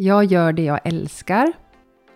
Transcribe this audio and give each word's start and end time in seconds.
Jag 0.00 0.24
gör 0.24 0.52
det 0.52 0.62
jag 0.62 0.80
älskar. 0.84 1.52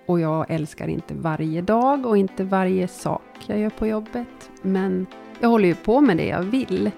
Och 0.07 0.21
jag 0.21 0.51
älskar 0.51 0.89
inte 0.89 1.15
varje 1.15 1.63
dag 1.63 2.07
och 2.07 2.17
inte 2.17 2.45
varje 2.45 2.89
sak 2.89 3.23
jag 3.47 3.59
gör 3.59 3.71
på 3.71 3.87
jobbet. 3.87 4.51
Men 4.63 5.07
jag 5.41 5.49
håller 5.49 5.69
ju 5.69 5.75
på 5.75 6.01
med 6.01 6.17
det 6.17 6.27
jag 6.27 6.43
vill. 6.43 6.91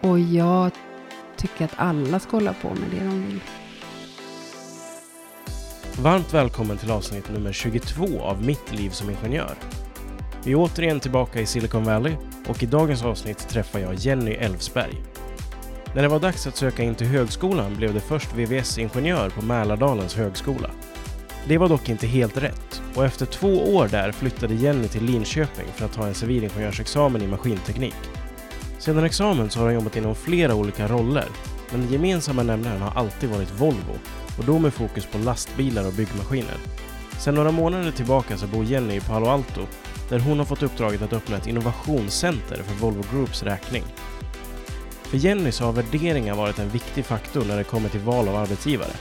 Och 0.00 0.18
jag 0.20 0.70
tycker 1.36 1.64
att 1.64 1.74
alla 1.76 2.18
ska 2.18 2.36
hålla 2.36 2.52
på 2.52 2.68
med 2.68 2.90
det 2.90 3.04
de 3.04 3.26
vill. 3.26 3.40
Varmt 6.02 6.34
välkommen 6.34 6.78
till 6.78 6.90
avsnitt 6.90 7.32
nummer 7.32 7.52
22 7.52 8.20
av 8.20 8.44
Mitt 8.44 8.72
liv 8.72 8.90
som 8.90 9.10
ingenjör. 9.10 9.54
Vi 10.44 10.52
är 10.52 10.56
återigen 10.56 11.00
tillbaka 11.00 11.40
i 11.40 11.46
Silicon 11.46 11.84
Valley 11.84 12.16
och 12.48 12.62
i 12.62 12.66
dagens 12.66 13.04
avsnitt 13.04 13.48
träffar 13.48 13.78
jag 13.78 13.94
Jenny 13.94 14.32
Elfsberg. 14.32 15.17
När 15.94 16.02
det 16.02 16.08
var 16.08 16.20
dags 16.20 16.46
att 16.46 16.56
söka 16.56 16.82
in 16.82 16.94
till 16.94 17.06
högskolan 17.06 17.76
blev 17.76 17.94
det 17.94 18.00
först 18.00 18.34
VVS-ingenjör 18.34 19.30
på 19.30 19.42
Mälardalens 19.42 20.14
högskola. 20.14 20.70
Det 21.46 21.58
var 21.58 21.68
dock 21.68 21.88
inte 21.88 22.06
helt 22.06 22.36
rätt 22.36 22.82
och 22.94 23.04
efter 23.04 23.26
två 23.26 23.76
år 23.76 23.88
där 23.88 24.12
flyttade 24.12 24.54
Jenny 24.54 24.88
till 24.88 25.04
Linköping 25.04 25.66
för 25.74 25.84
att 25.84 25.92
ta 25.92 26.06
en 26.06 26.14
civilingenjörsexamen 26.14 27.22
i 27.22 27.26
maskinteknik. 27.26 27.96
Sedan 28.78 29.04
examen 29.04 29.50
så 29.50 29.58
har 29.58 29.66
hon 29.66 29.74
jobbat 29.74 29.96
inom 29.96 30.14
flera 30.14 30.54
olika 30.54 30.88
roller, 30.88 31.26
men 31.72 31.80
den 31.80 31.92
gemensamma 31.92 32.42
nämnaren 32.42 32.82
har 32.82 33.00
alltid 33.00 33.30
varit 33.30 33.60
Volvo 33.60 33.98
och 34.38 34.44
då 34.44 34.58
med 34.58 34.74
fokus 34.74 35.06
på 35.06 35.18
lastbilar 35.18 35.86
och 35.86 35.92
byggmaskiner. 35.92 36.56
Sedan 37.18 37.34
några 37.34 37.50
månader 37.50 37.90
tillbaka 37.90 38.36
så 38.36 38.46
bor 38.46 38.64
Jenny 38.64 38.96
i 38.96 39.00
Palo 39.00 39.26
Alto 39.26 39.60
där 40.08 40.18
hon 40.18 40.38
har 40.38 40.46
fått 40.46 40.62
uppdraget 40.62 41.02
att 41.02 41.12
öppna 41.12 41.36
ett 41.36 41.46
innovationscenter 41.46 42.62
för 42.62 42.74
Volvo 42.74 43.04
Groups 43.12 43.42
räkning. 43.42 43.84
För 45.08 45.18
Jenny 45.18 45.52
så 45.52 45.64
har 45.64 45.72
värderingar 45.72 46.34
varit 46.34 46.58
en 46.58 46.68
viktig 46.68 47.04
faktor 47.04 47.44
när 47.44 47.56
det 47.56 47.64
kommer 47.64 47.88
till 47.88 48.00
val 48.00 48.28
av 48.28 48.36
arbetsgivare. 48.36 48.92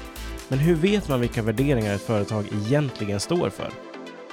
Men 0.48 0.60
hur 0.60 0.76
vet 0.76 1.10
man 1.10 1.20
vilka 1.20 1.42
värderingar 1.42 1.96
ett 1.96 2.02
företag 2.02 2.46
egentligen 2.52 3.20
står 3.20 3.50
för? 3.50 3.72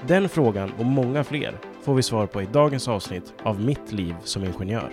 Den 0.07 0.29
frågan 0.29 0.73
och 0.79 0.85
många 0.85 1.25
fler 1.25 1.59
får 1.83 1.95
vi 1.95 2.03
svar 2.03 2.27
på 2.27 2.43
i 2.43 2.47
dagens 2.47 2.89
avsnitt 2.89 3.35
av 3.43 3.61
Mitt 3.61 3.93
liv 3.93 4.15
som 4.25 4.45
ingenjör. 4.45 4.93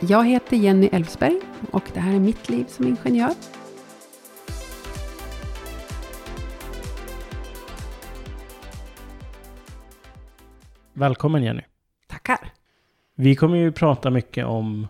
Jag 0.00 0.28
heter 0.28 0.56
Jenny 0.56 0.88
Elfsberg 0.92 1.40
och 1.70 1.84
det 1.94 2.00
här 2.00 2.14
är 2.14 2.20
mitt 2.20 2.48
liv 2.48 2.64
som 2.68 2.86
ingenjör. 2.86 3.34
Välkommen 10.92 11.42
Jenny! 11.42 11.62
Tackar! 12.08 12.61
Vi 13.22 13.34
kommer 13.34 13.56
ju 13.56 13.72
prata 13.72 14.10
mycket 14.10 14.46
om 14.46 14.86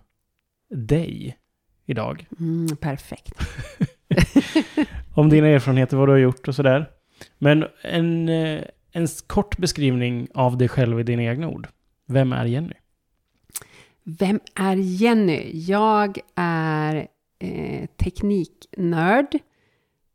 dig 0.70 1.38
idag. 1.86 2.26
Mm, 2.40 2.76
perfekt. 2.76 3.32
om 5.14 5.28
dina 5.28 5.48
erfarenheter, 5.48 5.96
vad 5.96 6.08
du 6.08 6.12
har 6.12 6.18
gjort 6.18 6.48
och 6.48 6.54
sådär. 6.54 6.90
Men 7.38 7.64
en, 7.82 8.28
eh, 8.28 8.62
en 8.92 9.06
kort 9.26 9.58
beskrivning 9.58 10.28
av 10.34 10.58
dig 10.58 10.68
själv 10.68 11.00
i 11.00 11.02
dina 11.02 11.22
egna 11.22 11.48
ord. 11.48 11.68
Vem 12.06 12.32
är 12.32 12.44
Jenny? 12.44 12.74
Vem 14.04 14.40
är 14.54 14.76
Jenny? 14.76 15.50
Jag 15.54 16.18
är 16.34 17.06
eh, 17.38 17.86
tekniknörd 17.96 19.38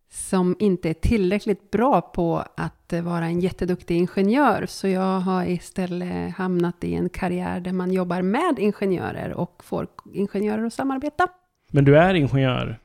som 0.10 0.56
inte 0.60 0.90
är 0.90 0.94
tillräckligt 0.94 1.72
bra 1.72 2.02
på 2.02 2.44
att 2.58 2.94
vara 3.04 3.26
en 3.26 3.40
jätteduktig 3.40 3.98
ingenjör. 3.98 4.66
Så 4.66 4.88
jag 4.88 5.20
har 5.20 5.46
istället 5.46 6.36
hamnat 6.36 6.84
i 6.84 6.94
en 6.94 7.10
karriär 7.10 7.60
där 7.60 7.72
man 7.72 7.92
jobbar 7.92 8.22
med 8.22 8.60
ingenjörer 8.60 9.34
och 9.34 9.64
får 9.64 9.88
ingenjörer 10.14 10.66
att 10.66 10.74
samarbeta. 10.74 11.28
Men 11.72 11.86
du 11.86 11.98
är 11.98 12.14
ingenjör 12.14 12.80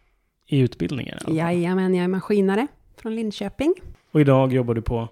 i 0.46 0.58
utbildningen? 0.58 1.14
Alltså. 1.14 1.30
Jajamän, 1.30 1.94
jag 1.94 2.04
är 2.04 2.08
maskinare 2.08 2.66
från 2.96 3.14
Linköping. 3.14 3.74
Och 4.12 4.20
idag 4.20 4.52
jobbar 4.52 4.74
du 4.74 4.82
på? 4.82 5.08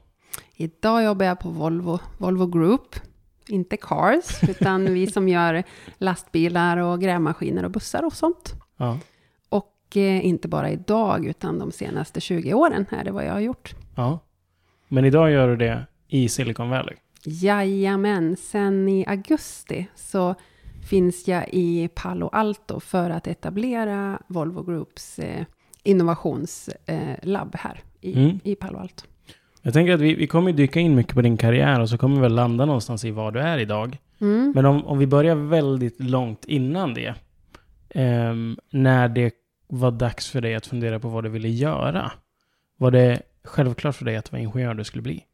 Idag 0.56 1.04
jobbar 1.04 1.26
jag 1.26 1.40
på 1.40 1.48
Volvo, 1.48 1.98
Volvo 2.18 2.46
Group. 2.46 2.94
Inte 3.48 3.76
Cars, 3.76 4.42
utan 4.48 4.94
vi 4.94 5.06
som 5.06 5.28
gör 5.28 5.62
lastbilar 5.98 6.76
och 6.76 7.00
grävmaskiner 7.00 7.64
och 7.64 7.70
bussar 7.70 8.04
och 8.04 8.12
sånt. 8.12 8.54
Ja. 8.76 8.98
Inte 9.96 10.48
bara 10.48 10.70
idag, 10.70 11.26
utan 11.26 11.58
de 11.58 11.72
senaste 11.72 12.20
20 12.20 12.54
åren 12.54 12.86
är 12.90 13.04
det 13.04 13.10
vad 13.10 13.24
jag 13.24 13.32
har 13.32 13.40
gjort. 13.40 13.74
Ja. 13.96 14.18
Men 14.88 15.04
idag 15.04 15.30
gör 15.30 15.48
du 15.48 15.56
det 15.56 15.86
i 16.08 16.28
Silicon 16.28 16.70
Valley? 16.70 16.94
Jajamän, 17.24 18.36
sen 18.36 18.88
i 18.88 19.04
augusti 19.06 19.86
så 19.94 20.34
finns 20.88 21.28
jag 21.28 21.48
i 21.52 21.88
Palo 21.94 22.28
Alto 22.28 22.80
för 22.80 23.10
att 23.10 23.26
etablera 23.26 24.18
Volvo 24.26 24.62
Groups 24.62 25.18
eh, 25.18 25.44
innovationslabb 25.82 27.54
eh, 27.54 27.60
här 27.60 27.80
i, 28.00 28.12
mm. 28.12 28.40
i 28.44 28.54
Palo 28.54 28.78
Alto. 28.78 29.04
Jag 29.62 29.72
tänker 29.72 29.92
att 29.92 30.00
vi, 30.00 30.14
vi 30.14 30.26
kommer 30.26 30.52
dyka 30.52 30.80
in 30.80 30.94
mycket 30.94 31.14
på 31.14 31.22
din 31.22 31.36
karriär 31.36 31.80
och 31.80 31.88
så 31.88 31.98
kommer 31.98 32.16
vi 32.16 32.22
väl 32.22 32.34
landa 32.34 32.64
någonstans 32.64 33.04
i 33.04 33.10
var 33.10 33.32
du 33.32 33.40
är 33.40 33.58
idag. 33.58 33.98
Mm. 34.20 34.52
Men 34.54 34.66
om, 34.66 34.86
om 34.86 34.98
vi 34.98 35.06
börjar 35.06 35.34
väldigt 35.34 36.00
långt 36.00 36.44
innan 36.44 36.94
det. 36.94 37.14
Eh, 37.88 38.34
när 38.70 39.08
det 39.08 39.30
var 39.70 39.90
dags 39.90 40.30
för 40.30 40.40
dig 40.40 40.54
att 40.54 40.66
fundera 40.66 41.00
på 41.00 41.08
vad 41.08 41.24
du 41.24 41.30
ville 41.30 41.48
göra. 41.48 42.12
Var 42.76 42.90
det 42.90 43.22
självklart 43.44 43.96
för 43.96 44.04
dig 44.04 44.16
att 44.16 44.24
det 44.24 44.32
var 44.32 44.38
ingenjör 44.38 44.74
du 44.74 44.84
skulle 44.84 45.02
bli? 45.02 45.24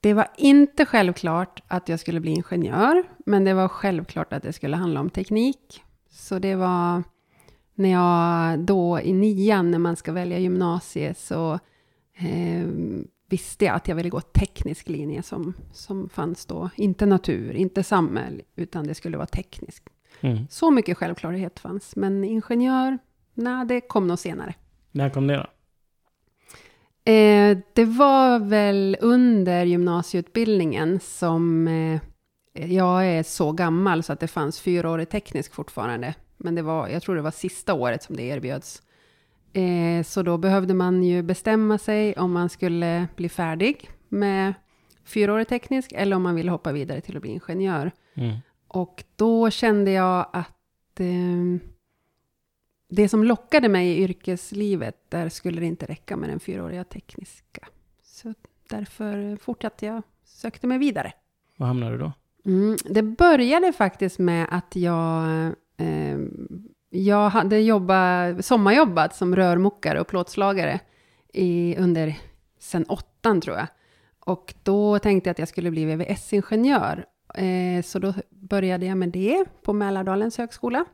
Det 0.00 0.14
var 0.14 0.28
inte 0.36 0.86
självklart 0.86 1.62
att 1.68 1.88
jag 1.88 2.00
skulle 2.00 2.20
bli 2.20 2.30
ingenjör, 2.30 3.04
men 3.26 3.44
det 3.44 3.54
var 3.54 3.68
självklart 3.68 4.32
att 4.32 4.42
det 4.42 4.52
skulle 4.52 4.76
handla 4.76 5.00
om 5.00 5.10
teknik. 5.10 5.82
Så 6.10 6.38
det 6.38 6.54
var 6.54 7.02
när 7.74 7.92
jag 7.92 8.58
då 8.58 9.00
i 9.00 9.12
nian, 9.12 9.70
när 9.70 9.78
man 9.78 9.96
ska 9.96 10.12
välja 10.12 10.38
gymnasie, 10.38 11.14
så 11.14 11.58
eh, 12.14 12.66
visste 13.28 13.64
jag 13.64 13.76
att 13.76 13.88
jag 13.88 13.96
ville 13.96 14.08
gå 14.08 14.20
teknisk 14.20 14.88
linje 14.88 15.22
som, 15.22 15.54
som 15.72 16.08
fanns 16.08 16.46
då. 16.46 16.70
Inte 16.76 17.06
natur, 17.06 17.54
inte 17.54 17.82
samhälle, 17.82 18.42
utan 18.56 18.86
det 18.86 18.94
skulle 18.94 19.16
vara 19.16 19.26
teknisk. 19.26 19.88
Mm. 20.20 20.46
Så 20.50 20.70
mycket 20.70 20.98
självklarhet 20.98 21.58
fanns. 21.58 21.96
Men 21.96 22.24
ingenjör, 22.24 22.98
nej, 23.34 23.66
det 23.66 23.80
kom 23.80 24.06
nog 24.06 24.18
senare. 24.18 24.54
När 24.92 25.10
kom 25.10 25.26
det 25.26 25.36
då? 25.36 25.46
Eh, 27.12 27.58
det 27.72 27.84
var 27.84 28.38
väl 28.38 28.96
under 29.00 29.64
gymnasieutbildningen 29.64 31.00
som 31.00 31.68
eh, 31.68 32.00
jag 32.70 33.06
är 33.06 33.22
så 33.22 33.52
gammal 33.52 34.02
så 34.02 34.12
att 34.12 34.20
det 34.20 34.28
fanns 34.28 34.60
fyraårig 34.60 35.08
teknisk 35.08 35.54
fortfarande. 35.54 36.14
Men 36.36 36.54
det 36.54 36.62
var, 36.62 36.88
jag 36.88 37.02
tror 37.02 37.16
det 37.16 37.22
var 37.22 37.30
sista 37.30 37.74
året 37.74 38.02
som 38.02 38.16
det 38.16 38.22
erbjöds. 38.22 38.82
Eh, 39.52 40.02
så 40.04 40.22
då 40.22 40.38
behövde 40.38 40.74
man 40.74 41.02
ju 41.02 41.22
bestämma 41.22 41.78
sig 41.78 42.14
om 42.14 42.32
man 42.32 42.48
skulle 42.48 43.08
bli 43.16 43.28
färdig 43.28 43.90
med 44.08 44.54
fyraårig 45.04 45.48
teknisk 45.48 45.92
eller 45.94 46.16
om 46.16 46.22
man 46.22 46.34
ville 46.34 46.50
hoppa 46.50 46.72
vidare 46.72 47.00
till 47.00 47.16
att 47.16 47.22
bli 47.22 47.30
ingenjör. 47.30 47.90
Mm. 48.14 48.36
Och 48.76 49.04
då 49.16 49.50
kände 49.50 49.90
jag 49.90 50.26
att 50.32 51.00
eh, 51.00 51.60
det 52.88 53.08
som 53.08 53.24
lockade 53.24 53.68
mig 53.68 53.88
i 53.88 54.02
yrkeslivet, 54.02 55.10
där 55.10 55.28
skulle 55.28 55.60
det 55.60 55.66
inte 55.66 55.86
räcka 55.86 56.16
med 56.16 56.28
den 56.28 56.40
fyraåriga 56.40 56.84
tekniska. 56.84 57.68
Så 58.02 58.34
därför 58.68 59.36
fortsatte 59.36 59.86
jag, 59.86 60.02
sökte 60.24 60.66
mig 60.66 60.78
vidare. 60.78 61.12
Var 61.56 61.66
hamnade 61.66 61.92
du 61.92 61.98
då? 61.98 62.12
Mm, 62.44 62.76
det 62.84 63.02
började 63.02 63.72
faktiskt 63.72 64.18
med 64.18 64.46
att 64.50 64.76
jag, 64.76 65.46
eh, 65.76 66.18
jag 66.90 67.30
hade 67.30 67.60
jobbat, 67.60 68.44
sommarjobbat 68.44 69.16
som 69.16 69.36
rörmokare 69.36 70.00
och 70.00 70.06
plåtslagare 70.06 70.80
i, 71.32 71.76
under, 71.78 72.18
sen 72.58 72.84
åttan 72.84 73.40
tror 73.40 73.56
jag. 73.56 73.66
Och 74.20 74.54
då 74.62 74.98
tänkte 74.98 75.28
jag 75.28 75.32
att 75.32 75.38
jag 75.38 75.48
skulle 75.48 75.70
bli 75.70 75.84
VVS-ingenjör. 75.84 77.04
Eh, 77.36 77.82
så 77.82 77.98
då 77.98 78.14
började 78.30 78.86
jag 78.86 78.98
med 78.98 79.08
det 79.08 79.44
på 79.62 79.72
Mälardalens 79.72 80.38
högskola. 80.38 80.84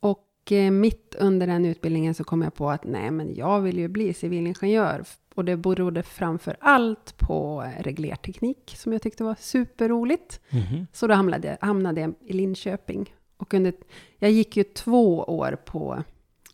Och 0.00 0.52
eh, 0.52 0.70
mitt 0.70 1.14
under 1.18 1.46
den 1.46 1.64
utbildningen 1.64 2.14
så 2.14 2.24
kom 2.24 2.42
jag 2.42 2.54
på 2.54 2.70
att 2.70 2.84
nej, 2.84 3.10
men 3.10 3.34
jag 3.34 3.60
vill 3.60 3.78
ju 3.78 3.88
bli 3.88 4.14
civilingenjör. 4.14 5.04
Och 5.34 5.44
det 5.44 5.56
berodde 5.56 6.02
framför 6.02 6.56
allt 6.60 7.18
på 7.18 7.64
reglerteknik 7.80 8.74
som 8.76 8.92
jag 8.92 9.02
tyckte 9.02 9.24
var 9.24 9.36
superroligt. 9.40 10.40
Mm 10.50 10.64
-hmm. 10.64 10.86
Så 10.92 11.06
då 11.06 11.14
hamnade, 11.14 11.58
hamnade 11.60 12.00
jag 12.00 12.14
i 12.20 12.32
Linköping. 12.32 13.14
Och 13.36 13.54
under, 13.54 13.72
jag 14.18 14.30
gick 14.30 14.56
ju 14.56 14.64
två 14.64 15.18
år 15.18 15.58
på 15.64 16.02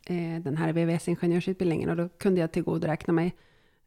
eh, 0.06 0.42
den 0.42 0.56
här 0.56 0.72
VVS-ingenjörsutbildningen 0.72 1.90
och 1.90 1.96
då 1.96 2.08
kunde 2.08 2.40
jag 2.40 2.52
tillgodoräkna 2.52 3.12
mig 3.12 3.34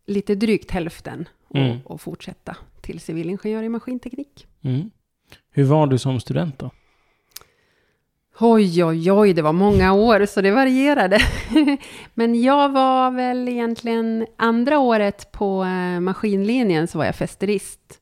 lite 0.06 0.36
drygt 0.36 0.72
hälften 0.72 1.30
och, 1.48 1.56
mm. 1.56 1.78
och 1.86 2.02
fortsätta 2.02 2.58
till 2.82 3.00
civilingenjör 3.00 3.64
i 3.64 3.70
maskinteknik. 3.70 4.48
Mm. 4.62 4.90
Hur 5.52 5.64
var 5.64 5.88
du 5.88 5.98
som 5.98 6.20
student 6.20 6.60
då? 6.60 6.72
Oj, 8.40 8.84
oj, 8.84 9.12
oj, 9.12 9.34
det 9.34 9.42
var 9.42 9.54
många 9.54 9.94
år 9.94 10.26
så 10.26 10.42
det 10.42 10.52
varierade. 10.52 11.20
Men 12.14 12.42
jag 12.42 12.70
var 12.70 13.12
väl 13.12 13.50
egentligen 13.50 14.28
andra 14.36 14.80
året 14.80 15.32
på 15.32 15.64
eh, 15.64 16.00
maskinlinjen 16.00 16.88
så 16.88 16.98
var 16.98 17.06
jag 17.06 17.16
festerist. 17.16 18.00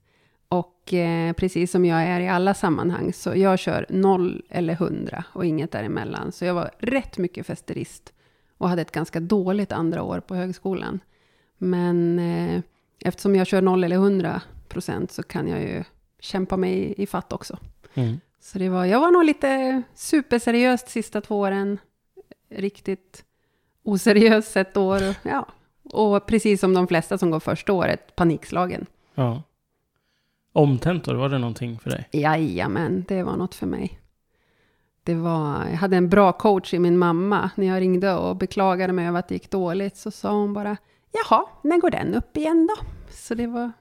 Och 0.50 0.94
eh, 0.94 1.34
precis 1.34 1.72
som 1.72 1.86
jag 1.86 2.02
är 2.04 2.20
i 2.20 2.28
alla 2.28 2.54
sammanhang 2.54 3.14
så 3.14 3.36
jag 3.36 3.60
kör 3.60 3.86
noll 3.90 4.44
eller 4.50 4.76
hundra 4.76 5.24
och 5.34 5.46
inget 5.46 5.72
däremellan. 5.72 6.32
Så 6.32 6.46
jag 6.46 6.54
var 6.54 6.72
rätt 6.80 7.18
mycket 7.18 7.46
festerist. 7.46 8.10
Och 8.10 8.16
och 8.58 8.70
hade 8.70 8.82
ett 8.82 8.92
ganska 8.92 9.20
dåligt 9.20 9.72
andra 9.72 10.04
år 10.04 10.20
på 10.20 10.36
högskolan. 10.36 11.00
Men 11.58 12.20
eh, 12.20 12.62
eftersom 13.00 13.36
jag 13.36 13.48
kör 13.48 13.62
0 13.62 13.84
eller 13.84 13.96
100 13.96 14.42
procent 14.68 15.12
så 15.12 15.24
kan 15.24 15.48
jag 15.48 15.62
ju 15.62 15.84
kämpa 16.26 16.58
mig 16.58 16.94
i, 16.98 17.08
fatt 17.08 17.34
också. 17.34 17.58
Mm. 17.94 18.20
Så 18.40 18.60
det 18.60 18.70
var, 18.70 18.86
jag 18.86 19.00
var 19.00 19.12
nog 19.12 19.26
lite 19.26 19.82
superseriöst 19.94 20.90
sista 20.90 21.22
två 21.22 21.40
åren. 21.40 21.80
Riktigt 22.50 23.26
oseriöst 23.84 24.58
ett 24.58 24.78
år. 24.78 25.02
Ja. 25.24 25.48
och 25.84 26.26
precis 26.26 26.60
som 26.62 26.74
de 26.74 26.88
flesta 26.88 27.18
som 27.18 27.32
går 27.32 27.40
första 27.40 27.74
året, 27.74 28.16
panikslagen. 28.16 28.86
Ja. 29.16 29.44
Omtentor, 30.54 31.16
var 31.16 31.30
det 31.30 31.38
någonting 31.38 31.80
för 31.80 31.90
dig? 31.90 32.10
Jajamän, 32.12 33.06
det 33.08 33.24
var 33.24 33.38
något 33.38 33.56
för 33.56 33.68
mig. 33.68 34.00
Det 35.04 35.16
var, 35.16 35.66
jag 35.70 35.78
hade 35.78 35.98
en 35.98 36.10
bra 36.10 36.32
coach 36.32 36.74
i 36.74 36.80
min 36.80 36.98
mamma. 36.98 37.50
När 37.56 37.68
jag 37.68 37.82
ringde 37.82 38.14
och 38.14 38.36
beklagade 38.36 38.94
mig 38.94 39.08
över 39.08 39.20
att 39.20 39.28
det 39.28 39.36
gick 39.36 39.52
dåligt 39.52 39.98
så 39.98 40.12
sa 40.12 40.32
hon 40.32 40.54
bara 40.54 40.78
Jaha, 41.12 41.46
när 41.62 41.78
går 41.78 41.90
den 41.90 42.16
upp 42.16 42.38
igen 42.38 42.68
då? 42.68 42.86
Så 43.10 43.36
det 43.36 43.48
var 43.48 43.72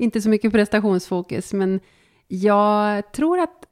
inte 0.00 0.20
så 0.20 0.28
mycket 0.28 0.52
prestationsfokus, 0.52 1.52
men 1.52 1.80
jag 2.28 3.12
tror 3.12 3.38
att 3.38 3.66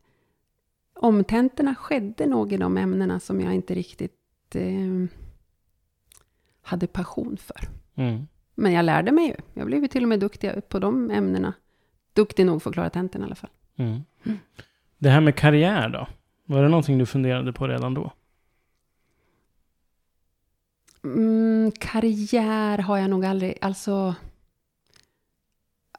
omtentorna 0.94 1.74
skedde 1.74 2.26
nog 2.26 2.52
i 2.52 2.56
de 2.56 2.76
ämnena 2.76 3.20
som 3.20 3.40
jag 3.40 3.54
inte 3.54 3.74
riktigt 3.74 4.54
eh, 4.54 5.06
hade 6.62 6.86
passion 6.86 7.36
för. 7.36 7.60
Mm. 7.94 8.26
Men 8.54 8.72
jag 8.72 8.84
lärde 8.84 9.12
mig 9.12 9.26
ju. 9.26 9.34
Jag 9.54 9.66
blev 9.66 9.82
ju 9.82 9.88
till 9.88 10.02
och 10.02 10.08
med 10.08 10.20
duktig 10.20 10.68
på 10.68 10.78
de 10.78 11.10
ämnena. 11.10 11.52
Duktig 12.12 12.46
nog 12.46 12.62
för 12.62 12.70
att 12.70 12.74
klara 12.74 12.90
tentorna 12.90 13.24
i 13.24 13.26
alla 13.26 13.34
fall. 13.34 13.50
Mm. 13.76 14.00
Mm. 14.24 14.38
Det 14.98 15.10
här 15.10 15.20
med 15.20 15.36
karriär 15.36 15.88
då? 15.88 16.08
Var 16.44 16.62
det 16.62 16.68
någonting 16.68 16.98
du 16.98 17.06
funderade 17.06 17.52
på 17.52 17.68
redan 17.68 17.94
då? 17.94 18.12
Mm, 21.04 21.72
karriär 21.78 22.78
har 22.78 22.98
jag 22.98 23.10
nog 23.10 23.24
aldrig, 23.24 23.58
alltså 23.60 24.14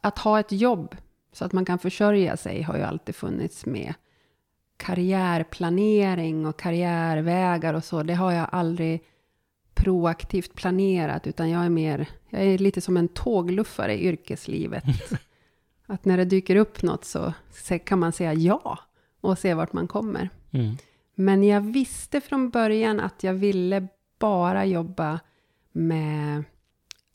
att 0.07 0.19
ha 0.19 0.39
ett 0.39 0.51
jobb 0.51 0.95
så 1.31 1.45
att 1.45 1.53
man 1.53 1.65
kan 1.65 1.79
försörja 1.79 2.37
sig 2.37 2.61
har 2.61 2.77
ju 2.77 2.83
alltid 2.83 3.15
funnits 3.15 3.65
med. 3.65 3.93
Karriärplanering 4.77 6.45
och 6.45 6.59
karriärvägar 6.59 7.73
och 7.73 7.83
så, 7.83 8.03
det 8.03 8.13
har 8.13 8.31
jag 8.31 8.47
aldrig 8.51 9.03
proaktivt 9.73 10.53
planerat, 10.53 11.27
utan 11.27 11.49
jag 11.49 11.65
är 11.65 11.69
mer, 11.69 12.09
jag 12.29 12.41
är 12.41 12.57
lite 12.57 12.81
som 12.81 12.97
en 12.97 13.07
tågluffare 13.07 13.93
i 13.93 14.07
yrkeslivet. 14.07 14.83
att 15.85 16.05
när 16.05 16.17
det 16.17 16.25
dyker 16.25 16.55
upp 16.55 16.83
något 16.83 17.05
så 17.05 17.33
kan 17.85 17.99
man 17.99 18.11
säga 18.11 18.33
ja 18.33 18.79
och 19.21 19.37
se 19.37 19.53
vart 19.53 19.73
man 19.73 19.87
kommer. 19.87 20.29
Mm. 20.51 20.77
Men 21.15 21.43
jag 21.43 21.61
visste 21.61 22.21
från 22.21 22.49
början 22.49 22.99
att 22.99 23.23
jag 23.23 23.33
ville 23.33 23.87
bara 24.19 24.65
jobba 24.65 25.19
med, 25.71 26.43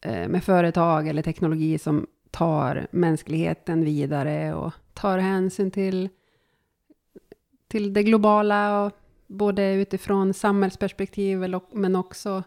eh, 0.01 0.29
med 0.29 0.45
företag 0.45 1.09
eller 1.09 1.23
teknologi 1.23 1.79
som 1.79 2.07
tar 2.33 2.87
mänskligheten 2.91 3.85
vidare 3.85 4.55
och 4.55 4.73
tar 4.95 5.19
hänsyn 5.19 5.71
till, 5.71 6.09
till 7.69 7.93
det 7.93 8.03
globala, 8.03 8.85
och 8.85 8.93
både 9.27 9.73
utifrån 9.75 10.35
samhällsperspektiv 10.35 11.39
men 11.73 11.97
också 11.97 12.43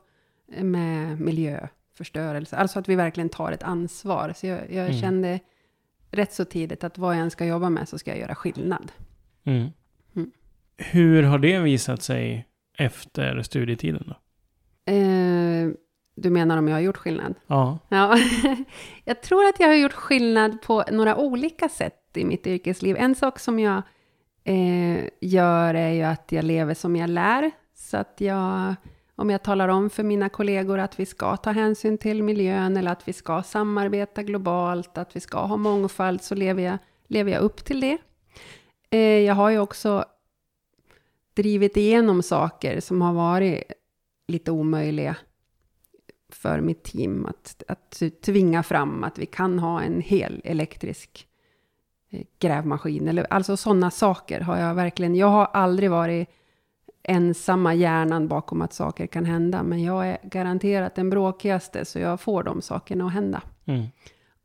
med 0.47 1.21
miljöförstörelse. 1.21 2.57
Alltså 2.57 2.79
att 2.79 2.89
vi 2.89 2.95
verkligen 2.95 3.29
tar 3.29 3.51
ett 3.51 3.63
ansvar. 3.63 4.33
Så 4.35 4.47
jag, 4.47 4.59
jag 4.59 4.85
Mm. 4.85 5.01
kände 5.01 5.39
rätt 6.11 6.33
så 6.33 6.45
tidigt 6.45 6.83
att 6.83 6.97
vad 6.97 7.15
jag 7.15 7.21
än 7.21 7.31
ska 7.31 7.45
jobba 7.45 7.69
med 7.69 7.89
så 7.89 7.97
ska 7.97 8.11
jag 8.11 8.19
göra 8.19 8.35
skillnad. 8.35 8.91
Mm. 9.43 9.67
Mm. 10.15 10.31
Hur 10.77 11.23
har 11.23 11.39
det 11.39 11.59
visat 11.59 12.01
sig 12.01 12.47
efter 12.77 13.41
studietiden 13.41 14.03
då? 14.07 14.15
Eh, 14.93 15.34
du 16.15 16.29
menar 16.29 16.57
om 16.57 16.67
jag 16.67 16.75
har 16.75 16.81
gjort 16.81 16.97
skillnad? 16.97 17.35
Ja. 17.47 17.79
Ja, 17.89 18.17
jag 19.05 19.21
tror 19.21 19.45
att 19.45 19.59
jag 19.59 19.67
har 19.67 19.75
gjort 19.75 19.93
skillnad 19.93 20.61
på 20.61 20.83
några 20.91 21.15
olika 21.15 21.69
sätt 21.69 22.01
i 22.13 22.25
mitt 22.25 22.47
yrkesliv. 22.47 22.95
En 22.99 23.15
sak 23.15 23.39
som 23.39 23.59
jag 23.59 23.81
eh, 24.43 25.09
gör 25.21 25.73
är 25.73 25.89
ju 25.89 26.03
att 26.03 26.31
jag 26.31 26.45
lever 26.45 26.73
som 26.73 26.95
jag 26.95 27.09
lär. 27.09 27.51
Så 27.75 27.97
att 27.97 28.15
jag, 28.17 28.75
om 29.15 29.29
jag 29.29 29.43
talar 29.43 29.67
om 29.67 29.89
för 29.89 30.03
mina 30.03 30.29
kollegor 30.29 30.79
att 30.79 30.99
vi 30.99 31.05
ska 31.05 31.37
ta 31.37 31.51
hänsyn 31.51 31.97
till 31.97 32.23
miljön 32.23 32.77
eller 32.77 32.91
att 32.91 33.07
vi 33.07 33.13
ska 33.13 33.43
samarbeta 33.43 34.23
globalt, 34.23 34.97
att 34.97 35.15
vi 35.15 35.19
ska 35.19 35.45
ha 35.45 35.57
mångfald, 35.57 36.21
så 36.21 36.35
lever 36.35 36.63
jag, 36.63 36.77
lever 37.07 37.31
jag 37.31 37.41
upp 37.41 37.65
till 37.65 37.79
det. 37.79 37.97
Eh, 38.89 38.99
jag 38.99 39.35
har 39.35 39.49
ju 39.49 39.59
också 39.59 40.05
drivit 41.33 41.77
igenom 41.77 42.23
saker 42.23 42.79
som 42.79 43.01
har 43.01 43.13
varit 43.13 43.63
lite 44.27 44.51
omöjliga 44.51 45.15
för 46.29 46.61
mitt 46.61 46.83
team 46.83 47.25
att, 47.25 47.63
att 47.67 48.03
tvinga 48.21 48.63
fram 48.63 49.03
att 49.03 49.17
vi 49.17 49.25
kan 49.25 49.59
ha 49.59 49.81
en 49.81 50.01
hel 50.01 50.41
elektrisk 50.43 51.27
eh, 52.09 52.21
grävmaskin. 52.39 53.07
Eller, 53.07 53.27
alltså 53.29 53.57
sådana 53.57 53.91
saker 53.91 54.41
har 54.41 54.57
jag 54.57 54.75
verkligen... 54.75 55.15
Jag 55.15 55.27
har 55.27 55.45
aldrig 55.45 55.91
varit 55.91 56.29
ensamma 57.07 57.73
hjärnan 57.73 58.27
bakom 58.27 58.61
att 58.61 58.73
saker 58.73 59.07
kan 59.07 59.25
hända. 59.25 59.63
Men 59.63 59.83
jag 59.83 60.07
är 60.07 60.17
garanterat 60.23 60.95
den 60.95 61.09
bråkigaste 61.09 61.85
så 61.85 61.99
jag 61.99 62.21
får 62.21 62.43
de 62.43 62.61
sakerna 62.61 63.05
att 63.05 63.13
hända. 63.13 63.41
Mm. 63.65 63.85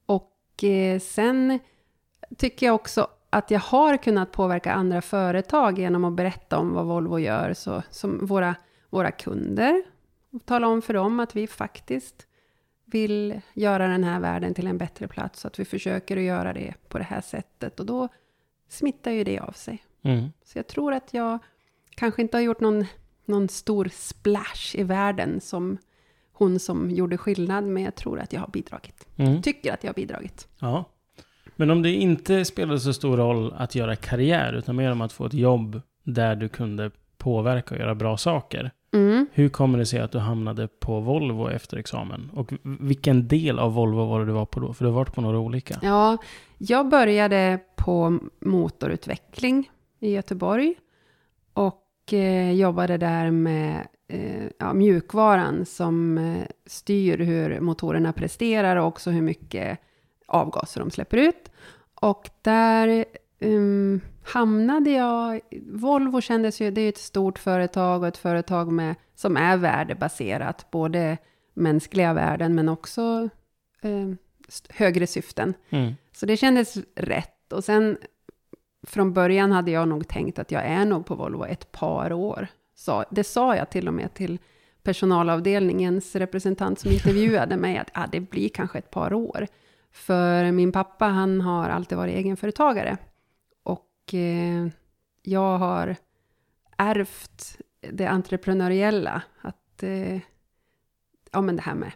Och 0.07 0.65
eh, 0.65 0.99
sen 0.99 1.59
tycker 2.37 2.67
jag 2.67 2.75
också 2.75 3.09
att 3.31 3.51
jag 3.51 3.61
har 3.61 3.97
kunnat 3.97 4.33
påverka 4.33 4.73
andra 4.73 5.03
företag 5.03 5.79
genom 5.79 6.05
att 6.05 6.13
berätta 6.13 6.59
om 6.59 6.75
vad 6.75 6.87
Volvo 6.87 7.19
gör. 7.19 7.55
Så, 7.55 7.83
som 7.91 8.27
våra, 8.27 8.55
våra 8.91 9.11
kunder. 9.11 9.83
Och 10.33 10.47
tala 10.47 10.69
om 10.69 10.83
för 10.83 10.95
dem 10.95 11.21
att 11.21 11.37
vi 11.37 11.47
faktiskt 11.47 12.27
vill 12.85 13.41
göra 13.55 13.89
den 13.89 14.05
här 14.05 14.21
världen 14.21 14.55
till 14.55 14.67
en 14.67 14.79
bättre 14.79 15.09
plats. 15.09 15.41
Så 15.41 15.49
att 15.49 15.59
vi 15.59 15.65
försöker 15.65 16.17
att 16.17 16.23
göra 16.23 16.53
det 16.53 16.75
på 16.89 16.99
det 16.99 17.05
här 17.05 17.21
sättet. 17.21 17.81
Och 17.81 17.87
då 17.87 18.09
smittar 18.69 19.11
ju 19.11 19.25
det 19.25 19.39
av 19.39 19.53
sig. 19.53 19.85
Mm. 20.03 20.33
Så 20.45 20.59
jag 20.59 20.67
tror 20.67 20.93
att 20.93 21.15
jag 21.15 21.39
kanske 21.91 22.23
inte 22.23 22.37
har 22.37 22.43
gjort 22.43 22.61
någon, 22.61 22.85
någon 23.25 23.49
stor 23.49 23.89
splash 23.93 24.75
i 24.75 24.83
världen 24.83 25.41
som 25.41 25.79
hon 26.33 26.59
som 26.59 26.91
gjorde 26.91 27.19
skillnad. 27.19 27.65
Men 27.65 27.83
jag 27.83 27.95
tror 27.95 28.21
att 28.21 28.33
jag 28.33 28.41
har 28.41 28.49
bidragit. 28.49 29.09
Mm. 29.17 29.43
Tycker 29.43 29.75
att 29.75 29.85
jag 29.85 29.89
har 29.89 29.95
bidragit. 29.95 30.49
Ja. 30.59 30.85
Men 31.57 31.71
om 31.71 31.83
det 31.83 31.91
inte 31.91 32.45
spelade 32.45 32.81
så 32.81 32.93
stor 32.93 33.17
roll 33.17 33.55
att 33.57 33.75
göra 33.75 33.97
karriär, 33.97 34.53
utan 34.53 34.77
mer 34.77 34.93
om 34.93 35.01
att 35.01 35.13
få 35.13 35.27
ett 35.27 35.35
jobb 35.35 35.81
där 36.03 36.37
du 36.37 36.49
kunde 36.49 36.91
påverka 37.19 37.75
och 37.75 37.81
göra 37.81 37.95
bra 37.95 38.17
saker. 38.17 38.71
Mm. 38.93 39.27
Hur 39.33 39.49
kommer 39.49 39.79
det 39.79 39.87
sig 39.87 40.01
att 40.01 40.13
du 40.13 40.19
hamnade 40.19 40.69
på 40.69 41.01
Volvo 41.01 41.49
efter 41.49 41.77
examen? 41.77 42.31
Och 42.35 42.53
vilken 42.63 43.29
del 43.29 43.59
av 43.59 43.75
Volvo 43.75 44.05
var 44.05 44.21
det 44.21 44.27
du 44.27 44.33
var 44.33 44.47
på 44.47 44.61
då? 44.61 44.73
För 44.73 44.85
du 44.85 44.91
har 44.91 44.97
varit 44.97 45.15
på 45.15 45.21
några 45.21 45.39
olika. 45.39 45.79
Ja, 45.83 46.19
jag 46.59 46.89
började 46.89 47.61
på 47.77 48.19
motorutveckling 48.41 49.71
i 50.01 50.13
Göteborg 50.13 50.75
och 51.53 52.13
eh, 52.13 52.53
jobbade 52.53 52.97
där 52.97 53.31
med 53.31 53.87
eh, 54.09 54.47
ja, 54.59 54.73
mjukvaran 54.73 55.67
som 55.67 56.19
eh, 56.19 56.47
styr 56.67 57.19
hur 57.19 57.61
motorerna 57.61 58.13
presterar 58.13 58.77
och 58.77 58.87
också 58.87 59.11
hur 59.11 59.23
mycket 59.23 59.79
avgaser 60.27 60.81
de 60.81 60.91
släpper 60.91 61.17
ut. 61.17 61.51
Och 61.95 62.31
där 62.43 63.05
um, 63.41 64.01
hamnade 64.33 64.91
jag... 64.91 65.41
Volvo 65.73 66.21
kändes 66.21 66.61
ju... 66.61 66.71
Det 66.71 66.81
är 66.81 66.89
ett 66.89 66.99
stort 66.99 67.39
företag 67.39 68.03
och 68.03 68.09
ett 68.09 68.17
företag 68.17 68.73
med, 68.73 68.95
som 69.15 69.37
är 69.37 69.57
värdebaserat. 69.57 70.71
Både 70.71 71.19
mänskliga 71.55 72.13
värden 72.13 72.55
men 72.55 72.69
också 72.69 73.29
eh, 73.83 74.11
högre 74.69 75.07
syften. 75.07 75.55
Mm. 75.71 75.95
Så 76.13 76.27
det 76.27 76.37
kändes 76.37 76.77
rätt. 76.95 77.53
Och 77.53 77.65
sen 77.65 77.99
från 78.87 79.13
början 79.13 79.53
hade 79.53 79.71
jag 79.71 79.89
nog 79.89 80.09
tänkt 80.09 80.39
att 80.39 80.51
jag 80.51 80.65
är 80.65 80.85
nog 80.85 81.07
på 81.07 81.15
Volvo 81.15 81.45
ett 81.45 81.73
par 81.73 82.13
år. 82.13 82.49
Så, 82.75 83.05
det 83.11 83.25
sa 83.25 83.57
jag 83.57 83.71
till 83.71 83.89
och 83.89 83.95
med 83.95 84.15
till 84.15 84.39
personalavdelningens 84.83 86.17
representant 86.17 86.79
som 86.79 86.91
intervjuade 86.91 87.57
mig, 87.57 87.79
att 87.79 87.91
ah, 87.95 88.07
det 88.13 88.21
blir 88.21 88.49
kanske 88.49 88.79
ett 88.79 88.91
par 88.91 89.13
år. 89.13 89.47
För 89.93 90.53
min 90.53 90.73
pappa, 90.73 91.05
han 91.05 91.41
har 91.41 91.69
alltid 91.69 91.99
varit 91.99 92.17
egenföretagare. 92.17 92.97
Och 94.11 94.15
eh, 94.15 94.67
jag 95.23 95.59
har 95.59 95.97
ärvt 96.77 97.59
det 97.81 98.07
entreprenöriella. 98.07 99.23
Att, 99.41 99.83
eh, 99.83 100.21
ja 101.31 101.41
men 101.41 101.57
det 101.57 101.63
här 101.63 101.75
med 101.75 101.93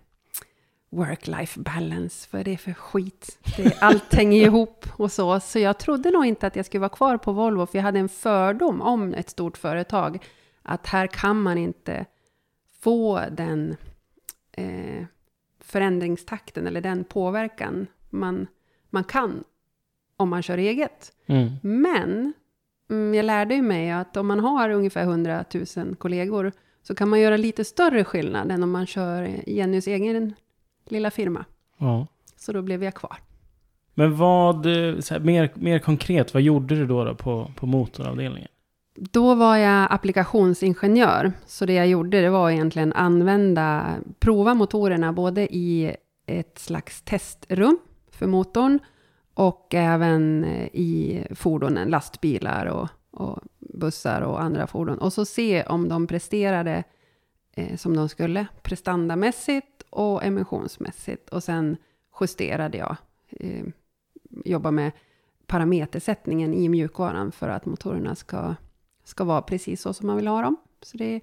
work-life 0.90 1.60
balance, 1.60 2.28
vad 2.30 2.40
är 2.40 2.44
det 2.44 2.56
för 2.56 2.72
skit? 2.72 3.38
Det, 3.56 3.78
allt 3.80 4.14
hänger 4.14 4.42
ihop 4.42 4.86
och 4.96 5.12
så. 5.12 5.40
Så 5.40 5.58
jag 5.58 5.78
trodde 5.78 6.10
nog 6.10 6.26
inte 6.26 6.46
att 6.46 6.56
jag 6.56 6.66
skulle 6.66 6.80
vara 6.80 6.88
kvar 6.88 7.16
på 7.16 7.32
Volvo, 7.32 7.66
för 7.66 7.78
jag 7.78 7.82
hade 7.82 7.98
en 7.98 8.08
fördom 8.08 8.80
om 8.80 9.14
ett 9.14 9.30
stort 9.30 9.56
företag. 9.56 10.24
Att 10.62 10.86
här 10.86 11.06
kan 11.06 11.42
man 11.42 11.58
inte 11.58 12.06
få 12.80 13.22
den 13.30 13.76
eh, 14.52 15.04
förändringstakten 15.60 16.66
eller 16.66 16.80
den 16.80 17.04
påverkan 17.04 17.86
man, 18.10 18.46
man 18.90 19.04
kan 19.04 19.44
om 20.16 20.28
man 20.28 20.42
kör 20.42 20.58
eget. 20.58 21.12
Mm. 21.26 21.50
Men 21.62 22.32
mm, 22.90 23.14
jag 23.14 23.24
lärde 23.24 23.54
ju 23.54 23.62
mig 23.62 23.90
att 23.90 24.16
om 24.16 24.26
man 24.26 24.40
har 24.40 24.70
ungefär 24.70 25.02
100 25.02 25.44
000 25.76 25.96
kollegor, 25.96 26.52
så 26.82 26.94
kan 26.94 27.08
man 27.08 27.20
göra 27.20 27.36
lite 27.36 27.64
större 27.64 28.04
skillnad 28.04 28.52
än 28.52 28.62
om 28.62 28.70
man 28.70 28.86
kör 28.86 29.30
Jennys 29.46 29.86
egen 29.86 30.34
lilla 30.88 31.10
firma. 31.10 31.44
Ja. 31.78 32.06
Så 32.36 32.52
då 32.52 32.62
blev 32.62 32.84
jag 32.84 32.94
kvar. 32.94 33.16
Men 33.94 34.16
vad, 34.16 34.66
eh, 34.66 34.94
här, 35.10 35.20
mer, 35.20 35.52
mer 35.54 35.78
konkret, 35.78 36.34
vad 36.34 36.42
gjorde 36.42 36.74
du 36.74 36.86
då, 36.86 37.04
då 37.04 37.14
på, 37.14 37.52
på 37.56 37.66
motoravdelningen? 37.66 38.48
Då 38.96 39.34
var 39.34 39.56
jag 39.56 39.92
applikationsingenjör, 39.92 41.32
så 41.46 41.66
det 41.66 41.72
jag 41.72 41.86
gjorde 41.86 42.20
det 42.20 42.30
var 42.30 42.50
egentligen 42.50 42.92
använda, 42.92 43.94
prova 44.18 44.54
motorerna 44.54 45.12
både 45.12 45.54
i 45.54 45.96
ett 46.26 46.58
slags 46.58 47.02
testrum 47.02 47.78
för 48.10 48.26
motorn 48.26 48.78
och 49.34 49.74
även 49.74 50.44
eh, 50.44 50.66
i 50.72 51.24
fordonen, 51.30 51.88
lastbilar 51.88 52.66
och, 52.66 52.88
och 53.10 53.38
bussar 53.58 54.20
och 54.20 54.42
andra 54.42 54.66
fordon. 54.66 54.98
Och 54.98 55.12
så 55.12 55.24
se 55.24 55.64
om 55.64 55.88
de 55.88 56.06
presterade 56.06 56.84
eh, 57.52 57.76
som 57.76 57.96
de 57.96 58.08
skulle, 58.08 58.46
prestandamässigt 58.62 59.82
och 59.90 60.24
emissionsmässigt. 60.24 61.28
Och 61.28 61.42
sen 61.42 61.76
justerade 62.20 62.78
jag, 62.78 62.96
eh, 63.30 63.64
jobba 64.44 64.70
med 64.70 64.92
parametersättningen 65.46 66.54
i 66.54 66.68
mjukvaran 66.68 67.32
för 67.32 67.48
att 67.48 67.66
motorerna 67.66 68.14
ska, 68.14 68.54
ska 69.04 69.24
vara 69.24 69.42
precis 69.42 69.80
så 69.80 69.92
som 69.92 70.06
man 70.06 70.16
vill 70.16 70.26
ha 70.26 70.42
dem. 70.42 70.56
Så 70.82 70.96
det 70.96 71.14
är 71.14 71.20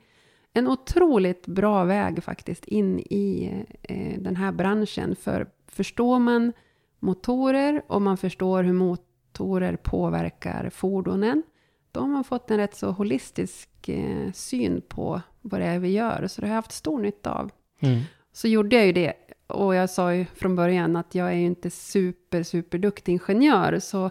en 0.53 0.67
otroligt 0.67 1.47
bra 1.47 1.83
väg 1.83 2.23
faktiskt 2.23 2.65
in 2.65 2.99
i 2.99 3.51
eh, 3.81 4.21
den 4.21 4.35
här 4.35 4.51
branschen. 4.51 5.15
För 5.15 5.47
förstår 5.67 6.19
man 6.19 6.53
motorer 7.01 7.81
och 7.87 8.01
man 8.01 8.17
förstår 8.17 8.63
hur 8.63 8.73
motorer 8.73 9.75
påverkar 9.75 10.69
fordonen, 10.69 11.43
då 11.91 11.99
har 11.99 12.07
man 12.07 12.23
fått 12.23 12.51
en 12.51 12.57
rätt 12.57 12.75
så 12.75 12.91
holistisk 12.91 13.89
eh, 13.89 14.31
syn 14.31 14.81
på 14.87 15.21
vad 15.41 15.61
det 15.61 15.67
är 15.67 15.79
vi 15.79 15.89
gör. 15.89 16.27
Så 16.27 16.41
det 16.41 16.47
har 16.47 16.51
jag 16.51 16.61
haft 16.61 16.71
stor 16.71 16.99
nytta 16.99 17.33
av. 17.33 17.51
Mm. 17.79 18.01
Så 18.31 18.47
gjorde 18.47 18.75
jag 18.75 18.85
ju 18.85 18.91
det. 18.91 19.13
Och 19.47 19.75
jag 19.75 19.89
sa 19.89 20.13
ju 20.13 20.25
från 20.25 20.55
början 20.55 20.95
att 20.95 21.15
jag 21.15 21.27
är 21.27 21.35
ju 21.35 21.45
inte 21.45 21.69
super, 21.69 22.43
super 22.43 22.77
duktig 22.77 23.11
ingenjör. 23.11 23.79
Så 23.79 24.09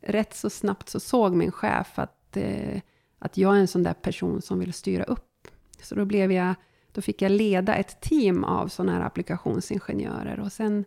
rätt 0.00 0.34
så 0.34 0.50
snabbt 0.50 0.88
så 0.88 1.00
såg 1.00 1.34
min 1.34 1.52
chef 1.52 1.98
att, 1.98 2.36
eh, 2.36 2.80
att 3.18 3.36
jag 3.36 3.56
är 3.56 3.60
en 3.60 3.68
sån 3.68 3.82
där 3.82 3.92
person 3.92 4.42
som 4.42 4.58
vill 4.58 4.72
styra 4.72 5.04
upp. 5.04 5.48
Så 5.82 5.94
då 5.94 6.04
blev 6.04 6.32
jag, 6.32 6.54
då 6.92 7.00
fick 7.00 7.22
jag 7.22 7.32
leda 7.32 7.74
ett 7.74 8.00
team 8.00 8.44
av 8.44 8.68
sådana 8.68 8.92
här 8.92 9.00
applikationsingenjörer. 9.00 10.40
Och 10.40 10.52
sen, 10.52 10.84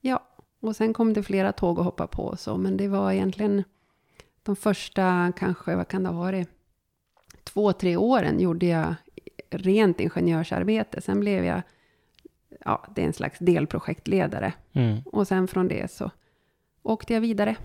ja, 0.00 0.35
och 0.60 0.76
sen 0.76 0.92
kom 0.92 1.12
det 1.12 1.22
flera 1.22 1.52
tåg 1.52 1.78
att 1.78 1.84
hoppa 1.84 2.06
på 2.06 2.22
och 2.22 2.40
så. 2.40 2.56
Men 2.56 2.76
det 2.76 2.88
var 2.88 3.12
egentligen 3.12 3.64
de 4.42 4.56
första, 4.56 5.32
kanske, 5.38 5.76
vad 5.76 5.88
kan 5.88 6.02
det 6.02 6.08
ha 6.08 6.18
varit, 6.18 6.48
två, 7.44 7.72
tre 7.72 7.96
åren 7.96 8.40
gjorde 8.40 8.66
jag 8.66 8.94
rent 9.50 10.00
ingenjörsarbete. 10.00 11.00
Sen 11.00 11.20
blev 11.20 11.44
jag, 11.44 11.62
ja, 12.64 12.86
det 12.94 13.02
är 13.02 13.06
en 13.06 13.12
slags 13.12 13.38
delprojektledare. 13.38 14.52
Mm. 14.72 14.98
Och 15.04 15.28
sen 15.28 15.48
från 15.48 15.68
det 15.68 15.90
så 15.92 16.10
åkte 16.82 17.14
jag 17.14 17.20
vidare 17.20 17.56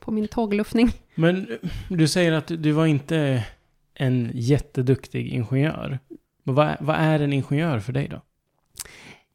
på 0.00 0.10
min 0.10 0.28
tågluffning. 0.28 0.90
Men 1.14 1.48
du 1.88 2.08
säger 2.08 2.32
att 2.32 2.46
du 2.46 2.72
var 2.72 2.86
inte 2.86 3.44
en 3.94 4.30
jätteduktig 4.34 5.28
ingenjör. 5.28 5.98
Men 6.42 6.54
vad, 6.54 6.66
är- 6.66 6.76
vad 6.80 6.96
är 6.96 7.20
en 7.20 7.32
ingenjör 7.32 7.80
för 7.80 7.92
dig 7.92 8.08
då? 8.08 8.20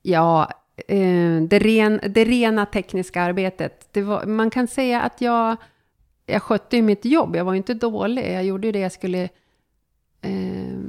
Ja, 0.02 0.50
Eh, 0.88 1.42
det, 1.42 1.60
ren, 1.60 2.00
det 2.10 2.26
rena 2.26 2.66
tekniska 2.66 3.22
arbetet. 3.22 3.88
Det 3.92 4.02
var, 4.02 4.26
man 4.26 4.50
kan 4.50 4.68
säga 4.68 5.02
att 5.02 5.22
jag, 5.22 5.58
jag 6.26 6.42
skötte 6.42 6.76
ju 6.76 6.82
mitt 6.82 7.06
jobb. 7.06 7.36
Jag 7.36 7.46
var 7.46 7.54
ju 7.54 7.58
inte 7.58 7.74
dålig. 7.74 8.34
Jag 8.34 8.44
gjorde 8.44 8.68
ju 8.68 8.72
det 8.72 8.80
jag 8.80 8.92
skulle, 8.92 9.30
eh, 10.22 10.80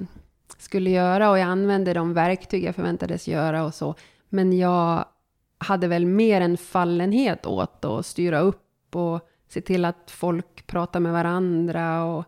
skulle 0.58 0.90
göra 0.90 1.30
och 1.30 1.38
jag 1.38 1.48
använde 1.48 1.94
de 1.94 2.14
verktyg 2.14 2.64
jag 2.64 2.74
förväntades 2.74 3.28
göra 3.28 3.64
och 3.64 3.74
så. 3.74 3.94
Men 4.28 4.58
jag 4.58 5.04
hade 5.58 5.88
väl 5.88 6.06
mer 6.06 6.40
en 6.40 6.56
fallenhet 6.56 7.46
åt 7.46 7.84
att 7.84 8.06
styra 8.06 8.40
upp 8.40 8.96
och 8.96 9.28
se 9.48 9.60
till 9.60 9.84
att 9.84 10.10
folk 10.10 10.66
pratar 10.66 11.00
med 11.00 11.12
varandra. 11.12 12.04
Och, 12.04 12.24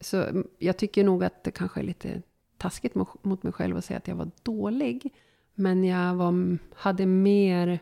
så 0.00 0.22
mm, 0.22 0.46
jag 0.58 0.76
tycker 0.76 1.04
nog 1.04 1.24
att 1.24 1.44
det 1.44 1.50
kanske 1.50 1.80
är 1.80 1.84
lite 1.84 2.22
taskigt 2.56 2.94
mot 2.94 3.24
mot 3.24 3.42
mig 3.42 3.52
själv 3.52 3.76
att 3.76 3.84
säga 3.84 3.96
att 3.96 4.08
jag 4.08 4.16
var 4.16 4.30
dålig. 4.42 5.14
Men 5.58 5.84
jag 5.84 6.14
var, 6.14 6.58
hade 6.74 7.06
mer 7.06 7.78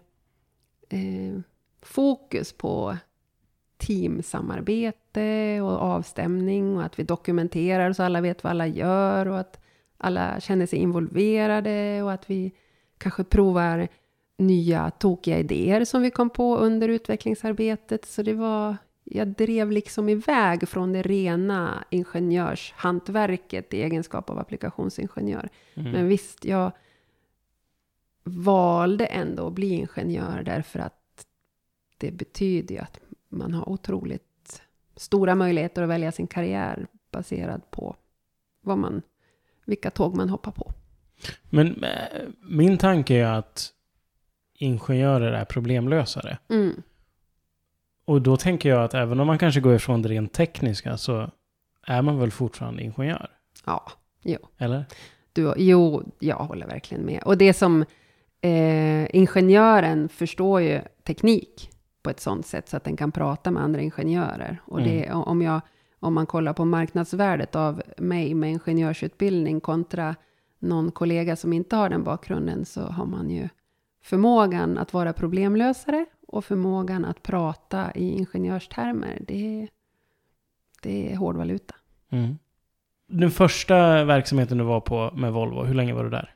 eh, 0.89 1.41
fokus 1.83 2.53
på 2.53 2.97
teamsamarbete 3.79 5.61
och 5.63 5.73
avstämning 5.73 6.77
och 6.77 6.85
att 6.85 6.99
vi 6.99 7.03
dokumenterar 7.03 7.93
så 7.93 8.03
alla 8.03 8.21
vet 8.21 8.45
vad 8.45 8.51
alla 8.51 8.67
gör 8.67 9.29
och 9.29 9.39
att 9.39 9.61
alla 9.99 10.41
känner 10.41 10.67
sig 10.67 10.79
involverade 10.79 12.03
och 12.03 12.13
att 12.13 12.31
vi 12.31 12.53
kanske 12.99 13.25
provar 13.25 13.89
nya 14.37 14.91
tokiga 14.91 15.39
idéer 15.39 15.85
som 15.85 16.03
vi 16.03 16.11
kom 16.11 16.31
på 16.31 16.57
under 16.57 16.89
utvecklingsarbetet. 16.89 18.05
Så 18.05 18.23
det 18.23 18.35
var, 18.35 18.77
jag 19.05 19.29
drev 19.29 19.71
liksom 19.71 20.09
iväg 20.09 20.69
från 20.69 20.93
det 20.93 21.03
rena 21.03 21.85
ingenjörshantverket 21.91 23.75
i 23.75 23.83
egenskap 23.83 24.31
av 24.31 24.39
applikationsingenjör. 24.39 25.49
Mm. 25.75 25.93
Men 25.93 26.09
visst, 26.09 26.45
jag 26.45 26.73
valde 28.27 29.07
ändå 29.07 29.47
att 29.47 29.53
bli 29.53 29.69
ingenjör 29.69 30.43
därför 30.43 30.79
att 30.79 31.27
det 31.99 32.11
betyder 32.11 32.75
ju 32.75 32.81
att 32.81 33.01
man 33.29 33.55
har 33.55 33.69
otroligt 33.69 34.63
stora 34.97 35.35
möjligheter 35.35 35.83
att 35.83 35.89
välja 35.89 36.13
sin 36.13 36.27
karriär 36.27 36.87
baserad 37.11 37.71
på 37.71 37.97
vad 38.61 38.79
man, 38.79 39.03
vilka 39.65 39.91
tåg 39.91 40.17
man 40.17 40.29
hoppar 40.29 40.53
på. 40.53 40.73
Men 41.51 41.85
eh, 41.85 42.23
min 42.41 42.79
tanke 42.79 43.15
är 43.15 43.25
att 43.25 43.73
ingenjörer 44.55 45.33
är 45.33 45.45
problemlösare. 45.45 46.39
Mm. 46.49 46.83
Och 48.05 48.23
då 48.23 48.37
tänker 48.37 48.69
jag 48.69 48.85
att 48.85 48.95
även 48.95 49.21
om 49.21 49.27
man 49.27 49.39
kanske 49.39 49.61
går 49.61 49.75
ifrån 49.75 50.03
det 50.03 50.09
rent 50.09 50.33
tekniska 50.33 50.97
så 50.97 51.31
är 51.83 52.03
man 52.03 52.19
väl 52.19 52.31
fortfarande 52.31 52.83
ingenjör? 52.83 53.31
Ja, 53.65 53.93
jo. 54.23 54.39
Eller? 54.59 54.85
Du, 55.33 55.55
jo, 55.57 56.03
jag 56.19 56.37
håller 56.37 56.67
verkligen 56.67 57.05
med. 57.05 57.23
Och 57.23 57.39
det 57.39 57.55
som 57.55 57.85
eh, 58.41 59.17
ingenjören 59.17 60.09
förstår 60.09 60.61
ju 60.61 60.81
teknik 61.07 61.71
på 62.03 62.11
ett 62.11 62.21
sånt 62.21 62.47
sätt 62.47 62.69
så 62.69 62.77
att 62.77 62.85
den 62.85 62.97
kan 62.97 63.13
prata 63.13 63.51
med 63.51 63.63
andra 63.63 63.81
ingenjörer. 63.81 64.63
Och 64.65 64.83
det, 64.83 65.11
om, 65.11 65.43
jag, 65.43 65.61
om 66.01 66.15
man 66.15 66.27
kollar 66.27 66.53
på 66.53 66.65
marknadsvärdet 66.65 67.57
av 67.57 67.83
mig 67.99 68.35
med 68.35 68.51
ingenjörsutbildning 68.51 69.61
kontra 69.61 70.17
någon 70.59 70.91
kollega 70.91 71.37
som 71.37 71.53
inte 71.53 71.77
har 71.77 71.89
den 71.89 72.05
bakgrunden 72.05 72.65
så 72.65 72.81
har 72.81 73.07
man 73.07 73.31
ju 73.31 73.49
förmågan 74.03 74.79
att 74.79 74.93
vara 74.93 75.13
problemlösare 75.13 76.07
och 76.29 76.45
förmågan 76.45 77.05
att 77.05 77.23
prata 77.23 77.93
i 77.95 78.09
ingenjörstermer. 78.09 79.19
Det, 79.21 79.69
det 80.83 81.13
är 81.13 81.17
hårdvaluta. 81.17 81.75
Mm. 82.11 82.39
Den 83.09 83.31
första 83.31 84.05
verksamheten 84.05 84.59
du 84.59 84.65
var 84.65 84.81
på 84.81 85.11
med 85.15 85.33
Volvo, 85.33 85.65
hur 85.65 85.75
länge 85.75 85.95
var 85.95 86.05
du 86.05 86.11
där? 86.11 86.36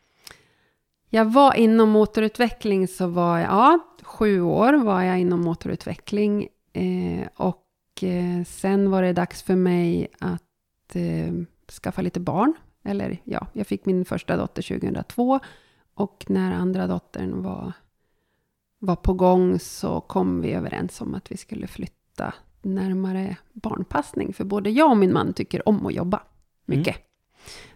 Jag 1.13 1.25
var 1.25 1.55
inom 1.55 1.91
motorutveckling 1.91 2.89
så 2.89 3.07
var 3.07 3.39
jag, 3.39 3.49
ja, 3.49 3.79
sju 4.03 4.41
år 4.43 4.73
var 4.73 5.03
jag 5.03 5.21
inom 5.21 5.41
motorutveckling. 5.41 6.49
Eh, 6.73 7.29
och 7.37 7.65
eh, 8.03 8.45
sen 8.47 8.91
var 8.91 9.03
det 9.03 9.13
dags 9.13 9.43
för 9.43 9.57
mig 9.57 10.09
att 10.19 10.97
eh, 10.97 11.33
skaffa 11.83 12.03
lite 12.03 12.21
barn. 12.21 12.55
Eller 12.85 13.19
ja, 13.25 13.47
jag 13.53 13.67
fick 13.67 13.87
min 13.87 14.05
första 14.05 14.37
dotter 14.37 14.63
2002. 14.63 15.41
Och 15.95 16.25
när 16.29 16.53
andra 16.53 16.87
dottern 16.87 17.43
var, 17.43 17.73
var 18.79 18.97
på 18.97 19.13
gång 19.13 19.59
så 19.59 20.01
kom 20.01 20.41
vi 20.41 20.53
överens 20.53 21.01
om 21.01 21.15
att 21.15 21.33
vi 21.33 21.37
skulle 21.37 21.67
flytta 21.67 22.35
närmare 22.63 23.37
barnpassning. 23.53 24.33
För 24.33 24.45
både 24.45 24.71
jag 24.71 24.91
och 24.91 24.97
min 24.97 25.13
man 25.13 25.33
tycker 25.33 25.69
om 25.69 25.87
att 25.87 25.95
jobba 25.95 26.23
mycket. 26.65 26.97
Mm. 26.97 27.10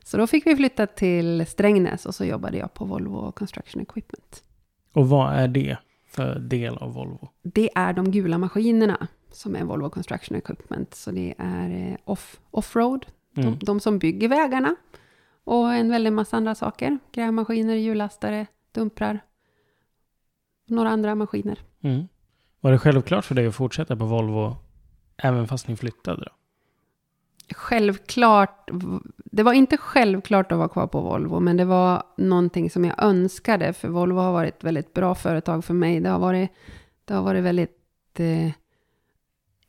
Så 0.04 0.16
då 0.16 0.26
fick 0.26 0.46
vi 0.46 0.56
flytta 0.56 0.86
till 0.86 1.46
Strängnäs 1.46 2.06
och 2.06 2.14
så 2.14 2.24
jobbade 2.24 2.58
jag 2.58 2.74
på 2.74 2.84
Volvo 2.84 3.32
Construction 3.32 3.82
Equipment. 3.82 4.42
Och 4.92 5.08
vad 5.08 5.34
är 5.34 5.48
det 5.48 5.78
för 6.08 6.38
del 6.38 6.76
av 6.78 6.92
Volvo? 6.94 7.28
Det 7.42 7.70
är 7.74 7.92
de 7.92 8.10
gula 8.10 8.38
maskinerna 8.38 9.06
som 9.32 9.56
är 9.56 9.64
Volvo 9.64 9.90
Construction 9.90 10.36
Equipment. 10.38 10.94
Så 10.94 11.10
det 11.10 11.34
är 11.38 11.70
eh, 11.90 11.96
off, 12.04 12.40
offroad, 12.50 13.06
Mm. 13.36 13.50
de, 13.58 13.64
de 13.64 13.80
som 13.80 13.98
bygger 13.98 14.28
vägarna. 14.28 14.76
Och 15.44 15.74
en 15.74 15.90
väldig 15.90 16.12
massa 16.12 16.36
andra 16.36 16.54
saker. 16.54 16.98
Grävmaskiner, 17.12 17.74
hjullastare, 17.74 18.46
dumprar. 18.72 19.20
Några 20.66 20.88
andra 20.90 21.14
maskiner. 21.14 21.58
Mm. 21.80 22.08
Var 22.60 22.72
det 22.72 22.78
självklart 22.78 23.24
för 23.24 23.34
dig 23.34 23.46
att 23.46 23.54
fortsätta 23.54 23.96
på 23.96 24.04
Volvo 24.04 24.56
även 25.16 25.48
fast 25.48 25.68
ni 25.68 25.76
flyttade 25.76 26.24
då? 26.24 26.30
Självklart, 27.54 28.70
det 29.34 29.42
var 29.42 29.52
inte 29.52 29.76
självklart 29.76 30.52
att 30.52 30.58
vara 30.58 30.68
kvar 30.68 30.86
på 30.86 31.00
Volvo, 31.00 31.40
men 31.40 31.56
det 31.56 31.64
var 31.64 32.02
någonting 32.16 32.70
som 32.70 32.84
jag 32.84 33.02
önskade, 33.02 33.72
för 33.72 33.88
Volvo 33.88 34.18
har 34.18 34.32
varit 34.32 34.54
ett 34.54 34.64
väldigt 34.64 34.94
bra 34.94 35.14
företag 35.14 35.64
för 35.64 35.74
mig. 35.74 36.00
Det 36.00 36.08
har 36.08 36.18
varit, 36.18 36.50
det 37.04 37.14
har 37.14 37.22
varit 37.22 37.44
väldigt, 37.44 38.20
eh, 38.20 38.50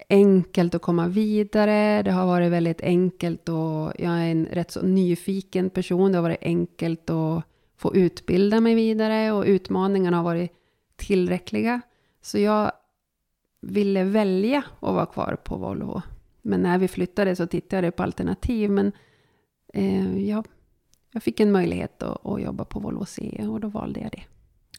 enkelt 0.09 0.75
att 0.75 0.81
komma 0.81 1.07
vidare. 1.07 2.03
Det 2.03 2.11
har 2.11 2.25
varit 2.25 2.51
väldigt 2.51 2.81
enkelt 2.81 3.49
och 3.49 3.93
jag 3.99 4.13
är 4.13 4.31
en 4.31 4.45
rätt 4.45 4.71
så 4.71 4.81
nyfiken 4.81 5.69
person. 5.69 6.11
Det 6.11 6.17
har 6.17 6.23
varit 6.23 6.41
enkelt 6.43 7.09
att 7.09 7.43
få 7.77 7.95
utbilda 7.95 8.59
mig 8.59 8.75
vidare 8.75 9.31
och 9.31 9.43
utmaningarna 9.45 10.17
har 10.17 10.23
varit 10.23 10.51
tillräckliga. 10.95 11.81
Så 12.21 12.39
jag 12.39 12.71
ville 13.61 14.03
välja 14.03 14.63
att 14.79 14.93
vara 14.93 15.05
kvar 15.05 15.37
på 15.43 15.57
Volvo. 15.57 16.01
Men 16.41 16.61
när 16.61 16.77
vi 16.77 16.87
flyttade 16.87 17.35
så 17.35 17.47
tittade 17.47 17.87
jag 17.87 17.95
på 17.95 18.03
alternativ. 18.03 18.71
Men 18.71 18.91
eh, 19.75 20.27
jag, 20.29 20.47
jag 21.11 21.23
fick 21.23 21.39
en 21.39 21.51
möjlighet 21.51 22.03
att, 22.03 22.25
att 22.25 22.41
jobba 22.41 22.65
på 22.65 22.79
Volvo 22.79 23.05
CE 23.05 23.47
och 23.47 23.59
då 23.59 23.67
valde 23.67 23.99
jag 23.99 24.11
det. 24.11 24.23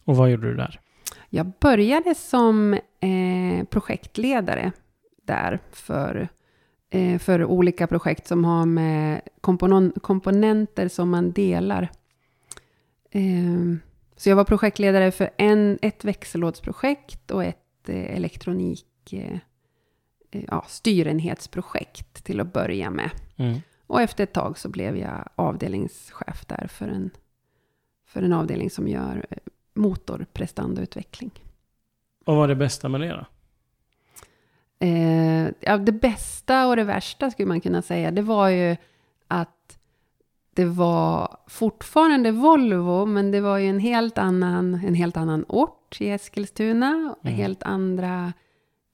Och 0.05 0.17
vad 0.17 0.31
gjorde 0.31 0.49
du 0.49 0.57
där? 0.57 0.81
Jag 1.31 1.53
började 1.61 2.15
som 2.15 2.75
eh, 3.01 3.65
projektledare 3.71 4.73
där 5.23 5.61
för, 5.73 6.29
eh, 6.91 7.19
för 7.19 7.45
olika 7.45 7.87
projekt 7.87 8.27
som 8.27 8.45
har 8.45 8.67
med 8.67 9.21
komponen 9.41 9.93
komponenter 10.03 10.89
som 10.89 11.11
man 11.11 11.33
delar. 11.33 11.91
Eh, 13.11 13.77
så 14.17 14.29
jag 14.29 14.37
var 14.37 14.45
projektledare 14.45 15.11
för 15.11 15.31
en, 15.37 15.79
ett 15.83 16.05
växellådsprojekt 16.05 17.31
och 17.31 17.45
ett 17.45 17.89
eh, 17.89 18.17
elektronik 18.17 19.13
eh, 19.13 19.39
eh, 20.31 20.45
ja, 20.49 20.65
styrenhetsprojekt 20.69 22.25
till 22.25 22.41
att 22.41 22.53
börja 22.53 22.91
med. 22.91 23.11
Mm. 23.37 23.61
Och 23.87 24.01
efter 24.01 24.25
ett 24.25 24.33
tag 24.33 24.59
så 24.59 24.69
blev 24.69 24.97
jag 24.97 25.29
avdelningschef 25.35 26.47
där 26.47 26.67
för 26.67 26.89
en, 26.89 27.11
för 28.07 28.23
en 28.23 28.33
avdelning 28.33 28.71
som 28.71 28.89
gör 28.89 29.27
eh, 29.31 29.39
motorprestandautveckling. 29.75 31.31
Och 32.25 32.35
vad 32.35 32.37
var 32.37 32.49
det 32.49 32.55
bästa 32.55 32.89
med 32.89 33.01
det 33.01 33.09
då? 33.09 33.27
Eh, 34.87 35.49
ja, 35.61 35.79
det 35.79 35.93
bästa 35.93 36.67
och 36.67 36.77
det 36.77 36.85
värsta 36.85 37.31
skulle 37.31 37.49
man 37.49 37.61
kunna 37.61 37.83
säga, 37.83 38.11
det 38.11 38.23
var 38.23 38.49
ju 38.49 38.77
att 39.29 39.79
det 40.57 40.65
var 40.65 41.37
fortfarande 41.47 42.33
Volvo, 42.33 43.07
men 43.07 43.31
det 43.31 43.41
var 43.41 43.59
ju 43.59 43.69
en 43.69 43.79
helt 43.79 44.19
annan, 44.19 44.75
en 44.75 44.95
helt 44.95 45.17
annan 45.17 45.45
ort 45.49 46.01
i 46.01 46.11
Eskilstuna. 46.11 47.15
Mm. 47.23 47.35
helt 47.37 47.63
andra, 47.63 48.33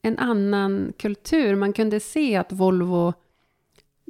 en 0.03 0.19
annan 0.19 0.93
kultur. 0.99 1.55
Man 1.55 1.73
kunde 1.73 2.01
se 2.01 2.37
att 2.37 2.53
Volvo, 2.53 3.13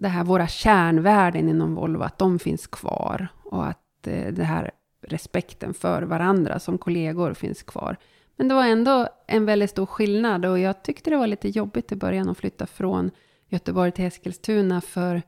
det 0.03 0.09
här, 0.09 0.25
våra 0.25 0.47
kärnvärden 0.47 1.49
inom 1.49 1.75
Volvo, 1.75 2.03
att 2.03 2.19
de 2.19 2.39
finns 2.39 2.67
kvar. 2.67 3.29
Och 3.45 3.67
att 3.67 4.07
eh, 4.07 4.33
det 4.33 4.45
här 4.45 4.71
respekten 5.01 5.75
för 5.75 6.03
varandra 6.03 6.59
som 6.59 6.79
kollegor 6.79 7.35
finns 7.35 7.63
kvar. 7.63 7.97
Men 8.37 8.49
det 8.49 8.55
var 8.55 8.67
ändå 8.67 9.09
en 9.27 9.47
väldigt 9.47 9.71
stor 9.71 9.87
skillnad 9.87 10.45
och 10.45 10.59
jag 10.59 10.83
tyckte 10.83 11.11
det 11.11 11.17
var 11.17 11.27
lite 11.27 11.49
jobbigt 11.49 11.93
i 11.93 11.97
början 11.97 12.29
att 12.29 12.39
flytta 12.39 12.67
från 12.67 13.11
Göteborg 13.49 13.93
till 13.93 14.05
Eskilstuna 14.05 14.81
för 14.81 15.23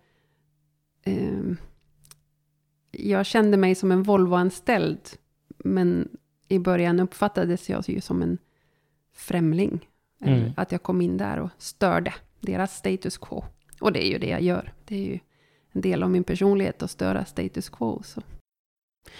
ehm, 1.04 1.56
jag 2.90 3.26
kände 3.26 3.56
mig 3.56 3.74
som 3.74 3.92
en 3.92 4.02
Volvo-anställd. 4.02 5.00
Men 5.58 6.08
i 6.48 6.58
början 6.58 7.00
uppfattades 7.00 7.70
jag 7.70 7.88
ju 7.88 8.00
som 8.00 8.22
en 8.22 8.38
främling. 9.14 9.88
Mm. 10.20 10.52
Att 10.56 10.72
jag 10.72 10.82
kom 10.82 11.00
in 11.00 11.16
där 11.16 11.38
och 11.38 11.50
störde 11.58 12.14
deras 12.40 12.76
status 12.76 13.18
quo. 13.18 13.44
Och 13.80 13.92
det 13.92 14.06
är 14.06 14.10
ju 14.10 14.18
det 14.18 14.28
jag 14.28 14.42
gör. 14.42 14.72
Det 14.84 14.94
är 14.96 15.04
ju 15.12 15.18
en 15.72 15.80
del 15.80 16.02
av 16.02 16.10
min 16.10 16.24
personlighet 16.24 16.82
att 16.82 16.90
störa 16.90 17.24
status 17.24 17.68
quo. 17.68 18.02
Så. 18.04 18.22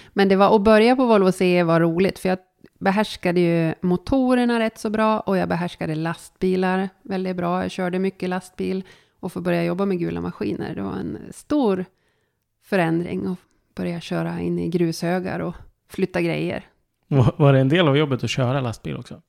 Men 0.09 0.29
det 0.29 0.37
var, 0.37 0.57
att 0.57 0.63
börja 0.63 0.97
på 0.97 1.07
Volvo 1.07 1.33
CE 1.33 1.63
var 1.63 1.81
roligt, 1.81 2.19
för 2.19 2.29
jag 2.29 2.39
behärskade 2.79 3.41
ju 3.41 3.75
motorerna 3.81 4.61
rätt 4.61 4.79
så 4.79 4.91
bra 4.91 5.21
och 5.21 5.37
jag 5.37 5.49
behärskade 5.49 5.95
lastbilar 5.95 6.89
väldigt 7.03 7.37
bra. 7.37 7.63
Jag 7.63 7.71
körde 7.71 7.99
mycket 7.99 8.29
lastbil 8.29 8.85
och 9.21 9.33
få 9.33 9.41
börja 9.41 9.65
jobba 9.65 9.87
med 9.87 9.99
gula 9.99 10.21
maskiner. 10.21 10.75
Det 10.75 10.83
var 10.83 10.93
en 10.93 11.19
stor 11.31 11.85
förändring 12.65 13.27
att 13.27 13.39
börja 13.75 14.01
köra 14.01 14.41
in 14.41 14.59
i 14.59 14.69
grushögar 14.69 15.41
och 15.41 15.55
flytta 15.89 16.21
grejer. 16.21 16.67
Var 17.37 17.53
det 17.53 17.61
en 17.61 17.69
del 17.69 17.89
av 17.89 17.97
jobbet 17.97 18.25
att 18.25 18.31
köra 18.31 18.61
lastbil 18.61 18.97
också? 18.97 19.23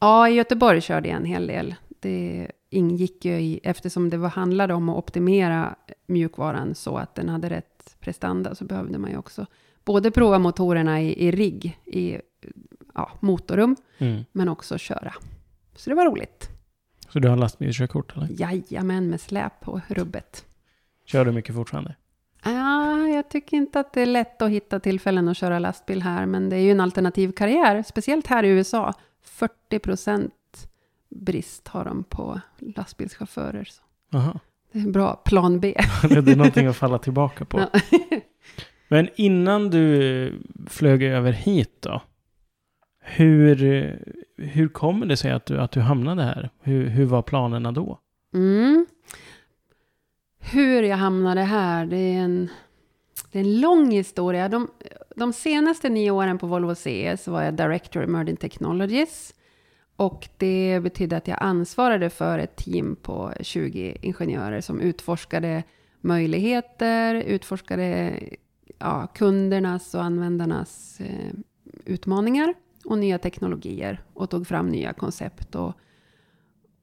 Ja, 0.00 0.28
i 0.28 0.32
Göteborg 0.34 0.80
körde 0.80 1.08
jag 1.08 1.16
en 1.16 1.24
hel 1.24 1.46
del. 1.46 1.74
Det 2.00 2.50
ingick 2.76 3.24
ju 3.24 3.32
i, 3.40 3.60
eftersom 3.62 4.10
det 4.10 4.16
var, 4.16 4.28
handlade 4.28 4.74
om 4.74 4.88
att 4.88 4.96
optimera 4.96 5.74
mjukvaran 6.06 6.74
så 6.74 6.96
att 6.96 7.14
den 7.14 7.28
hade 7.28 7.50
rätt 7.50 7.96
prestanda, 8.00 8.54
så 8.54 8.64
behövde 8.64 8.98
man 8.98 9.10
ju 9.10 9.16
också 9.16 9.46
både 9.84 10.10
prova 10.10 10.38
motorerna 10.38 11.02
i, 11.02 11.26
i 11.26 11.30
rigg, 11.30 11.78
i 11.84 12.18
ja, 12.94 13.10
motorrum, 13.20 13.76
Mm. 13.98 14.24
men 14.32 14.48
också 14.48 14.78
köra. 14.78 15.14
Så 15.76 15.90
det 15.90 15.96
var 15.96 16.04
roligt. 16.06 16.48
Så 17.08 17.18
du 17.18 17.28
har 17.28 17.36
lastbilskörkort 17.36 18.16
eller? 18.16 18.28
Jajamän, 18.30 19.10
med 19.10 19.20
släp 19.20 19.60
på 19.60 19.80
rubbet. 19.88 20.44
Kör 21.04 21.24
du 21.24 21.32
mycket 21.32 21.54
fortfarande? 21.54 21.94
Ja, 22.44 23.08
jag 23.08 23.28
tycker 23.28 23.56
inte 23.56 23.80
att 23.80 23.92
det 23.92 24.00
är 24.00 24.06
lätt 24.06 24.42
att 24.42 24.50
hitta 24.50 24.80
tillfällen 24.80 25.28
att 25.28 25.36
köra 25.36 25.58
lastbil 25.58 26.02
här, 26.02 26.26
men 26.26 26.48
det 26.48 26.56
är 26.56 26.60
ju 26.60 26.70
en 26.70 26.80
alternativ 26.80 27.32
karriär, 27.32 27.82
speciellt 27.82 28.26
här 28.26 28.42
i 28.42 28.48
USA. 28.48 28.94
40 29.22 29.78
procent 29.78 30.34
brist 31.16 31.68
har 31.68 31.84
de 31.84 32.04
på 32.04 32.40
lastbilschaufförer. 32.58 33.64
Så 33.64 33.82
Aha. 34.16 34.40
det 34.72 34.78
är 34.78 34.82
en 34.82 34.92
bra 34.92 35.22
plan 35.24 35.60
B. 35.60 35.74
det 36.02 36.32
är 36.32 36.36
någonting 36.36 36.66
att 36.66 36.76
falla 36.76 36.98
tillbaka 36.98 37.44
på. 37.44 37.60
Ja. 37.60 37.80
Men 38.88 39.08
innan 39.16 39.70
du 39.70 40.32
flög 40.66 41.02
över 41.02 41.32
hit 41.32 41.76
då? 41.80 42.02
Hur, 43.00 43.56
hur 44.36 44.68
kommer 44.68 45.06
det 45.06 45.16
sig 45.16 45.30
att 45.30 45.46
du, 45.46 45.60
att 45.60 45.72
du 45.72 45.80
hamnade 45.80 46.22
här? 46.22 46.50
Hur, 46.62 46.88
hur 46.88 47.04
var 47.04 47.22
planerna 47.22 47.72
då? 47.72 47.98
Mm. 48.34 48.86
Hur 50.38 50.82
jag 50.82 50.96
hamnade 50.96 51.40
här, 51.40 51.86
det 51.86 51.96
är 51.96 52.18
en, 52.18 52.48
det 53.32 53.38
är 53.38 53.42
en 53.42 53.60
lång 53.60 53.90
historia. 53.90 54.48
De, 54.48 54.68
de 55.16 55.32
senaste 55.32 55.88
nio 55.88 56.10
åren 56.10 56.38
på 56.38 56.46
Volvo 56.46 56.74
CE 56.74 57.16
så 57.16 57.30
var 57.32 57.42
jag 57.42 57.54
Director 57.54 58.02
Emerging 58.02 58.36
Technologies. 58.36 59.34
Och 59.96 60.28
det 60.36 60.80
betydde 60.82 61.16
att 61.16 61.28
jag 61.28 61.38
ansvarade 61.40 62.10
för 62.10 62.38
ett 62.38 62.56
team 62.56 62.96
på 63.02 63.32
20 63.40 63.96
ingenjörer 64.02 64.60
som 64.60 64.80
utforskade 64.80 65.62
möjligheter, 66.00 67.14
utforskade 67.14 68.18
ja, 68.78 69.06
kundernas 69.14 69.94
och 69.94 70.02
användarnas 70.02 71.00
eh, 71.00 71.32
utmaningar 71.84 72.54
och 72.84 72.98
nya 72.98 73.18
teknologier 73.18 74.02
och 74.14 74.30
tog 74.30 74.46
fram 74.46 74.68
nya 74.68 74.92
koncept 74.92 75.54
och, 75.54 75.72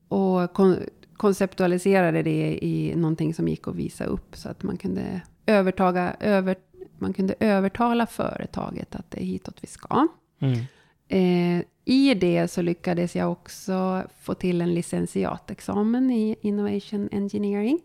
och 0.07 0.53
kon 0.53 0.77
konceptualiserade 1.17 2.23
det 2.23 2.65
i 2.65 2.95
någonting 2.95 3.33
som 3.33 3.47
gick 3.47 3.67
att 3.67 3.75
visa 3.75 4.05
upp 4.05 4.35
så 4.35 4.49
att 4.49 4.63
man 4.63 4.77
kunde 4.77 5.21
övertaga, 5.45 6.15
över, 6.19 6.55
man 6.97 7.13
kunde 7.13 7.35
övertala 7.39 8.05
företaget 8.05 8.95
att 8.95 9.11
det 9.11 9.21
är 9.21 9.25
hitåt 9.25 9.57
vi 9.61 9.67
ska. 9.67 10.07
Mm. 10.39 10.59
Eh, 11.07 11.65
I 11.85 12.13
det 12.13 12.47
så 12.47 12.61
lyckades 12.61 13.15
jag 13.15 13.31
också 13.31 14.03
få 14.19 14.33
till 14.33 14.61
en 14.61 14.73
licentiatexamen 14.73 16.11
i 16.11 16.35
Innovation 16.41 17.09
Engineering. 17.11 17.79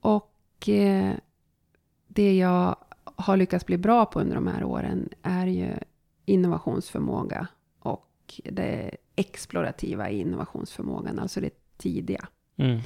Och 0.00 0.68
eh, 0.68 1.14
det 2.08 2.36
jag 2.36 2.76
har 3.04 3.36
lyckats 3.36 3.66
bli 3.66 3.78
bra 3.78 4.06
på 4.06 4.20
under 4.20 4.34
de 4.34 4.46
här 4.46 4.64
åren 4.64 5.08
är 5.22 5.46
ju 5.46 5.74
innovationsförmåga 6.24 7.46
och 7.78 8.40
det 8.44 8.96
explorativa 9.16 10.10
i 10.10 10.20
innovationsförmågan, 10.20 11.18
alltså 11.18 11.40
det 11.40 11.50
tidiga. 11.76 12.28
Mm. 12.56 12.80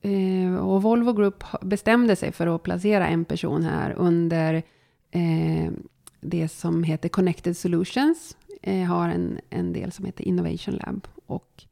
Eh, 0.00 0.66
och 0.66 0.82
Volvo 0.82 1.12
Group 1.12 1.44
bestämde 1.62 2.16
sig 2.16 2.32
för 2.32 2.46
att 2.46 2.62
placera 2.62 3.08
en 3.08 3.24
person 3.24 3.62
här 3.62 3.92
under 3.92 4.54
eh, 5.10 5.72
det 6.20 6.48
som 6.48 6.84
heter 6.84 7.08
Connected 7.08 7.56
Solutions. 7.56 8.36
Eh, 8.62 8.84
har 8.84 9.08
en, 9.08 9.40
en 9.50 9.72
del 9.72 9.92
som 9.92 10.04
heter 10.04 10.24
Innovation 10.24 10.74
Lab. 10.74 11.08
Och 11.26 11.64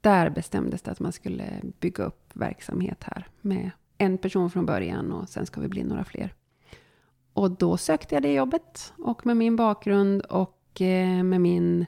där 0.00 0.30
bestämdes 0.30 0.82
det 0.82 0.90
att 0.90 1.00
man 1.00 1.12
skulle 1.12 1.44
bygga 1.80 2.04
upp 2.04 2.30
verksamhet 2.34 3.04
här 3.04 3.28
med 3.40 3.70
en 3.98 4.18
person 4.18 4.50
från 4.50 4.66
början 4.66 5.12
och 5.12 5.28
sen 5.28 5.46
ska 5.46 5.60
vi 5.60 5.68
bli 5.68 5.84
några 5.84 6.04
fler. 6.04 6.34
Och 7.32 7.50
då 7.50 7.76
sökte 7.76 8.14
jag 8.14 8.22
det 8.22 8.32
jobbet 8.32 8.92
och 8.98 9.26
med 9.26 9.36
min 9.36 9.56
bakgrund 9.56 10.22
och 10.22 10.80
eh, 10.80 11.22
med 11.22 11.40
min 11.40 11.86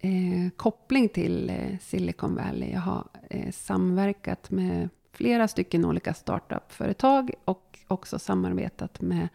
eh, 0.00 0.50
koppling 0.56 1.08
till 1.08 1.50
eh, 1.50 1.78
Silicon 1.80 2.34
Valley. 2.34 2.72
Jag 2.72 2.80
har 2.80 3.04
eh, 3.30 3.50
samverkat 3.50 4.50
med 4.50 4.88
flera 5.12 5.48
stycken 5.48 5.84
olika 5.84 6.14
startup-företag 6.14 7.34
och 7.44 7.78
också 7.88 8.18
samarbetat 8.18 9.00
med 9.00 9.28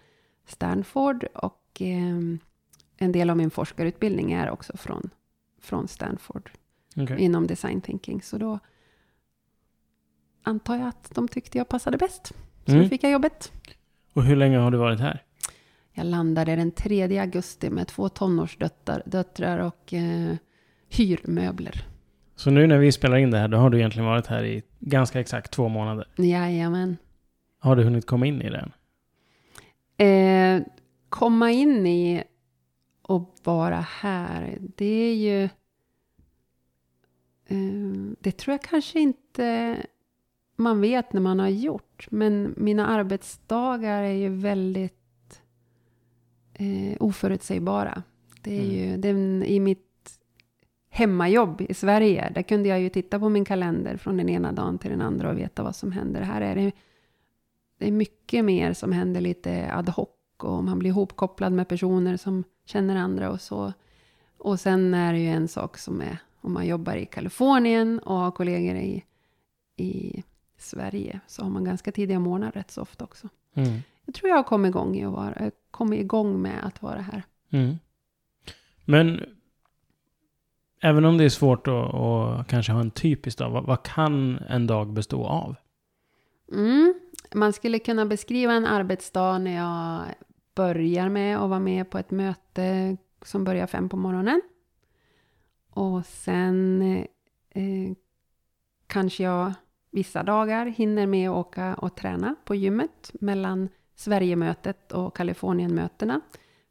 Stanford 0.46 1.24
och 1.24 1.69
en 1.82 3.12
del 3.12 3.30
av 3.30 3.38
min 3.38 3.50
forskarutbildning 3.52 4.32
är 4.32 4.50
också 4.50 4.78
från, 4.78 5.10
från 5.62 5.88
Stanford 5.88 6.52
Okej. 6.98 7.20
inom 7.20 7.48
design 7.48 7.82
thinking. 7.82 8.22
Så 8.22 8.38
då 8.38 8.60
antar 10.44 10.76
jag 10.78 10.88
att 10.88 11.12
de 11.16 11.28
tyckte 11.28 11.58
jag 11.58 11.68
passade 11.70 11.98
bäst. 11.98 12.28
Så 12.66 12.72
Mm. 12.72 12.84
då 12.84 12.90
fick 12.90 13.04
jag 13.04 13.12
jobbet. 13.12 13.52
Och 14.14 14.24
hur 14.24 14.36
länge 14.36 14.58
har 14.58 14.72
du 14.72 14.78
varit 14.78 15.00
här? 15.00 15.24
Jag 15.92 16.06
landade 16.06 16.56
den 16.56 16.72
3 16.72 17.20
augusti 17.20 17.70
med 17.70 17.88
två 17.88 18.10
tonårsdöttrar 18.10 19.04
döttrar 19.06 19.58
och 19.60 19.94
eh, 19.94 20.36
hyrmöbler. 20.90 21.86
Så 22.36 22.50
nu 22.52 22.68
när 22.68 22.78
vi 22.78 22.92
spelar 22.92 23.18
in 23.18 23.32
det 23.32 23.38
här, 23.38 23.48
då 23.48 23.58
har 23.58 23.70
du 23.70 23.78
egentligen 23.78 24.06
varit 24.06 24.28
här 24.28 24.44
i 24.44 24.64
ganska 24.80 25.20
exakt 25.20 25.52
två 25.52 25.70
månader. 25.70 26.08
Jajamän. 26.18 26.98
Har 27.60 27.76
du 27.76 27.84
hunnit 27.84 28.06
komma 28.08 28.26
in 28.26 28.42
i 28.42 28.50
den? 28.50 28.72
Eh, 29.98 30.64
komma 31.10 31.52
in 31.52 31.88
i 31.88 32.24
och 33.02 33.36
vara 33.44 33.80
här, 33.80 34.58
det 34.76 34.86
är 34.86 35.16
ju... 35.16 35.44
Eh, 37.46 38.14
det 38.20 38.32
tror 38.32 38.54
jag 38.54 38.62
kanske 38.62 39.00
inte 39.00 39.78
man 40.60 40.82
vet 40.82 41.14
när 41.14 41.22
man 41.22 41.40
har 41.40 41.48
gjort. 41.48 42.08
Men 42.12 42.54
mina 42.58 42.88
arbetsdagar 42.88 44.04
är 44.04 44.14
ju 44.14 44.30
väldigt 44.30 45.42
eh, 46.54 46.98
oförutsägbara. 47.00 48.04
Det 48.42 48.58
är 48.58 48.64
mm. 48.64 48.76
ju 48.76 48.98
den, 48.98 49.44
i 49.44 49.60
mitt 49.60 50.20
hemmajobb 50.90 51.62
i 51.62 51.74
Sverige. 51.74 52.32
Där 52.36 52.42
kunde 52.42 52.70
jag 52.70 52.80
ju 52.80 52.90
titta 52.90 53.20
på 53.20 53.30
min 53.30 53.46
kalender 53.46 53.98
från 53.98 54.18
den 54.18 54.30
ena 54.30 54.52
dagen 54.52 54.78
till 54.78 54.92
den 54.92 55.02
andra 55.02 55.30
och 55.30 55.38
veta 55.38 55.64
vad 55.64 55.76
som 55.76 55.92
händer. 55.92 56.22
Här 56.22 56.42
är 56.42 56.56
det, 56.56 56.72
det 57.78 57.88
är 57.88 57.92
mycket 57.92 58.46
mer 58.46 58.74
som 58.74 58.92
händer 58.92 59.22
lite 59.22 59.74
ad 59.74 59.92
hoc 59.92 60.10
och 60.44 60.64
man 60.64 60.80
blir 60.80 60.90
ihopkopplad 60.90 61.54
med 61.54 61.68
personer 61.68 62.18
som 62.18 62.44
känner 62.66 62.96
andra 62.96 63.30
och 63.30 63.42
så. 63.42 63.74
Och 64.38 64.60
sen 64.60 64.94
är 64.94 65.14
det 65.14 65.20
ju 65.20 65.30
en 65.30 65.48
sak 65.48 65.78
som 65.78 66.02
är 66.02 66.18
om 66.42 66.54
man 66.54 66.68
jobbar 66.68 66.96
i 66.96 67.06
Kalifornien 67.06 68.00
och 68.00 68.16
har 68.16 68.32
kollegor 68.32 68.76
i, 68.76 69.04
i 69.76 70.24
Sverige 70.58 71.20
så 71.28 71.44
har 71.44 71.50
man 71.50 71.64
ganska 71.64 71.92
tidiga 71.92 72.20
morgnar 72.20 72.52
rätt 72.52 72.72
så 72.72 72.82
ofta 72.82 73.04
också. 73.04 73.30
Mm. 73.54 73.80
Jag 74.06 74.16
tror 74.16 74.30
jag 74.30 74.36
har 74.36 74.44
kommit 74.44 74.70
igång, 74.70 74.96
i 74.96 75.06
att 75.06 75.12
vara, 75.12 75.52
kommit 75.72 76.00
igång 76.00 76.42
med 76.42 76.64
att 76.64 76.82
vara 76.82 77.02
här. 77.02 77.24
Mm. 77.50 77.76
Men 78.86 79.24
även 80.82 81.06
om 81.06 81.18
det 81.18 81.24
är 81.24 81.30
svårt 81.30 81.68
att, 81.68 81.94
att 81.94 82.48
kanske 82.48 82.72
ha 82.72 82.80
en 82.80 82.92
typisk 82.92 83.38
dag, 83.38 83.50
vad, 83.50 83.64
vad, 83.64 83.84
kan 83.84 84.38
en 84.38 84.68
dag 84.68 84.94
bestå 84.94 85.26
av? 85.26 85.56
Mm. 86.52 86.94
Man 87.34 87.54
skulle 87.54 87.80
kunna 87.80 88.06
beskriva 88.06 88.54
en 88.54 88.66
arbetsdag 88.66 89.38
när 89.38 89.56
jag 89.56 90.02
börjar 90.60 91.10
med 91.10 91.38
att 91.38 91.50
vara 91.50 91.60
med 91.60 91.90
på 91.90 91.98
ett 91.98 92.12
möte 92.12 92.98
som 93.26 93.44
börjar 93.44 93.68
fem 93.68 93.90
på 93.90 93.98
morgonen. 93.98 94.42
Och 95.70 96.06
sen 96.06 96.82
eh, 97.50 97.94
kanske 98.88 99.24
jag 99.24 99.54
vissa 99.92 100.24
dagar 100.24 100.66
hinner 100.66 101.08
med 101.08 101.30
att 101.30 101.36
åka 101.36 101.76
och 101.76 101.96
träna 101.96 102.36
på 102.46 102.56
gymmet 102.56 103.12
mellan 103.22 103.70
Sverigemötet 103.96 104.92
och 104.92 105.16
Kalifornienmötena. 105.16 106.22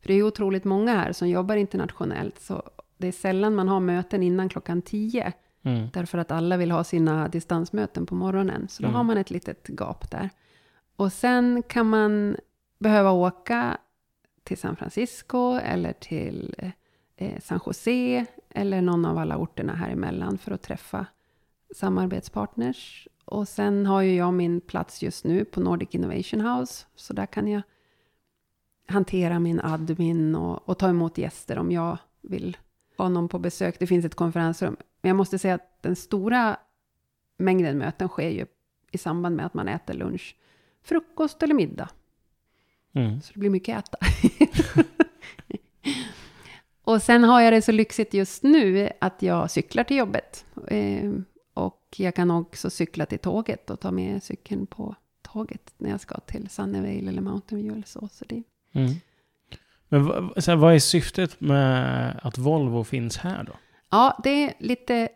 För 0.00 0.08
det 0.08 0.14
är 0.14 0.22
otroligt 0.22 0.64
många 0.64 0.94
här 0.94 1.12
som 1.12 1.28
jobbar 1.28 1.56
internationellt, 1.56 2.40
så 2.40 2.62
det 2.96 3.08
är 3.08 3.12
sällan 3.12 3.54
man 3.54 3.68
har 3.68 3.80
möten 3.80 4.22
innan 4.22 4.48
klockan 4.48 4.82
tio. 4.82 5.32
Mm. 5.62 5.88
Därför 5.92 6.18
att 6.18 6.30
alla 6.30 6.56
vill 6.56 6.70
ha 6.70 6.84
sina 6.84 7.28
distansmöten 7.28 8.06
på 8.06 8.14
morgonen. 8.14 8.68
Så 8.68 8.82
då 8.82 8.88
mm. 8.88 8.96
har 8.96 9.04
man 9.04 9.18
ett 9.18 9.30
litet 9.30 9.68
gap 9.68 10.10
där. 10.10 10.30
Och 10.96 11.12
sen 11.12 11.62
kan 11.62 11.88
man 11.88 12.36
behöva 12.78 13.10
åka 13.10 13.78
till 14.42 14.58
San 14.58 14.76
Francisco 14.76 15.58
eller 15.62 15.92
till 15.92 16.54
eh, 17.16 17.40
San 17.40 17.60
Jose 17.66 18.26
eller 18.50 18.82
någon 18.82 19.04
av 19.04 19.18
alla 19.18 19.36
orterna 19.36 19.74
här 19.74 19.90
emellan 19.90 20.38
för 20.38 20.52
att 20.52 20.62
träffa 20.62 21.06
samarbetspartners. 21.74 23.08
Och 23.24 23.48
sen 23.48 23.86
har 23.86 24.02
ju 24.02 24.14
jag 24.14 24.34
min 24.34 24.60
plats 24.60 25.02
just 25.02 25.24
nu 25.24 25.44
på 25.44 25.60
Nordic 25.60 25.88
Innovation 25.94 26.40
House. 26.40 26.86
Så 26.96 27.12
där 27.12 27.26
kan 27.26 27.48
jag 27.48 27.62
hantera 28.86 29.38
min 29.38 29.60
admin 29.60 30.34
och, 30.34 30.68
och 30.68 30.78
ta 30.78 30.88
emot 30.88 31.18
gäster 31.18 31.58
om 31.58 31.72
jag 31.72 31.98
vill 32.20 32.56
ha 32.96 33.08
någon 33.08 33.28
på 33.28 33.38
besök. 33.38 33.78
Det 33.78 33.86
finns 33.86 34.04
ett 34.04 34.14
konferensrum. 34.14 34.76
Men 35.00 35.08
jag 35.08 35.16
måste 35.16 35.38
säga 35.38 35.54
att 35.54 35.82
den 35.82 35.96
stora 35.96 36.56
mängden 37.38 37.78
möten 37.78 38.08
sker 38.08 38.28
ju 38.28 38.46
i 38.90 38.98
samband 38.98 39.36
med 39.36 39.46
att 39.46 39.54
man 39.54 39.68
äter 39.68 39.94
lunch, 39.94 40.36
frukost 40.82 41.42
eller 41.42 41.54
middag. 41.54 41.88
Mm. 42.98 43.20
Så 43.20 43.32
det 43.32 43.38
blir 43.38 43.50
mycket 43.50 43.78
äta. 43.78 43.98
och 46.84 47.02
sen 47.02 47.24
har 47.24 47.40
jag 47.40 47.52
det 47.52 47.62
så 47.62 47.72
lyxigt 47.72 48.14
just 48.14 48.42
nu 48.42 48.90
att 49.00 49.22
jag 49.22 49.50
cyklar 49.50 49.84
till 49.84 49.96
jobbet. 49.96 50.44
Eh, 50.68 51.10
och 51.54 51.94
jag 51.96 52.14
kan 52.14 52.30
också 52.30 52.70
cykla 52.70 53.06
till 53.06 53.18
tåget 53.18 53.70
och 53.70 53.80
ta 53.80 53.90
med 53.90 54.22
cykeln 54.22 54.66
på 54.66 54.94
tåget 55.22 55.74
när 55.78 55.90
jag 55.90 56.00
ska 56.00 56.20
till 56.20 56.48
Sunnyvale 56.48 57.08
eller 57.08 57.22
Mountain 57.22 57.62
View 57.62 57.74
eller 57.76 57.86
så. 57.86 58.08
så 58.12 58.24
det... 58.28 58.42
Mm. 58.72 58.94
Men 59.88 60.04
här, 60.46 60.56
vad 60.56 60.74
är 60.74 60.78
syftet 60.78 61.40
med 61.40 62.20
att 62.22 62.38
Volvo 62.38 62.84
finns 62.84 63.16
här 63.16 63.44
då? 63.44 63.52
Ja, 63.90 64.20
det 64.24 64.30
är 64.30 64.54
lite... 64.58 65.08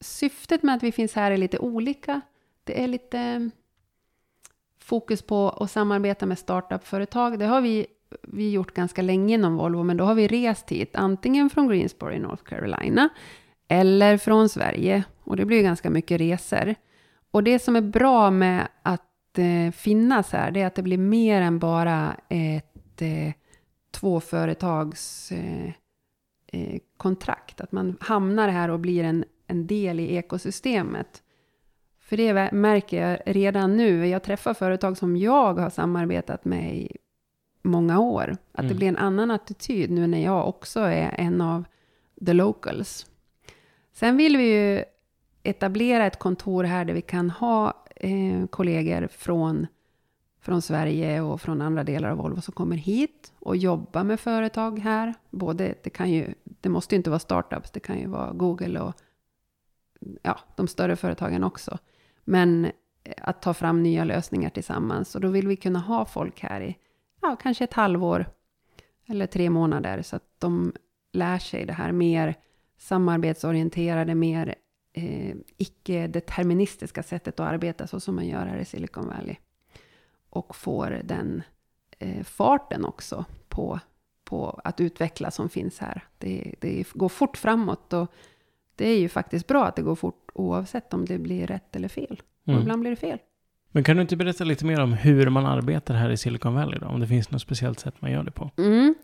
Syftet 0.00 0.62
med 0.62 0.74
att 0.74 0.82
vi 0.82 0.92
finns 0.92 1.14
här 1.14 1.30
är 1.30 1.36
lite 1.36 1.58
olika. 1.58 2.20
Det 2.64 2.82
är 2.82 2.88
lite 2.88 3.50
fokus 4.80 5.22
på 5.22 5.48
att 5.48 5.70
samarbeta 5.70 6.26
med 6.26 6.38
startup-företag. 6.38 7.38
Det 7.38 7.46
har 7.46 7.60
vi, 7.60 7.86
vi 8.22 8.50
gjort 8.50 8.74
ganska 8.74 9.02
länge 9.02 9.34
inom 9.34 9.56
Volvo, 9.56 9.82
men 9.82 9.96
då 9.96 10.04
har 10.04 10.14
vi 10.14 10.28
rest 10.28 10.70
hit, 10.70 10.96
antingen 10.96 11.50
från 11.50 11.68
Greensboro 11.68 12.12
i 12.12 12.18
North 12.18 12.42
Carolina, 12.42 13.08
eller 13.68 14.16
från 14.16 14.48
Sverige. 14.48 15.04
Och 15.24 15.36
det 15.36 15.44
blir 15.44 15.62
ganska 15.62 15.90
mycket 15.90 16.20
resor. 16.20 16.74
Och 17.30 17.44
det 17.44 17.58
som 17.58 17.76
är 17.76 17.80
bra 17.80 18.30
med 18.30 18.68
att 18.82 19.38
eh, 19.38 19.72
finnas 19.72 20.32
här, 20.32 20.50
det 20.50 20.62
är 20.62 20.66
att 20.66 20.74
det 20.74 20.82
blir 20.82 20.98
mer 20.98 21.42
än 21.42 21.58
bara 21.58 22.16
ett 22.28 23.02
eh, 23.02 23.32
två 23.90 24.20
eh, 25.30 25.66
eh, 26.52 26.80
kontrakt. 26.96 27.60
Att 27.60 27.72
man 27.72 27.96
hamnar 28.00 28.48
här 28.48 28.70
och 28.70 28.80
blir 28.80 29.04
en, 29.04 29.24
en 29.46 29.66
del 29.66 30.00
i 30.00 30.16
ekosystemet. 30.16 31.22
För 32.10 32.16
det 32.16 32.52
märker 32.52 33.08
jag 33.08 33.18
redan 33.26 33.76
nu. 33.76 34.06
Jag 34.06 34.22
träffar 34.22 34.54
företag 34.54 34.96
som 34.98 35.16
jag 35.16 35.54
har 35.54 35.70
samarbetat 35.70 36.44
med 36.44 36.76
i 36.76 36.96
många 37.62 38.00
år. 38.00 38.36
Att 38.52 38.60
mm. 38.60 38.68
det 38.68 38.74
blir 38.74 38.88
en 38.88 38.96
annan 38.96 39.30
attityd 39.30 39.90
nu 39.90 40.06
när 40.06 40.24
jag 40.24 40.48
också 40.48 40.80
är 40.80 41.14
en 41.18 41.40
av 41.40 41.64
the 42.26 42.32
locals. 42.32 43.06
Sen 43.92 44.16
vill 44.16 44.36
vi 44.36 44.44
ju 44.44 44.84
etablera 45.42 46.06
ett 46.06 46.18
kontor 46.18 46.64
här 46.64 46.84
där 46.84 46.94
vi 46.94 47.02
kan 47.02 47.30
ha 47.30 47.84
eh, 47.96 48.46
kollegor 48.50 49.08
från, 49.12 49.66
från 50.40 50.62
Sverige 50.62 51.20
och 51.20 51.40
från 51.40 51.60
andra 51.60 51.84
delar 51.84 52.10
av 52.10 52.16
Volvo 52.16 52.40
som 52.40 52.52
kommer 52.52 52.76
hit 52.76 53.32
och 53.38 53.56
jobbar 53.56 54.04
med 54.04 54.20
företag 54.20 54.78
här. 54.78 55.14
Både, 55.30 55.74
det, 55.82 55.90
kan 55.90 56.10
ju, 56.10 56.34
det 56.44 56.68
måste 56.68 56.94
ju 56.94 56.96
inte 56.96 57.10
vara 57.10 57.20
startups, 57.20 57.70
det 57.70 57.80
kan 57.80 57.98
ju 57.98 58.06
vara 58.06 58.32
Google 58.32 58.80
och 58.80 58.94
ja, 60.22 60.38
de 60.56 60.68
större 60.68 60.96
företagen 60.96 61.44
också. 61.44 61.78
Men 62.30 62.64
eh, 62.64 62.70
att 63.16 63.42
ta 63.42 63.54
fram 63.54 63.82
nya 63.82 64.04
lösningar 64.04 64.50
tillsammans. 64.50 65.14
Och 65.14 65.20
då 65.20 65.28
vill 65.28 65.48
vi 65.48 65.56
kunna 65.56 65.78
ha 65.78 66.04
folk 66.04 66.40
här 66.40 66.60
i 66.60 66.76
ja, 67.22 67.36
kanske 67.42 67.64
ett 67.64 67.72
halvår 67.72 68.26
eller 69.06 69.26
tre 69.26 69.50
månader 69.50 70.02
så 70.02 70.16
att 70.16 70.34
de 70.38 70.72
lär 71.12 71.38
sig 71.38 71.66
det 71.66 71.72
här 71.72 71.92
mer 71.92 72.34
samarbetsorienterade, 72.78 74.14
mer 74.14 74.54
eh, 74.92 75.36
icke-deterministiska 75.56 77.02
sättet 77.02 77.40
att 77.40 77.52
arbeta 77.52 77.86
så 77.86 78.00
som 78.00 78.14
man 78.14 78.26
gör 78.26 78.46
här 78.46 78.58
i 78.58 78.64
Silicon 78.64 79.08
Valley. 79.08 79.36
Och 80.30 80.56
får 80.56 81.00
den 81.04 81.42
eh, 81.98 82.24
farten 82.24 82.84
också 82.84 83.24
på, 83.48 83.80
på 84.24 84.60
att 84.64 84.80
utveckla 84.80 85.30
som 85.30 85.48
finns 85.48 85.78
här. 85.78 86.04
Det, 86.18 86.54
det 86.60 86.92
går 86.92 87.08
fort 87.08 87.36
framåt 87.36 87.92
och 87.92 88.12
det 88.74 88.88
är 88.88 88.98
ju 88.98 89.08
faktiskt 89.08 89.46
bra 89.46 89.66
att 89.66 89.76
det 89.76 89.82
går 89.82 89.94
fort 89.94 90.19
oavsett 90.34 90.94
om 90.94 91.04
det 91.04 91.18
blir 91.18 91.46
rätt 91.46 91.76
eller 91.76 91.88
fel. 91.88 92.22
Mm. 92.46 92.56
Och 92.56 92.62
ibland 92.62 92.80
blir 92.80 92.90
det 92.90 92.96
fel. 92.96 93.18
Men 93.72 93.84
kan 93.84 93.96
du 93.96 94.02
inte 94.02 94.16
berätta 94.16 94.44
lite 94.44 94.64
mer 94.64 94.80
om 94.80 94.92
hur 94.92 95.28
man 95.28 95.46
arbetar 95.46 95.94
här 95.94 96.10
i 96.10 96.16
Silicon 96.16 96.54
Valley 96.54 96.78
då? 96.78 96.86
Om 96.86 97.00
det 97.00 97.06
finns 97.06 97.30
något 97.30 97.42
speciellt 97.42 97.80
sätt 97.80 97.94
man 97.98 98.12
gör 98.12 98.22
det 98.22 98.30
på? 98.30 98.50
Mm. 98.58 98.94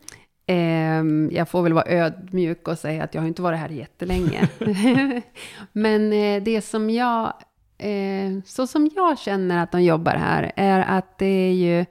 Eh, 0.45 1.35
jag 1.37 1.49
får 1.49 1.63
väl 1.63 1.73
vara 1.73 1.85
ödmjuk 1.87 2.67
och 2.67 2.77
säga 2.77 3.03
att 3.03 3.13
jag 3.13 3.21
har 3.21 3.27
inte 3.27 3.41
varit 3.41 3.59
här 3.59 3.69
jättelänge. 3.69 4.49
Men 5.71 6.13
eh, 6.13 6.43
det 6.43 6.61
som 6.61 6.89
jag, 6.89 7.33
eh, 7.77 8.43
så 8.45 8.67
som 8.67 8.89
jag 8.95 9.19
känner 9.19 9.63
att 9.63 9.71
de 9.71 9.83
jobbar 9.83 10.15
här, 10.15 10.51
är 10.55 10.79
att 10.79 11.17
det 11.17 11.25
är 11.25 11.53
ju 11.53 11.85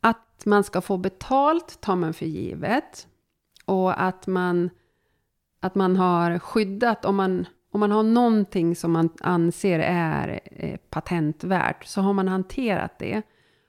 att 0.00 0.42
man 0.46 0.64
ska 0.64 0.80
få 0.80 0.96
betalt, 0.96 1.80
tar 1.80 1.96
man 1.96 2.14
för 2.14 2.26
givet. 2.26 3.06
Och 3.64 4.02
att 4.02 4.26
man, 4.26 4.70
att 5.60 5.74
man 5.74 5.96
har 5.96 6.38
skyddat, 6.38 7.04
om 7.04 7.16
man, 7.16 7.46
om 7.70 7.80
man 7.80 7.90
har 7.90 8.02
någonting 8.02 8.76
som 8.76 8.92
man 8.92 9.08
anser 9.20 9.78
är 9.78 10.40
eh, 10.44 10.76
patentvärt, 10.90 11.84
så 11.84 12.00
har 12.00 12.12
man 12.12 12.28
hanterat 12.28 12.98
det. 12.98 13.22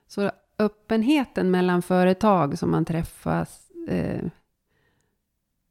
Så 0.07 0.31
öppenheten 0.59 1.51
mellan 1.51 1.81
företag 1.81 2.57
som 2.59 2.71
man 2.71 2.85
träffas 2.85 3.71
eh, 3.87 4.23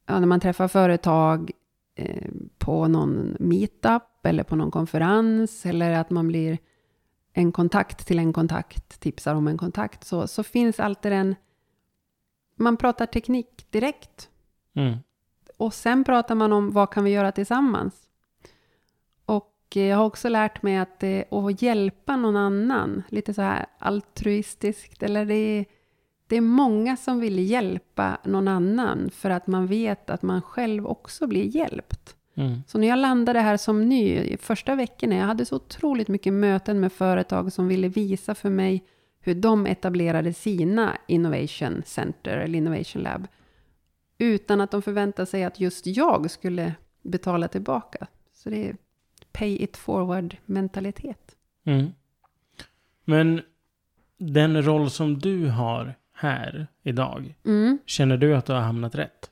ja, 0.07 0.21
när 0.21 0.27
man 0.27 0.41
träffar 0.41 0.69
företag 0.69 1.51
eh, 1.95 2.31
på 2.59 2.89
någon 2.89 3.37
meetup 3.41 4.03
eller 4.27 4.43
på 4.43 4.57
någon 4.57 4.71
konferens 4.71 5.67
eller 5.67 5.93
att 5.93 6.11
man 6.11 6.29
blir 6.29 6.59
en 7.33 7.53
kontakt 7.53 8.07
till 8.07 8.19
en 8.19 8.33
kontakt, 8.33 9.01
tipsar 9.01 9.35
om 9.35 9.49
en 9.49 9.59
kontakt, 9.59 10.05
så, 10.05 10.27
så 10.27 10.43
finns 10.43 10.81
alltid 10.81 11.13
en... 11.13 11.35
Man 12.57 12.77
pratar 12.77 13.07
teknik 13.07 13.67
direkt. 13.71 14.29
Mm. 14.75 14.99
Och 15.57 15.75
sen 15.75 16.05
pratar 16.05 16.35
man 16.35 16.53
om 16.53 16.71
vad 16.71 16.91
kan 16.91 17.05
vi 17.05 17.11
göra 17.11 17.33
tillsammans. 17.33 18.10
Jag 19.77 19.97
har 19.97 20.05
också 20.05 20.29
lärt 20.29 20.63
mig 20.63 20.77
att, 20.77 21.01
det, 21.01 21.25
att 21.31 21.63
hjälpa 21.63 22.17
någon 22.17 22.37
annan, 22.37 23.03
lite 23.09 23.35
så 23.35 23.43
här 23.43 23.67
altruistiskt, 23.79 25.03
eller 25.03 25.25
det 25.25 25.35
är, 25.35 25.65
det 26.27 26.37
är 26.37 26.41
många 26.41 26.97
som 26.97 27.21
vill 27.21 27.51
hjälpa 27.51 28.19
någon 28.25 28.49
annan 28.49 29.11
för 29.11 29.31
att 29.31 29.47
man 29.47 29.67
vet 29.67 30.11
att 30.11 30.23
man 30.23 30.43
själv 30.43 30.87
också 30.87 31.27
blir 31.27 31.57
hjälpt. 31.57 32.17
Mm. 32.35 32.63
Så 32.67 32.79
när 32.79 32.89
jag 32.89 32.99
landade 32.99 33.41
här 33.41 33.57
som 33.57 33.89
ny, 33.89 34.37
första 34.37 34.75
veckorna, 34.75 35.15
jag 35.15 35.25
hade 35.25 35.45
så 35.45 35.57
otroligt 35.57 36.09
mycket 36.09 36.33
möten 36.33 36.81
med 36.81 36.93
företag 36.93 37.53
som 37.53 37.69
ville 37.69 37.89
visa 37.89 38.35
för 38.35 38.51
mig 38.51 38.85
hur 39.21 39.35
de 39.35 39.67
etablerade 39.67 40.33
sina 40.33 40.99
innovation 41.07 41.83
center 41.87 42.37
eller 42.37 42.59
innovation 42.59 43.03
lab. 43.03 43.27
Utan 44.19 44.61
att 44.61 44.71
de 44.71 44.83
förväntade 44.83 45.27
sig 45.27 45.45
att 45.45 45.61
just 45.61 45.87
jag 45.87 46.31
skulle 46.31 46.75
betala 47.03 47.49
tillbaka. 47.49 48.07
Så 48.33 48.51
det 48.51 48.69
är 48.69 48.77
pay 49.33 49.63
it 49.63 49.77
forward 49.77 50.37
mentalitet. 50.47 51.37
Mm. 51.65 51.93
Men 53.05 53.43
den 54.19 54.63
roll 54.65 54.91
som 54.91 55.19
du 55.19 55.49
har 55.49 55.95
här 56.13 56.67
idag, 56.83 57.35
Mm. 57.45 57.79
känner 57.87 58.17
du 58.17 58.37
att 58.37 58.47
du 58.47 58.53
har 58.53 58.61
hamnat 58.61 58.95
rätt? 58.95 59.31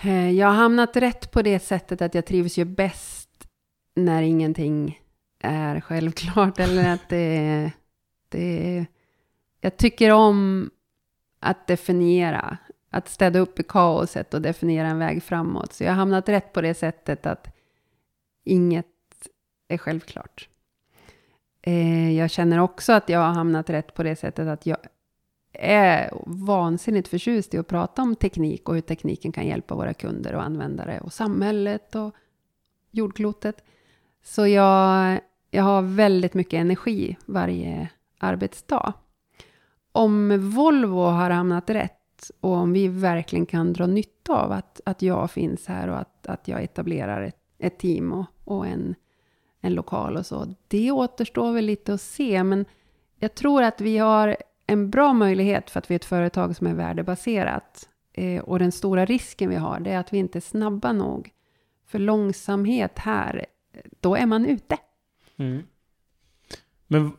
Eh, 0.00 0.30
Jag 0.30 0.46
har 0.46 0.54
hamnat 0.54 0.96
rätt 0.96 1.30
på 1.30 1.42
det 1.42 1.58
sättet 1.60 2.02
att 2.02 2.14
jag 2.14 2.26
trivs 2.26 2.58
ju 2.58 2.64
bäst 2.64 3.48
när 3.94 4.22
ingenting 4.22 5.00
är 5.40 5.80
självklart. 5.80 6.58
Eller 6.60 6.94
att 6.94 7.08
det 7.08 7.72
det. 8.28 8.86
Jag 9.60 9.76
tycker 9.76 10.12
om 10.12 10.70
att 11.40 11.66
definiera. 11.66 12.58
Att 12.96 13.08
städa 13.08 13.38
upp 13.38 13.60
i 13.60 13.62
kaoset 13.62 14.34
och 14.34 14.42
definiera 14.42 14.88
en 14.88 14.98
väg 14.98 15.22
framåt. 15.22 15.72
Så 15.72 15.84
jag 15.84 15.90
har 15.90 15.96
hamnat 15.96 16.28
rätt 16.28 16.52
på 16.52 16.60
det 16.60 16.74
sättet 16.74 17.26
att 17.26 17.56
inget 18.44 18.86
är 19.68 19.78
självklart. 19.78 20.48
Eh, 21.62 22.12
Jag 22.18 22.30
känner 22.30 22.58
också 22.58 22.92
att 22.92 23.08
jag 23.08 23.18
har 23.18 23.34
hamnat 23.34 23.70
rätt 23.70 23.94
på 23.94 24.02
det 24.02 24.16
sättet 24.16 24.48
att 24.48 24.66
jag 24.66 24.78
är 25.52 26.10
vansinnigt 26.26 27.08
förtjust 27.08 27.54
i 27.54 27.58
att 27.58 27.66
prata 27.66 28.02
om 28.02 28.16
teknik 28.16 28.68
och 28.68 28.74
hur 28.74 28.80
tekniken 28.80 29.32
kan 29.32 29.46
hjälpa 29.46 29.74
våra 29.74 29.94
kunder 29.94 30.34
och 30.34 30.42
användare 30.42 31.00
och 31.00 31.12
samhället 31.12 31.94
och 31.94 32.14
jordklotet. 32.90 33.64
Så 34.24 34.46
jag, 34.46 35.20
jag 35.50 35.62
har 35.62 35.82
väldigt 35.82 36.34
mycket 36.34 36.60
energi 36.60 37.16
varje 37.26 37.88
arbetsdag. 38.18 38.92
Om 39.92 40.50
Volvo 40.50 41.02
har 41.02 41.30
hamnat 41.30 41.70
rätt 41.70 41.95
och 42.40 42.52
om 42.52 42.72
vi 42.72 42.88
verkligen 42.88 43.46
kan 43.46 43.72
dra 43.72 43.86
nytta 43.86 44.32
av 44.32 44.52
att, 44.52 44.80
att 44.84 45.02
jag 45.02 45.30
finns 45.30 45.66
här 45.66 45.88
och 45.88 45.98
att, 45.98 46.26
att 46.26 46.48
jag 46.48 46.62
etablerar 46.62 47.22
ett, 47.22 47.38
ett 47.58 47.78
team 47.78 48.12
och, 48.12 48.26
och 48.44 48.66
en, 48.66 48.94
en 49.60 49.74
lokal 49.74 50.16
och 50.16 50.26
så. 50.26 50.54
Det 50.68 50.90
återstår 50.90 51.52
väl 51.52 51.64
lite 51.64 51.94
att 51.94 52.00
se, 52.00 52.44
men 52.44 52.64
jag 53.18 53.34
tror 53.34 53.62
att 53.62 53.80
vi 53.80 53.98
har 53.98 54.36
en 54.66 54.90
bra 54.90 55.12
möjlighet 55.12 55.70
för 55.70 55.78
att 55.78 55.90
vi 55.90 55.94
är 55.94 55.96
ett 55.96 56.04
företag 56.04 56.56
som 56.56 56.66
är 56.66 56.74
värdebaserat. 56.74 57.88
Eh, 58.12 58.42
och 58.42 58.58
den 58.58 58.72
stora 58.72 59.04
risken 59.04 59.50
vi 59.50 59.56
har, 59.56 59.80
det 59.80 59.90
är 59.90 59.98
att 59.98 60.12
vi 60.12 60.18
inte 60.18 60.38
är 60.38 60.40
snabba 60.40 60.92
nog. 60.92 61.30
För 61.86 61.98
långsamhet 61.98 62.98
här, 62.98 63.46
då 64.00 64.16
är 64.16 64.26
man 64.26 64.46
ute. 64.46 64.76
Mm. 65.36 65.62
Men 66.86 67.12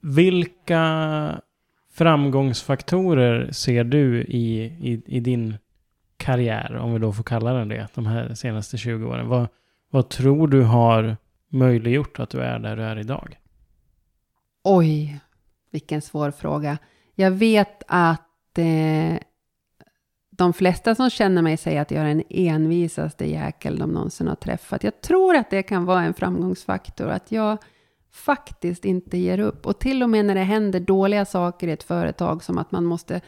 vilka 0.00 0.80
framgångsfaktorer 1.92 3.50
ser 3.52 3.84
du 3.84 4.22
i, 4.22 4.62
i, 4.64 5.02
i 5.06 5.20
din 5.20 5.54
karriär, 6.16 6.76
om 6.76 6.92
vi 6.92 6.98
då 6.98 7.12
får 7.12 7.24
kalla 7.24 7.52
den 7.52 7.68
det, 7.68 7.88
de 7.94 8.06
här 8.06 8.34
senaste 8.34 8.78
20 8.78 9.06
åren? 9.06 9.28
Vad, 9.28 9.48
vad 9.90 10.08
tror 10.08 10.48
du 10.48 10.62
har 10.62 11.16
möjliggjort 11.48 12.20
att 12.20 12.30
du 12.30 12.40
är 12.40 12.58
där 12.58 12.76
du 12.76 12.82
är 12.82 12.98
idag? 12.98 13.38
Oj, 14.64 15.20
vilken 15.70 16.02
svår 16.02 16.30
fråga. 16.30 16.78
Jag 17.14 17.30
vet 17.30 17.82
att 17.88 18.58
eh, 18.58 19.18
de 20.30 20.52
flesta 20.52 20.94
som 20.94 21.10
känner 21.10 21.42
mig 21.42 21.56
säger 21.56 21.82
att 21.82 21.90
jag 21.90 22.00
är 22.00 22.08
den 22.08 22.22
envisaste 22.28 23.30
jäkel 23.30 23.78
de 23.78 23.90
någonsin 23.90 24.28
har 24.28 24.34
träffat. 24.34 24.84
Jag 24.84 25.00
tror 25.00 25.36
att 25.36 25.50
det 25.50 25.62
kan 25.62 25.84
vara 25.84 26.02
en 26.02 26.14
framgångsfaktor, 26.14 27.08
att 27.08 27.32
jag 27.32 27.58
faktiskt 28.12 28.84
inte 28.84 29.18
ger 29.18 29.38
upp. 29.40 29.66
Och 29.66 29.78
till 29.78 30.02
och 30.02 30.10
med 30.10 30.24
när 30.24 30.34
det 30.34 30.40
händer 30.40 30.80
dåliga 30.80 31.24
saker 31.24 31.68
i 31.68 31.72
ett 31.72 31.82
företag, 31.82 32.44
som 32.44 32.58
att 32.58 32.72
man 32.72 32.84
måste 32.84 33.20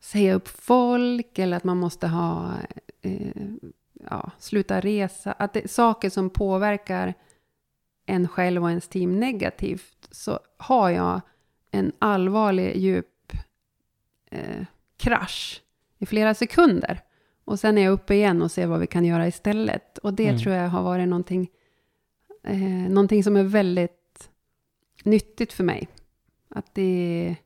säga 0.00 0.34
upp 0.34 0.48
folk, 0.48 1.38
eller 1.38 1.56
att 1.56 1.64
man 1.64 1.76
måste 1.76 2.06
ha, 2.06 2.52
eh, 3.02 3.32
ja, 4.10 4.30
sluta 4.38 4.80
resa, 4.80 5.32
att 5.32 5.52
det 5.52 5.64
är 5.64 5.68
saker 5.68 6.10
som 6.10 6.30
påverkar 6.30 7.14
en 8.06 8.28
själv 8.28 8.62
och 8.64 8.70
ens 8.70 8.88
team 8.88 9.20
negativt, 9.20 10.08
så 10.10 10.38
har 10.56 10.90
jag 10.90 11.20
en 11.70 11.92
allvarlig, 11.98 12.76
djup 12.76 13.32
eh, 14.30 14.64
krasch 14.96 15.62
i 15.98 16.06
flera 16.06 16.34
sekunder. 16.34 17.00
Och 17.44 17.60
sen 17.60 17.78
är 17.78 17.82
jag 17.82 17.92
uppe 17.92 18.14
igen 18.14 18.42
och 18.42 18.50
ser 18.50 18.66
vad 18.66 18.80
vi 18.80 18.86
kan 18.86 19.04
göra 19.04 19.26
istället. 19.26 19.98
Och 19.98 20.14
det 20.14 20.28
Mm. 20.28 20.40
tror 20.40 20.54
jag 20.54 20.68
har 20.68 20.82
varit 20.82 21.08
någonting, 21.08 21.50
eh, 22.44 22.58
någonting 22.90 23.24
som 23.24 23.36
är 23.36 23.42
väldigt 23.42 23.96
nyttigt 25.04 25.52
för 25.52 25.64
mig. 25.64 25.88
Att 26.48 26.74
det, 26.74 27.36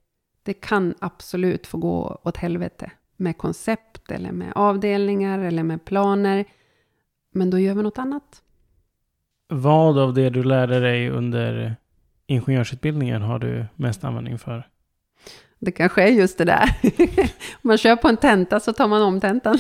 det 0.43 0.55
kan 0.55 0.95
absolut 0.99 1.67
få 1.67 1.79
gå 1.79 2.21
åt 2.23 2.37
helvete 2.37 2.91
med 3.17 3.39
koncept 3.39 4.11
eller 4.11 4.33
med 4.33 4.53
avdelningar 4.55 5.39
eller 5.39 5.63
med 5.63 5.85
planer. 5.85 6.45
Men 7.33 7.51
då 7.51 7.59
gör 7.59 7.75
vi 7.75 7.83
något 7.83 7.99
annat. 7.99 8.43
Vad 9.49 9.99
av 9.99 10.15
det 10.15 10.31
du 10.31 10.43
lärde 10.43 10.81
dig 10.81 11.11
under 11.11 11.77
ingenjörsutbildningen 12.27 13.23
har 13.23 13.39
du 13.39 13.67
mest 13.77 14.05
användning 14.05 14.39
för? 14.39 14.69
Det 15.59 15.73
kanske 15.73 16.03
är 16.03 16.09
just 16.09 16.39
det 16.39 16.45
där. 16.45 16.71
Om 17.53 17.69
man 17.69 17.79
kör 17.79 17.97
på 17.97 18.09
en 18.09 18.17
tenta 18.17 18.61
så 18.61 18.73
tar 18.73 18.89
man 18.89 19.03
om 19.03 19.21
tentan. 19.21 19.59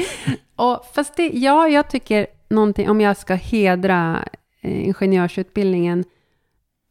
och 0.56 0.84
fast 0.94 1.16
det, 1.16 1.28
ja, 1.28 1.68
jag 1.68 1.90
tycker 1.90 2.26
någonting, 2.48 2.90
om 2.90 3.00
jag 3.00 3.16
ska 3.16 3.34
hedra 3.34 4.24
eh, 4.60 4.84
ingenjörsutbildningen. 4.84 6.04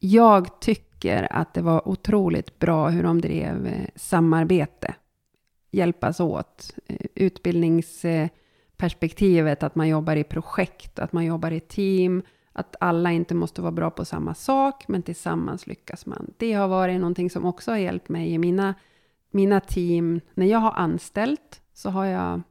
Jag 0.04 0.60
tycker 0.60 1.34
att 1.34 1.54
det 1.54 1.62
var 1.62 1.88
otroligt 1.88 2.60
bra 2.60 2.90
hur 2.90 3.04
de 3.04 3.22
drev 3.22 3.68
eh, 3.68 3.88
samarbete. 3.96 4.96
Hjälpas 5.72 6.20
åt. 6.20 6.76
Eh, 6.88 7.06
utbildningsperspektivet, 7.16 9.64
att 9.64 9.76
man 9.76 9.88
jobbar 9.88 10.16
i 10.16 10.24
projekt, 10.24 11.00
att 11.00 11.14
man 11.14 11.26
jobbar 11.26 11.52
i 11.52 11.60
team. 11.60 12.24
Att 12.54 12.76
alla 12.80 13.12
inte 13.12 13.36
måste 13.36 13.62
vara 13.62 13.72
bra 13.72 13.90
på 13.90 14.06
samma 14.06 14.34
sak, 14.34 14.88
men 14.88 15.02
tillsammans 15.02 15.68
lyckas 15.68 16.06
man. 16.06 16.34
Det 16.38 16.54
har 16.54 16.68
varit 16.68 17.00
någonting 17.00 17.30
som 17.30 17.46
också 17.46 17.72
har 17.72 17.78
hjälpt 17.78 18.10
mig 18.10 18.34
i 18.34 18.38
mina, 18.38 18.76
mina 19.32 19.60
team. 19.60 20.22
När 20.34 20.46
jag 20.46 20.60
har 20.60 20.72
anställt 20.72 21.62
så 21.74 21.90
har 21.90 22.06
jag 22.06 22.42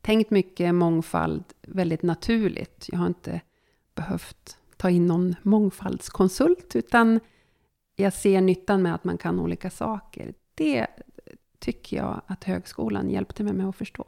tänkt 0.00 0.30
mycket 0.30 0.74
mångfald 0.74 1.44
väldigt 1.62 2.02
naturligt. 2.02 2.88
Jag 2.92 2.98
har 2.98 3.06
inte 3.06 3.40
behövt 3.94 4.58
ta 4.82 4.90
in 4.90 5.06
någon 5.06 5.34
mångfaldskonsult, 5.42 6.76
utan 6.76 7.20
jag 7.96 8.12
ser 8.12 8.40
nyttan 8.40 8.82
med 8.82 8.94
att 8.94 9.04
man 9.04 9.18
kan 9.18 9.40
olika 9.40 9.70
saker. 9.70 10.34
Det 10.54 10.86
tycker 11.58 11.96
jag 11.96 12.22
att 12.26 12.44
högskolan 12.44 13.10
hjälpte 13.10 13.44
mig 13.44 13.52
med 13.52 13.68
att 13.68 13.76
förstå. 13.76 14.04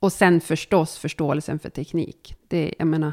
Och 0.00 0.12
sen 0.12 0.40
förstås 0.40 0.98
förståelsen 0.98 1.58
för 1.58 1.70
teknik. 1.70 2.36
Det, 2.48 2.74
jag 2.78 2.88
menar, 2.88 3.12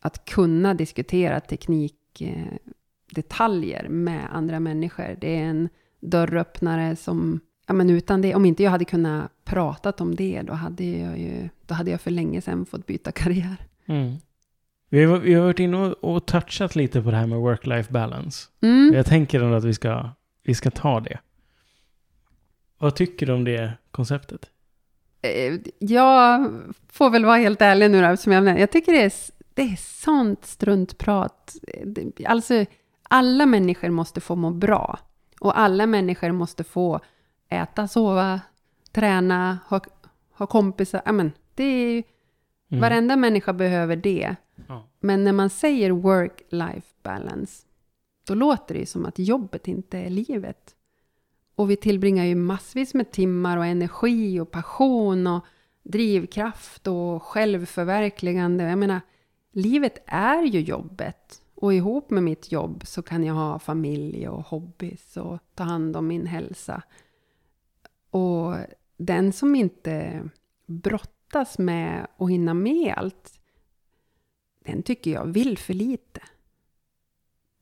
att 0.00 0.24
kunna 0.24 0.74
diskutera 0.74 1.40
teknikdetaljer 1.40 3.88
med 3.88 4.28
andra 4.32 4.60
människor. 4.60 5.16
Det 5.20 5.36
är 5.36 5.44
en 5.44 5.68
dörröppnare 6.00 6.96
som, 6.96 7.40
ja 7.66 7.74
men 7.74 7.90
utan 7.90 8.22
det, 8.22 8.34
om 8.34 8.44
inte 8.44 8.62
jag 8.62 8.70
hade 8.70 8.84
kunnat 8.84 9.44
prata 9.44 9.92
om 9.98 10.14
det, 10.14 10.42
då 10.42 10.52
hade 10.52 10.84
jag 10.84 11.18
ju, 11.18 11.48
då 11.66 11.74
hade 11.74 11.90
jag 11.90 12.00
för 12.00 12.10
länge 12.10 12.40
sedan 12.40 12.66
fått 12.66 12.86
byta 12.86 13.12
karriär. 13.22 13.56
Mm. 13.86 14.16
Vi, 14.88 15.04
har, 15.04 15.18
vi 15.18 15.34
har 15.34 15.44
varit 15.44 15.58
inne 15.58 15.76
och, 15.76 16.26
touchat 16.26 16.76
lite 16.76 17.02
på 17.02 17.10
det 17.10 17.16
här 17.16 17.26
med 17.26 17.38
work-life 17.38 17.92
balance. 17.92 18.48
Mm. 18.62 18.94
Jag 18.94 19.06
tänker 19.06 19.40
ändå 19.40 19.56
att 19.56 19.64
vi 19.64 19.74
ska, 19.74 20.10
vi 20.42 20.54
ska 20.54 20.70
ta 20.70 21.00
det. 21.00 21.18
Vad 22.78 22.96
tycker 22.96 23.26
du 23.26 23.32
om 23.32 23.44
det 23.44 23.72
konceptet? 23.90 24.40
Eh, 25.22 25.54
Jag 25.78 26.50
får 26.88 27.10
väl 27.10 27.24
vara 27.24 27.36
helt 27.36 27.62
ärlig 27.62 27.90
nu 27.90 28.02
då, 28.02 28.16
som 28.16 28.32
jag, 28.32 28.60
jag 28.60 28.70
tycker 28.70 28.92
det 28.92 29.02
är, 29.02 29.12
det 29.54 29.62
är 29.62 29.76
sånt 29.76 30.44
struntprat. 30.44 31.56
Alltså, 32.26 32.64
alla 33.02 33.46
människor 33.46 33.88
måste 33.90 34.20
få 34.20 34.36
må 34.36 34.50
bra. 34.50 34.98
Och 35.40 35.58
alla 35.58 35.86
människor 35.86 36.32
måste 36.32 36.64
få 36.64 37.00
äta, 37.48 37.88
sova, 37.88 38.40
träna, 38.92 39.58
ha, 39.68 39.80
ha 40.32 40.46
kompisar. 40.46 41.02
Ja, 41.04 41.12
men, 41.12 41.32
det 41.54 41.64
är 41.64 41.94
ju, 41.94 42.02
Mm. 42.70 42.80
Varenda 42.80 43.16
människa 43.16 43.52
behöver 43.52 43.96
det. 43.96 44.36
Ja. 44.68 44.84
Men 45.00 45.24
när 45.24 45.32
man 45.32 45.50
säger 45.50 45.90
work-life 45.90 46.94
balance, 47.02 47.66
då 48.24 48.34
låter 48.34 48.74
det 48.74 48.80
ju 48.80 48.86
som 48.86 49.06
att 49.06 49.18
jobbet 49.18 49.68
inte 49.68 49.98
är 49.98 50.10
livet. 50.10 50.74
Och 51.54 51.70
vi 51.70 51.76
tillbringar 51.76 52.24
ju 52.24 52.34
massvis 52.34 52.94
med 52.94 53.10
timmar 53.10 53.56
och 53.56 53.66
energi 53.66 54.40
och 54.40 54.50
passion 54.50 55.26
och 55.26 55.44
drivkraft 55.82 56.86
och 56.86 57.22
självförverkligande. 57.22 58.64
Jag 58.64 58.78
menar, 58.78 59.00
livet 59.52 60.02
är 60.06 60.42
ju 60.42 60.60
jobbet. 60.60 61.42
Och 61.54 61.74
ihop 61.74 62.10
med 62.10 62.22
mitt 62.22 62.52
jobb 62.52 62.82
så 62.86 63.02
kan 63.02 63.24
jag 63.24 63.34
ha 63.34 63.58
familj 63.58 64.28
och 64.28 64.46
hobbys 64.46 65.16
och 65.16 65.38
ta 65.54 65.64
hand 65.64 65.96
om 65.96 66.06
min 66.06 66.26
hälsa. 66.26 66.82
Och 68.10 68.54
den 68.96 69.32
som 69.32 69.54
inte 69.54 70.28
brottas 70.66 71.58
med 71.58 72.06
att 72.16 72.30
hinna 72.30 72.54
med 72.54 72.94
allt, 72.96 73.35
den 74.66 74.82
tycker 74.82 75.10
jag 75.10 75.24
vill 75.24 75.58
för 75.58 75.74
lite. 75.74 76.20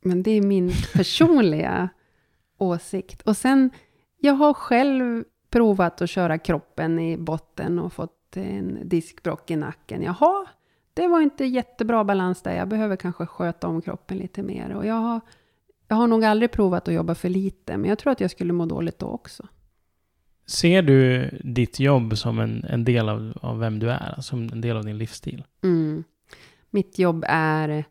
Men 0.03 0.23
det 0.23 0.31
är 0.31 0.43
min 0.43 0.73
personliga 0.95 1.89
åsikt. 2.59 3.23
Och 3.23 3.37
sen, 3.37 3.71
jag 4.19 4.35
har 4.35 4.55
själv 4.55 5.25
provat 5.51 6.03
att 6.03 6.11
köra 6.11 6.39
kroppen 6.39 6.99
i 6.99 7.17
botten 7.17 7.79
och 7.79 7.93
fått 7.93 8.37
en 8.37 8.89
diskbrock 8.89 9.51
i 9.51 9.57
nacken. 9.57 10.03
Jaha, 10.03 10.47
det 10.95 11.07
var 11.07 11.21
inte 11.21 11.45
jättebra 11.45 12.05
balans 12.05 12.43
där. 12.43 12.57
Jag 12.57 12.69
behöver 12.69 12.97
kanske 12.97 13.27
sköta 13.27 13.69
om 13.69 13.83
kroppen 13.83 14.19
lite 14.19 14.43
mer. 14.43 14.71
Och 14.71 14.87
jag 14.87 14.95
har, 14.95 15.21
jag 15.89 15.97
har 15.97 16.07
nog 16.07 16.25
aldrig 16.25 16.51
provat 16.51 16.89
att 16.89 16.95
jobba 16.95 17.15
för 17.15 17.29
lite, 17.29 17.77
men 17.77 17.89
jag 17.89 17.99
tror 17.99 18.13
att 18.13 18.21
jag 18.21 18.31
skulle 18.31 18.53
må 18.53 18.67
dåligt 18.67 18.99
då 18.99 19.07
också. 19.07 19.47
Ser 20.47 20.83
du 20.83 21.29
ditt 21.45 21.81
jobb 21.81 22.19
som 22.19 22.39
en, 22.39 22.65
en 22.65 22.85
del 22.85 23.09
av, 23.09 23.39
av 23.43 23.59
vem 23.59 23.79
du 23.79 23.91
är? 23.91 24.21
Som 24.21 24.49
en 24.49 24.61
del 24.61 24.77
av 24.77 24.85
din 24.85 24.99
livsstil? 24.99 25.45
Mm. 25.63 26.05
Mitt 26.75 26.99
jobb 26.99 27.25
är 27.29 27.85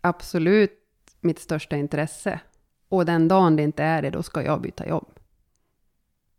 absolut 0.00 0.80
mitt 1.20 1.38
största 1.38 1.76
intresse. 1.76 2.40
Och 2.88 3.06
den 3.06 3.28
dagen 3.28 3.56
det 3.56 3.62
inte 3.62 3.82
är 3.84 4.02
det, 4.02 4.10
då 4.10 4.22
ska 4.22 4.42
jag 4.42 4.60
byta 4.60 4.88
jobb. 4.88 5.08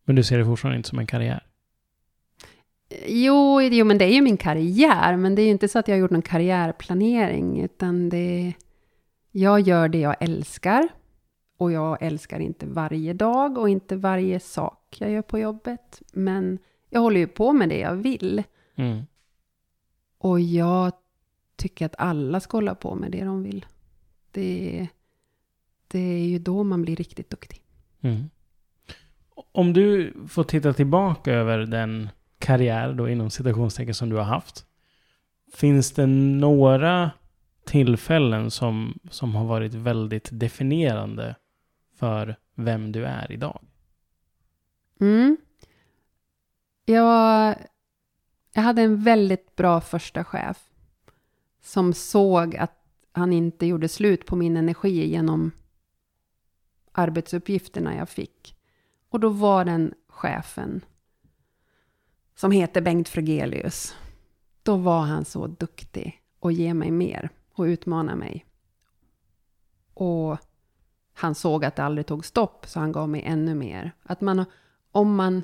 Men 0.06 0.16
du 0.16 0.24
ser 0.24 0.38
det 0.38 0.46
fortfarande 0.46 0.78
inte 0.78 0.90
som 0.90 1.00
en 1.00 1.08
karriär? 1.08 1.46
Jo, 3.08 3.62
jo, 3.62 3.86
men 3.86 3.98
det 3.98 4.06
är 4.06 4.14
ju 4.14 4.22
min 4.22 4.38
karriär. 4.38 5.18
Men 5.18 5.36
det 5.36 5.42
är 5.42 5.44
ju 5.44 5.52
inte 5.52 5.68
så 5.68 5.80
att 5.80 5.88
jag 5.88 5.96
har 5.96 6.00
gjort 6.00 6.12
någon 6.12 6.22
karriärplanering. 6.22 7.62
Utan 7.62 8.10
det... 8.10 8.54
Jag 9.32 9.60
gör 9.60 9.88
det 9.88 10.00
jag 10.00 10.16
älskar. 10.20 10.88
Och 11.58 11.72
jag 11.72 11.98
älskar 12.02 12.40
inte 12.40 12.66
varje 12.66 13.14
dag 13.14 13.58
och 13.58 13.70
inte 13.70 13.96
varje 13.96 14.40
sak 14.40 14.98
jag 15.00 15.12
gör 15.12 15.22
på 15.22 15.40
jobbet. 15.40 16.02
Men 16.14 16.60
jag 16.90 17.02
håller 17.02 17.20
ju 17.20 17.28
på 17.28 17.54
med 17.54 17.70
det 17.70 17.80
jag 17.80 17.96
vill. 17.96 18.44
Mm. 18.76 19.04
Och 20.18 20.40
jag 20.40 20.92
tycker 21.56 21.86
att 21.86 21.96
alla 21.98 22.40
ska 22.40 22.58
hålla 22.58 22.76
på 22.76 22.96
med 22.96 23.12
det 23.12 23.24
de 23.24 23.44
vill. 23.44 23.66
Det, 24.32 24.88
det 25.88 26.00
är 26.00 26.26
ju 26.26 26.40
då 26.40 26.64
man 26.64 26.82
blir 26.82 26.96
riktigt 26.96 27.30
duktig. 27.30 27.62
Mm. 28.02 28.30
Om 29.52 29.74
du 29.74 30.14
får 30.28 30.44
titta 30.44 30.74
tillbaka 30.74 31.34
över 31.34 31.58
den 31.58 32.10
karriär 32.40 32.94
då 32.94 33.10
inom 33.10 33.30
citationstecken 33.30 33.94
som 33.94 34.10
du 34.10 34.16
har 34.16 34.24
haft. 34.24 34.66
Finns 35.54 35.92
det 35.92 36.06
några 36.06 37.12
tillfällen 37.66 38.52
som, 38.52 39.00
som 39.10 39.36
har 39.36 39.46
varit 39.46 39.74
väldigt 39.74 40.30
definierande 40.32 41.36
för 41.96 42.36
vem 42.56 42.92
du 42.92 43.06
är 43.06 43.32
idag? 43.32 43.60
Mm. 45.00 45.38
Jag, 46.86 47.56
jag 48.58 48.64
hade 48.64 48.82
en 48.82 49.04
väldigt 49.04 49.56
bra 49.56 49.82
första 49.82 50.24
chef 50.24 50.70
som 51.62 51.94
såg 51.94 52.56
att 52.56 52.72
han 53.12 53.34
inte 53.34 53.66
gjorde 53.66 53.90
slut 53.90 54.26
på 54.26 54.36
min 54.36 54.58
energi 54.58 55.08
genom 55.08 55.52
arbetsuppgifterna 56.92 57.96
jag 57.96 58.10
fick. 58.10 58.56
Och 59.10 59.20
då 59.20 59.30
var 59.30 59.66
den 59.66 59.94
chefen 60.08 60.86
som 62.36 62.52
heter 62.52 62.82
Bengt 62.82 63.10
Frögelius. 63.10 63.96
Då 64.64 64.76
var 64.76 65.02
han 65.02 65.26
så 65.26 65.48
duktig 65.48 66.22
och 66.40 66.52
ge 66.52 66.74
mig 66.74 66.92
mer 66.92 67.30
och 67.54 67.64
utmana 67.64 68.16
mig. 68.16 68.46
Och 69.94 70.38
han 71.14 71.36
såg 71.36 71.66
att 71.66 71.76
det 71.76 71.84
aldrig 71.84 72.08
tog 72.08 72.26
stopp, 72.26 72.66
så 72.68 72.80
han 72.80 72.92
gav 72.92 73.10
mig 73.10 73.22
ännu 73.22 73.56
mer. 73.56 73.92
Att 74.04 74.22
man, 74.22 74.46
om 74.92 75.16
man, 75.16 75.44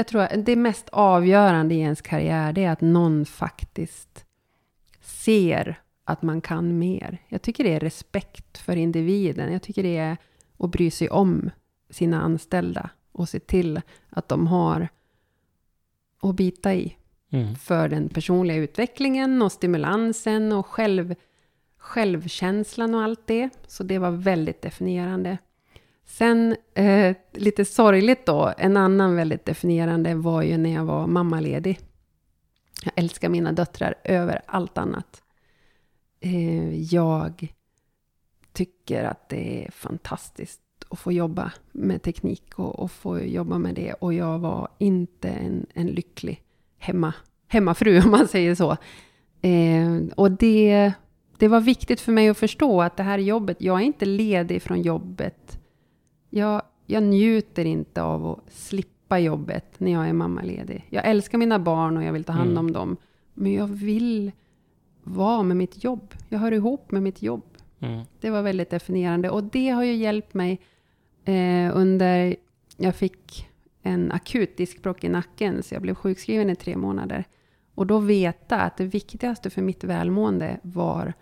jag 0.00 0.06
tror 0.06 0.22
att 0.22 0.46
det 0.46 0.56
mest 0.56 0.88
avgörande 0.88 1.74
i 1.74 1.80
ens 1.80 2.00
karriär, 2.02 2.52
det 2.52 2.64
är 2.64 2.70
att 2.70 2.80
någon 2.80 3.26
faktiskt 3.26 4.24
ser 5.00 5.80
att 6.04 6.22
man 6.22 6.40
kan 6.40 6.78
mer. 6.78 7.18
Jag 7.28 7.42
tycker 7.42 7.64
det 7.64 7.74
är 7.74 7.80
respekt 7.80 8.58
för 8.58 8.76
individen. 8.76 9.52
Jag 9.52 9.62
tycker 9.62 9.82
det 9.82 9.96
är 9.96 10.16
att 10.58 10.70
bry 10.70 10.90
sig 10.90 11.10
om 11.10 11.50
sina 11.90 12.22
anställda 12.22 12.90
och 13.12 13.28
se 13.28 13.40
till 13.40 13.80
att 14.10 14.28
de 14.28 14.46
har 14.46 14.88
att 16.22 16.34
bita 16.34 16.74
i. 16.74 16.96
Mm. 17.30 17.54
För 17.54 17.88
den 17.88 18.08
personliga 18.08 18.56
utvecklingen 18.56 19.42
och 19.42 19.52
stimulansen 19.52 20.52
och 20.52 20.66
själv, 20.66 21.14
självkänslan 21.78 22.94
och 22.94 23.02
allt 23.02 23.26
det. 23.26 23.50
Så 23.66 23.82
det 23.82 23.98
var 23.98 24.10
väldigt 24.10 24.62
definierande. 24.62 25.38
Sen, 26.10 26.56
eh, 26.74 27.16
lite 27.32 27.64
sorgligt 27.64 28.26
då, 28.26 28.52
en 28.58 28.76
annan 28.76 29.16
väldigt 29.16 29.44
definierande 29.44 30.14
var 30.14 30.42
ju 30.42 30.56
när 30.56 30.74
jag 30.74 30.84
var 30.84 31.06
mammaledig. 31.06 31.80
Jag 32.84 32.92
älskar 32.96 33.28
mina 33.28 33.52
döttrar 33.52 33.94
över 34.04 34.42
allt 34.46 34.78
annat. 34.78 35.22
Eh, 36.20 36.74
jag 36.94 37.54
tycker 38.52 39.04
att 39.04 39.28
det 39.28 39.64
är 39.66 39.70
fantastiskt 39.70 40.60
att 40.88 40.98
få 40.98 41.12
jobba 41.12 41.52
med 41.72 42.02
teknik 42.02 42.58
och, 42.58 42.78
och 42.78 42.90
få 42.90 43.20
jobba 43.20 43.58
med 43.58 43.74
det. 43.74 43.92
Och 43.92 44.14
jag 44.14 44.38
var 44.38 44.68
inte 44.78 45.28
en, 45.28 45.66
en 45.74 45.86
lycklig 45.86 46.42
hemma, 46.78 47.14
hemmafru, 47.48 48.00
om 48.04 48.10
man 48.10 48.28
säger 48.28 48.54
så. 48.54 48.76
Eh, 49.40 50.14
och 50.16 50.30
det, 50.30 50.92
det 51.38 51.48
var 51.48 51.60
viktigt 51.60 52.00
för 52.00 52.12
mig 52.12 52.28
att 52.28 52.38
förstå 52.38 52.82
att 52.82 52.96
det 52.96 53.02
här 53.02 53.18
jobbet, 53.18 53.56
jag 53.60 53.80
är 53.80 53.84
inte 53.84 54.04
ledig 54.04 54.62
från 54.62 54.82
jobbet. 54.82 55.59
Jag, 56.30 56.62
jag 56.86 57.02
njuter 57.02 57.64
inte 57.64 58.02
av 58.02 58.26
att 58.26 58.52
slippa 58.52 59.18
jobbet 59.18 59.80
när 59.80 59.92
jag 59.92 60.08
är 60.08 60.12
mammaledig. 60.12 60.86
Jag 60.90 61.06
älskar 61.06 61.38
mina 61.38 61.58
barn 61.58 61.96
och 61.96 62.04
jag 62.04 62.12
vill 62.12 62.24
ta 62.24 62.32
hand 62.32 62.50
om 62.58 62.66
Mm. 62.66 62.72
dem. 62.72 62.96
Men 63.34 63.52
jag 63.52 63.66
vill 63.66 64.32
vara 65.02 65.42
med 65.42 65.56
mitt 65.56 65.84
jobb. 65.84 66.14
Jag 66.28 66.38
hör 66.38 66.52
ihop 66.52 66.90
med 66.90 67.02
mitt 67.02 67.22
jobb. 67.22 67.42
Mm. 67.80 68.00
Det 68.20 68.30
var 68.30 68.42
väldigt 68.42 68.70
definierande. 68.70 69.30
Och 69.30 69.44
det 69.44 69.68
har 69.68 69.82
ju 69.84 69.94
hjälpt 69.94 70.34
mig 70.34 70.60
eh, 71.24 71.70
under... 71.76 72.36
Jag 72.76 72.94
fick 72.96 73.48
en 73.82 74.12
akut 74.12 74.56
diskbråck 74.56 75.04
i 75.04 75.08
nacken, 75.08 75.62
så 75.62 75.74
jag 75.74 75.82
blev 75.82 75.94
sjukskriven 75.94 76.50
i 76.50 76.56
tre 76.56 76.76
månader. 76.76 77.24
Och 77.74 77.86
då 77.86 77.98
veta 77.98 78.60
att 78.60 78.76
det 78.76 78.84
viktigaste 78.84 79.50
för 79.50 79.62
mitt 79.62 79.84
välmående 79.84 80.58
var 80.62 81.12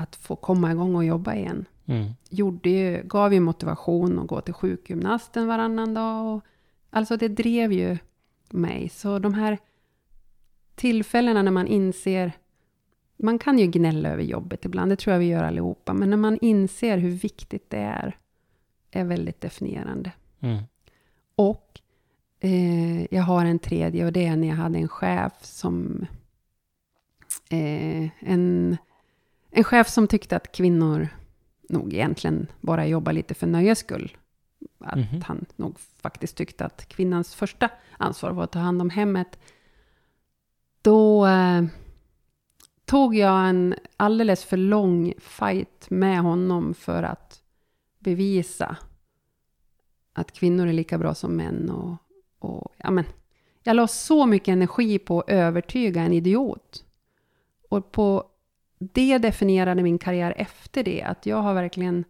att 0.00 0.16
få 0.16 0.36
komma 0.36 0.72
igång 0.72 0.94
och 0.94 1.04
jobba 1.04 1.34
igen. 1.34 1.64
Mm. 1.86 2.10
Gjorde 2.30 2.70
ju, 2.70 3.02
gav 3.04 3.34
ju 3.34 3.40
motivation 3.40 4.18
att 4.18 4.26
gå 4.26 4.40
till 4.40 4.54
sjukgymnasten 4.54 5.46
varannan 5.46 5.94
dag. 5.94 6.36
Och, 6.36 6.44
alltså 6.90 7.16
det 7.16 7.28
drev 7.28 7.72
ju 7.72 7.98
mig. 8.50 8.88
Så 8.88 9.18
de 9.18 9.34
här 9.34 9.58
tillfällena 10.74 11.42
när 11.42 11.50
man 11.50 11.66
inser 11.66 12.32
man 13.22 13.38
kan 13.38 13.58
ju 13.58 13.66
gnälla 13.66 14.08
över 14.08 14.22
jobbet 14.22 14.64
ibland, 14.64 14.92
det 14.92 14.96
tror 14.96 15.12
jag 15.12 15.20
vi 15.20 15.26
gör 15.26 15.44
allihopa. 15.44 15.92
Men 15.92 16.10
när 16.10 16.16
man 16.16 16.38
inser 16.40 16.98
hur 16.98 17.10
viktigt 17.10 17.70
det 17.70 17.78
är, 17.78 18.18
är 18.90 19.04
väldigt 19.04 19.40
definierande. 19.40 20.12
Mm. 20.40 20.62
Och 21.34 21.80
eh, 22.40 23.14
jag 23.14 23.22
har 23.22 23.44
en 23.44 23.58
tredje 23.58 24.06
och 24.06 24.12
det 24.12 24.26
är 24.26 24.36
när 24.36 24.48
jag 24.48 24.56
hade 24.56 24.78
en 24.78 24.88
chef 24.88 25.32
som... 25.42 26.06
Eh, 27.50 28.08
en, 28.20 28.76
en 29.50 29.64
chef 29.64 29.88
som 29.88 30.06
tyckte 30.08 30.36
att 30.36 30.52
kvinnor 30.52 31.08
nog 31.68 31.94
egentligen 31.94 32.46
bara 32.60 32.86
jobbar 32.86 33.12
lite 33.12 33.34
för 33.34 33.46
nöjes 33.46 33.78
skull. 33.78 34.16
Att 34.78 34.96
Mhm. 34.96 35.22
han 35.26 35.44
nog 35.56 35.78
faktiskt 35.80 36.36
tyckte 36.36 36.64
att 36.64 36.88
kvinnans 36.88 37.34
första 37.34 37.70
ansvar 37.98 38.30
var 38.30 38.44
att 38.44 38.52
ta 38.52 38.58
hand 38.58 38.82
om 38.82 38.90
hemmet. 38.90 39.38
Då 40.82 41.26
eh, 41.26 41.62
tog 42.84 43.14
jag 43.14 43.48
en 43.48 43.74
alldeles 43.96 44.44
för 44.44 44.56
lång 44.56 45.14
fight 45.18 45.86
med 45.90 46.20
honom 46.20 46.74
för 46.74 47.02
att 47.02 47.42
bevisa 47.98 48.76
att 50.12 50.32
kvinnor 50.32 50.66
är 50.68 50.72
lika 50.72 50.98
bra 50.98 51.14
som 51.14 51.36
män. 51.36 51.70
Och, 51.70 51.96
och, 52.38 52.72
ja, 52.76 52.90
men, 52.90 53.04
jag 53.62 53.76
la 53.76 53.86
så 53.88 54.26
mycket 54.26 54.52
energi 54.52 54.98
på 54.98 55.20
att 55.20 55.30
övertyga 55.30 56.02
en 56.02 56.12
idiot. 56.12 56.84
Och 57.68 57.92
på 57.92 58.29
det 58.80 59.18
definierade 59.18 59.82
min 59.82 59.98
karriär 59.98 60.34
efter 60.36 60.82
det. 60.82 61.02
Att 61.02 61.26
jag 61.26 61.36
har 61.36 61.54
verkligen, 61.54 62.04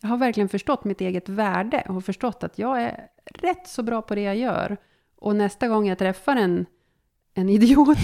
jag 0.00 0.08
har 0.08 0.16
verkligen 0.16 0.48
förstått 0.48 0.84
mitt 0.84 1.00
eget 1.00 1.28
värde. 1.28 1.84
Och 1.88 2.04
förstått 2.04 2.44
att 2.44 2.58
jag 2.58 2.82
är 2.82 3.06
rätt 3.24 3.66
så 3.68 3.82
bra 3.82 4.02
på 4.02 4.14
det 4.14 4.22
jag 4.22 4.36
gör. 4.36 4.76
Och 5.16 5.36
nästa 5.36 5.68
gång 5.68 5.88
jag 5.88 5.98
träffar 5.98 6.36
en, 6.36 6.66
en 7.34 7.48
idiot 7.56 7.98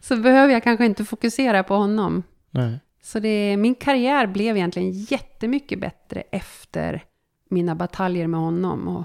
så 0.00 0.16
behöver 0.16 0.52
jag 0.52 0.62
kanske 0.62 0.86
inte 0.86 1.04
fokusera 1.04 1.62
på 1.62 1.74
honom. 1.74 2.22
Nej. 2.50 2.78
Så 3.02 3.20
det, 3.20 3.56
min 3.56 3.74
karriär 3.74 4.26
blev 4.26 4.56
egentligen 4.56 4.90
jättemycket 4.90 5.80
bättre 5.80 6.20
efter 6.20 7.04
mina 7.50 7.74
bataljer 7.74 8.26
med 8.26 8.40
honom. 8.40 8.88
Och, 8.88 9.04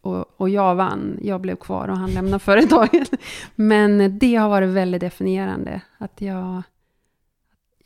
och 0.00 0.24
och 0.36 0.50
jag 0.50 0.74
vann. 0.74 1.18
Jag 1.22 1.40
blev 1.40 1.56
kvar 1.56 1.88
och 1.88 1.96
han 1.96 2.10
lämnade 2.10 2.38
företaget. 2.38 3.10
Men 3.54 4.18
det 4.18 4.34
har 4.36 4.48
varit 4.48 4.68
väldigt 4.68 5.00
definierande. 5.00 5.80
Att 5.98 6.20
jag, 6.20 6.62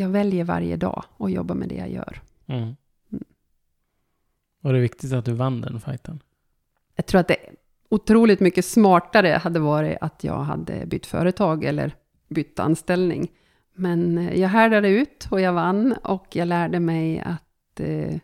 jag 0.01 0.09
väljer 0.09 0.45
varje 0.45 0.77
dag 0.77 1.05
och 1.17 1.31
jobbar 1.31 1.55
med 1.55 1.69
det 1.69 1.75
jag 1.75 1.91
gör. 1.91 2.21
Mm. 2.47 2.63
Mm. 2.63 3.25
Och 4.63 4.73
det 4.73 4.79
är 4.79 4.83
viktigt 4.83 5.13
att 5.13 5.25
du 5.25 5.33
vann 5.33 5.61
den 5.61 5.81
fighten. 5.81 6.23
Jag 6.97 7.07
tror 7.07 7.21
att 7.21 7.29
det 7.29 7.37
otroligt 7.89 8.41
mycket 8.41 8.65
smartare 8.65 9.29
hade 9.29 9.61
varit 9.61 9.99
att 10.01 10.25
jag 10.25 10.39
hade 10.39 10.87
bytt 10.87 11.07
företag 11.07 11.65
eller 11.65 11.95
bytt 12.29 12.59
anställning. 12.59 13.31
Men 13.75 14.19
eh, 14.19 14.41
jag 14.41 14.49
härdade 14.49 14.89
ut 14.89 15.29
och 15.31 15.41
jag 15.41 15.53
vann 15.53 15.93
och 15.93 16.27
jag 16.33 16.49
lärde 16.49 16.81
mig 16.81 17.21
att 17.21 17.81
eh, 17.81 18.15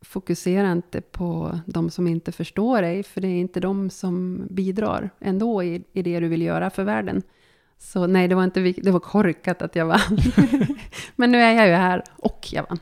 fokusera 0.00 0.72
inte 0.72 1.00
på 1.00 1.60
de 1.66 1.90
som 1.90 2.06
inte 2.06 2.32
förstår 2.32 2.82
dig, 2.82 3.02
för 3.02 3.20
det 3.20 3.28
är 3.28 3.40
inte 3.40 3.60
de 3.60 3.90
som 3.90 4.46
bidrar 4.50 5.10
ändå 5.20 5.62
i, 5.62 5.84
i 5.92 6.02
det 6.02 6.20
du 6.20 6.28
vill 6.28 6.42
göra 6.42 6.70
för 6.70 6.84
världen. 6.84 7.22
Så 7.84 8.06
nej, 8.06 8.28
det 8.28 8.34
var 8.34 8.44
inte 8.44 8.60
det 8.60 8.90
var 8.90 9.00
korkat 9.00 9.62
att 9.62 9.76
jag 9.76 9.86
vann. 9.86 10.18
Men 11.16 11.32
nu 11.32 11.38
är 11.38 11.52
jag 11.52 11.66
ju 11.66 11.72
här 11.72 12.02
och 12.16 12.48
jag 12.52 12.66
vann. 12.68 12.78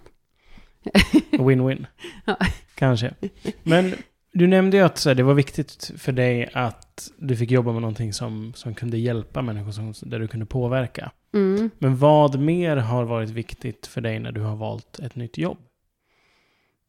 Win-win. 1.30 1.86
Ja. 2.24 2.36
Kanske. 2.74 3.14
Men 3.62 3.94
du 4.32 4.46
nämnde 4.46 4.76
ju 4.76 4.82
att 4.82 5.04
det 5.04 5.22
var 5.22 5.34
viktigt 5.34 5.92
för 5.98 6.12
dig 6.12 6.50
att 6.54 7.12
du 7.16 7.36
fick 7.36 7.50
jobba 7.50 7.72
med 7.72 7.82
någonting 7.82 8.12
som, 8.12 8.52
som 8.54 8.74
kunde 8.74 8.98
hjälpa 8.98 9.42
människor, 9.42 9.72
som, 9.72 9.94
där 10.02 10.18
du 10.18 10.28
kunde 10.28 10.46
påverka. 10.46 11.10
Mm. 11.34 11.70
Men 11.78 11.96
vad 11.96 12.40
mer 12.40 12.76
har 12.76 13.04
varit 13.04 13.30
viktigt 13.30 13.86
för 13.86 14.00
dig 14.00 14.18
när 14.18 14.32
du 14.32 14.40
har 14.40 14.56
valt 14.56 14.98
ett 14.98 15.16
nytt 15.16 15.38
jobb? 15.38 15.58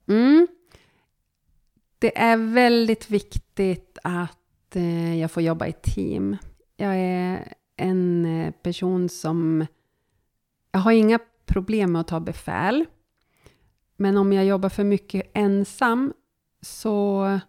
Mm. 0.08 0.48
Det 2.00 2.18
är 2.18 2.38
väldigt 2.38 3.10
viktigt 3.10 3.98
att 4.04 4.76
eh, 4.76 5.20
jag 5.20 5.32
får 5.32 5.44
jobba 5.44 5.68
i 5.68 5.74
team. 5.74 6.38
Jag 6.78 6.96
är 6.96 7.54
en 7.76 8.26
eh, 8.26 8.52
person 8.52 9.10
som... 9.10 9.66
Jag 10.72 10.80
har 10.80 10.92
inga 10.92 11.20
problem 11.46 11.92
med 11.92 12.00
att 12.00 12.08
ta 12.08 12.20
befäl. 12.20 12.86
Men 13.98 14.18
om 14.18 14.34
jag 14.34 14.46
jobbar 14.46 14.70
för 14.70 14.84
mycket 14.84 15.32
ensam 15.34 16.14
så... 16.62 17.40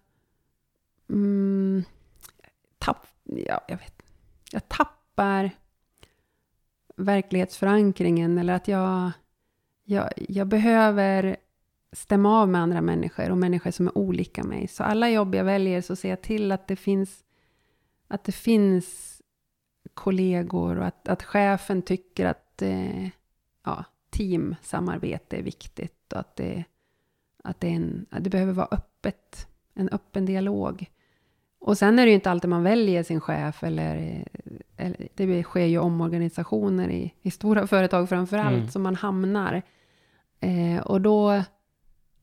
Mm, 1.08 1.84
tapp, 2.78 3.06
ja, 3.24 3.60
jag, 3.68 3.76
vet, 3.76 4.02
jag 4.50 4.68
tappar 4.68 5.50
verklighetsförankringen 6.96 8.38
eller 8.38 8.52
att 8.52 8.68
jag, 8.68 9.12
jag, 9.84 10.12
jag 10.16 10.46
behöver 10.46 11.36
stämma 11.92 12.40
av 12.40 12.48
med 12.48 12.60
andra 12.60 12.80
människor 12.80 13.30
och 13.30 13.38
människor 13.38 13.70
som 13.70 13.86
är 13.86 13.98
olika 13.98 14.44
mig. 14.44 14.68
Så 14.68 14.84
alla 14.84 15.10
jobb 15.10 15.34
jag 15.34 15.44
väljer 15.44 15.80
så 15.80 15.96
ser 15.96 16.08
jag 16.10 16.22
till 16.22 16.52
att 16.52 16.68
det 16.68 16.76
finns, 16.76 17.24
att 18.08 18.24
det 18.24 18.32
finns 18.32 19.13
kollegor 19.94 20.78
och 20.78 20.86
att, 20.86 21.08
att 21.08 21.22
chefen 21.22 21.82
tycker 21.82 22.26
att 22.26 22.62
eh, 22.62 23.08
ja, 23.64 23.84
teamsamarbete 24.10 25.36
är 25.36 25.42
viktigt 25.42 26.12
och 26.12 26.20
att 26.20 26.36
det, 26.36 26.64
att 27.44 27.60
det, 27.60 27.68
är 27.68 27.72
en, 27.72 28.06
att 28.10 28.24
det 28.24 28.30
behöver 28.30 28.52
vara 28.52 28.68
öppet, 28.70 29.48
en 29.74 29.88
öppen 29.88 30.26
dialog. 30.26 30.90
Och 31.58 31.78
sen 31.78 31.98
är 31.98 32.02
det 32.04 32.08
ju 32.08 32.14
inte 32.14 32.30
alltid 32.30 32.50
man 32.50 32.62
väljer 32.62 33.02
sin 33.02 33.20
chef 33.20 33.64
eller, 33.64 34.24
eller 34.76 35.08
det 35.14 35.42
sker 35.42 35.64
ju 35.64 35.78
omorganisationer 35.78 36.88
i, 36.88 37.14
i 37.22 37.30
stora 37.30 37.66
företag 37.66 38.08
framför 38.08 38.38
allt 38.38 38.56
Mm. 38.56 38.68
som 38.68 38.82
man 38.82 38.94
hamnar. 38.94 39.62
Eh, 40.40 40.78
och 40.78 41.00
då, 41.00 41.42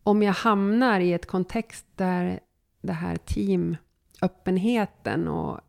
om 0.03 0.23
jag 0.23 0.33
hamnar 0.33 0.99
i 0.99 1.13
ett 1.13 1.25
kontext 1.25 1.85
där 1.95 2.39
det 2.81 2.93
här 2.93 3.17
teamöppenheten 3.17 5.27
och 5.27 5.59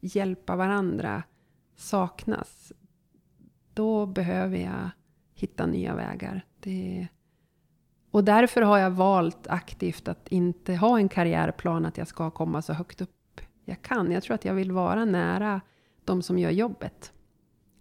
hjälpa 0.00 0.56
varandra 0.56 1.22
saknas, 1.80 2.72
då 3.74 4.06
behöver 4.06 4.58
jag 4.58 4.90
hitta 5.34 5.66
nya 5.66 5.94
vägar. 5.94 6.44
Det, 6.60 7.08
och 8.10 8.24
därför 8.24 8.62
har 8.62 8.78
jag 8.78 8.90
valt 8.90 9.46
aktivt 9.46 10.08
att 10.08 10.28
inte 10.28 10.74
ha 10.74 10.98
en 10.98 11.08
karriärplan 11.08 11.86
att 11.86 11.98
jag 11.98 12.08
ska 12.08 12.30
komma 12.30 12.62
så 12.62 12.72
högt 12.72 13.00
upp 13.00 13.40
jag 13.64 13.82
kan. 13.82 14.12
Jag 14.12 14.22
tror 14.22 14.34
att 14.34 14.44
jag 14.44 14.54
vill 14.54 14.72
vara 14.72 15.04
nära 15.04 15.60
de 16.04 16.22
som 16.22 16.38
gör 16.38 16.50
jobbet. 16.50 17.12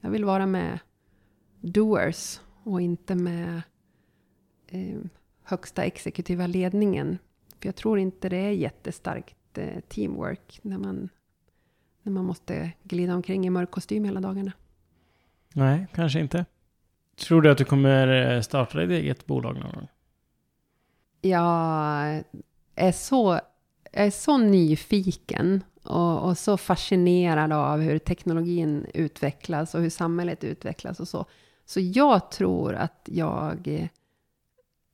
Jag 0.01 0.09
vill 0.09 0.25
vara 0.25 0.45
med 0.45 0.79
doers 1.61 2.39
och 2.63 2.81
inte 2.81 3.15
med 3.15 3.61
eh, 4.67 4.99
högsta 5.43 5.83
exekutiva 5.83 6.47
ledningen. 6.47 7.17
För 7.59 7.67
jag 7.67 7.75
tror 7.75 7.99
inte 7.99 8.29
det 8.29 8.37
är 8.37 8.51
jättestarkt 8.51 9.57
eh, 9.57 9.79
teamwork 9.79 10.59
när 10.63 10.77
man, 10.77 11.09
när 12.03 12.11
man 12.11 12.25
måste 12.25 12.71
glida 12.83 13.15
omkring 13.15 13.45
i 13.45 13.49
mörk 13.49 13.71
kostym 13.71 14.03
hela 14.03 14.19
dagarna. 14.19 14.51
Nej, 15.53 15.87
kanske 15.93 16.19
inte. 16.19 16.45
Tror 17.15 17.41
du 17.41 17.51
att 17.51 17.57
du 17.57 17.65
kommer 17.65 18.35
eh, 18.35 18.41
starta 18.41 18.79
ditt 18.79 18.89
eget 18.89 19.25
bolag 19.25 19.59
någon 19.59 19.71
gång? 19.71 19.87
Jag 21.21 22.23
är 22.75 22.91
så, 22.91 23.39
jag 23.91 24.05
är 24.05 24.11
så 24.11 24.37
nyfiken 24.37 25.63
och, 25.83 26.27
och 26.27 26.37
så 26.37 26.57
fascinerad 26.57 27.53
av 27.53 27.79
hur 27.79 27.99
teknologin 27.99 28.85
utvecklas 28.93 29.75
och 29.75 29.81
hur 29.81 29.89
samhället 29.89 30.43
utvecklas 30.43 30.99
och 30.99 31.07
så. 31.07 31.25
Så 31.65 31.79
jag 31.79 32.31
tror 32.31 32.73
att 32.73 33.09
jag 33.11 33.87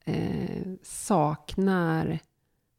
eh, 0.04 0.66
saknar 0.82 2.18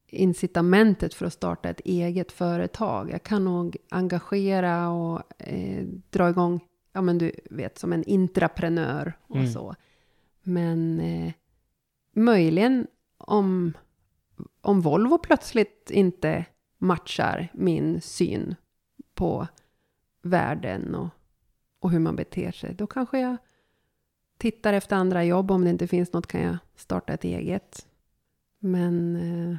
incitamentet 0.07 1.13
för 1.13 1.25
att 1.25 1.33
starta 1.33 1.69
ett 1.69 1.79
eget 1.85 2.31
företag. 2.31 3.11
Jag 3.11 3.23
kan 3.23 3.45
nog 3.45 3.77
engagera 3.89 4.89
och 4.89 5.21
eh, 5.37 5.85
dra 6.09 6.29
igång, 6.29 6.59
ja 6.93 7.01
men 7.01 7.17
du 7.17 7.31
vet, 7.49 7.77
som 7.77 7.93
en 7.93 8.03
intraprenör 8.03 9.13
och 9.27 9.35
Mm. 9.35 9.51
så. 9.51 9.75
Men 10.43 10.99
eh, 10.99 11.33
möjligen 12.13 12.87
om, 13.17 13.73
om 14.61 14.81
Volvo 14.81 15.17
plötsligt 15.17 15.91
inte 15.91 16.45
matchar 16.77 17.47
min 17.53 18.01
syn 18.01 18.55
på 19.13 19.47
världen 20.21 20.95
och, 20.95 21.09
och 21.79 21.91
hur 21.91 21.99
man 21.99 22.15
beter 22.15 22.51
sig, 22.51 22.73
då 22.73 22.87
kanske 22.87 23.19
jag 23.19 23.37
tittar 24.37 24.73
efter 24.73 24.95
andra 24.95 25.23
jobb. 25.23 25.51
Om 25.51 25.63
det 25.63 25.69
inte 25.69 25.87
finns 25.87 26.13
något 26.13 26.27
kan 26.27 26.41
jag 26.41 26.57
starta 26.75 27.13
ett 27.13 27.23
eget. 27.23 27.87
Men 28.59 29.15
eh, 29.15 29.57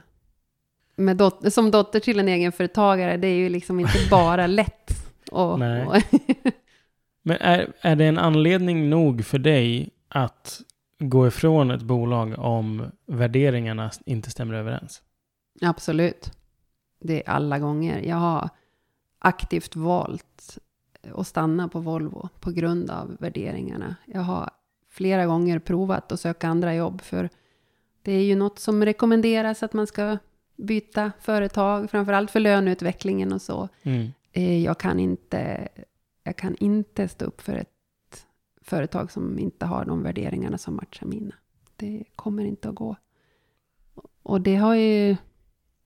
med 0.98 1.16
dot- 1.16 1.50
som 1.52 1.70
dotter 1.70 2.00
till 2.00 2.20
en 2.20 2.28
egenföretagare, 2.28 3.16
det 3.16 3.26
är 3.28 3.36
ju 3.36 3.48
liksom 3.48 3.80
inte 3.80 3.98
bara 4.10 4.46
lätt. 4.46 4.90
Och, 5.32 5.58
Nej. 5.58 5.86
och 5.86 5.96
Men 7.22 7.36
är, 7.40 7.72
är 7.80 7.96
det 7.96 8.04
en 8.04 8.18
anledning 8.18 8.90
nog 8.90 9.24
för 9.24 9.38
dig 9.38 9.90
att 10.08 10.60
gå 10.98 11.26
ifrån 11.26 11.70
ett 11.70 11.82
bolag 11.82 12.34
om 12.38 12.86
värderingarna 13.06 13.90
inte 14.06 14.30
stämmer 14.30 14.54
överens? 14.54 15.02
Absolut. 15.60 16.32
Det 17.00 17.22
är 17.26 17.30
alla 17.30 17.58
gånger. 17.58 18.02
Jag 18.02 18.16
har 18.16 18.48
aktivt 19.18 19.76
valt 19.76 20.58
att 21.14 21.26
stanna 21.26 21.68
på 21.68 21.80
Volvo 21.80 22.28
på 22.40 22.50
grund 22.50 22.90
av 22.90 23.16
värderingarna. 23.20 23.96
Jag 24.06 24.20
har 24.20 24.50
flera 24.90 25.26
gånger 25.26 25.58
provat 25.58 26.12
att 26.12 26.20
söka 26.20 26.48
andra 26.48 26.74
jobb 26.74 27.00
för 27.00 27.28
det 28.02 28.12
är 28.12 28.22
ju 28.22 28.36
något 28.36 28.58
som 28.58 28.84
rekommenderas 28.84 29.62
att 29.62 29.72
man 29.72 29.86
ska 29.86 30.18
byta 30.58 31.12
företag, 31.20 31.90
framförallt 31.90 32.30
för 32.30 32.40
löneutvecklingen 32.40 33.32
och 33.32 33.42
så. 33.42 33.68
Mm. 33.82 34.08
Eh, 34.32 34.64
Jag 34.64 34.78
kan 34.78 35.00
inte, 35.00 35.68
jag 36.24 36.36
kan 36.36 36.56
inte 36.56 37.08
stå 37.08 37.24
upp 37.24 37.40
för 37.40 37.52
ett 37.56 38.26
företag 38.62 39.10
som 39.12 39.38
inte 39.38 39.66
har 39.66 39.84
de 39.84 40.02
värderingarna 40.02 40.58
som 40.58 40.76
matchar 40.76 41.06
mina. 41.06 41.34
Det 41.76 42.04
kommer 42.16 42.44
inte 42.44 42.68
att 42.68 42.74
gå. 42.74 42.96
Och 44.22 44.40
det 44.40 44.56
har 44.56 44.74
ju 44.74 45.16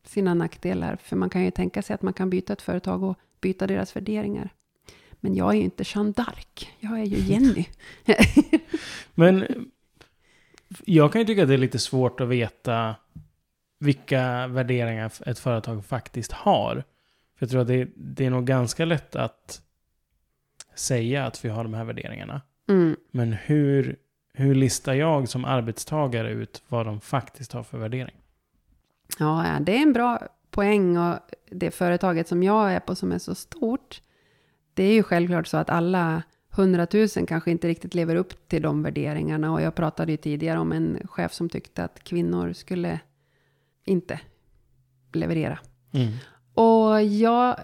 sina 0.05 0.35
nackdelar, 0.35 0.97
för 0.97 1.16
man 1.16 1.31
kan 1.31 1.45
ju 1.45 1.51
tänka 1.51 1.83
sig 1.83 1.95
att 1.95 2.03
man 2.03 2.12
kan 2.12 2.31
byta 2.31 2.53
ett 2.53 2.62
företag 2.62 3.03
och 3.03 3.18
byta 3.41 3.66
deras 3.66 3.97
värderingar. 3.97 4.51
Men 5.12 5.35
jag 5.35 5.51
är 5.51 5.57
ju 5.57 5.62
inte 5.62 5.85
Jeanne 5.87 6.12
d'Arc, 6.12 6.66
jag 6.81 7.01
är 7.01 7.05
ju 7.05 7.16
Jenny. 7.16 7.66
Men 9.14 9.47
jag 10.85 11.12
kan 11.12 11.20
ju 11.20 11.27
tycka 11.27 11.43
att 11.43 11.49
det 11.49 11.55
är 11.55 11.59
lite 11.59 11.79
svårt 11.79 12.20
att 12.20 12.29
veta 12.29 12.95
vilka 13.83 14.47
värderingar 14.47 15.12
ett 15.26 15.39
företag 15.39 15.85
faktiskt 15.85 16.33
har. 16.33 16.74
För 17.39 17.47
jag 17.47 17.51
tror 17.51 17.61
att 17.61 17.68
det, 17.68 17.89
det 17.97 18.26
är 18.26 18.30
nog 18.30 18.47
ganska 18.47 18.85
lätt 18.85 19.16
att 19.16 19.62
säga 20.74 21.26
att 21.26 21.45
vi 21.45 21.49
har 21.49 21.64
de 21.64 21.74
här 21.74 21.85
värderingarna. 21.85 22.41
Mm. 22.68 22.97
Men 23.11 23.33
hur, 23.33 23.97
hur 24.35 24.55
listar 24.55 24.95
jag 24.95 25.28
som 25.28 25.45
arbetstagare 25.45 26.30
ut 26.30 26.62
vad 26.68 26.87
de 26.87 27.01
faktiskt 27.01 27.53
har 27.53 27.62
för 27.62 27.78
värdering? 27.78 28.14
Ja, 29.18 29.59
det 29.61 29.76
är 29.76 29.83
en 29.83 29.93
bra 29.93 30.28
poäng 30.51 30.97
och 30.99 31.18
det 31.51 31.70
företaget 31.70 32.28
som 32.28 32.43
jag 32.43 32.72
är 32.72 32.80
på 32.80 32.95
som 32.95 33.12
är 33.12 33.18
så 33.18 33.35
stort, 33.35 34.03
det 34.74 34.85
är 34.85 34.93
ju 34.93 35.03
självklart 35.03 35.47
så 35.47 35.57
att 35.57 35.70
alla 35.70 36.22
hundratusen 36.51 37.26
kanske 37.26 37.51
inte 37.51 37.68
riktigt 37.68 37.95
lever 37.95 38.16
upp 38.16 38.49
till 38.49 38.62
de 38.62 38.83
värderingarna 38.83 39.53
och 39.53 39.62
jag 39.62 39.74
pratade 39.74 40.12
ju 40.12 40.16
tidigare 40.16 40.59
om 40.59 40.72
en 40.72 40.99
chef 41.05 41.33
som 41.33 41.49
tyckte 41.49 41.85
att 41.85 42.05
kvinnor 42.05 42.53
skulle 42.53 43.01
inte 43.85 44.20
leverera. 45.12 45.59
Mm. 45.93 46.12
Och 46.55 47.03
jag 47.03 47.57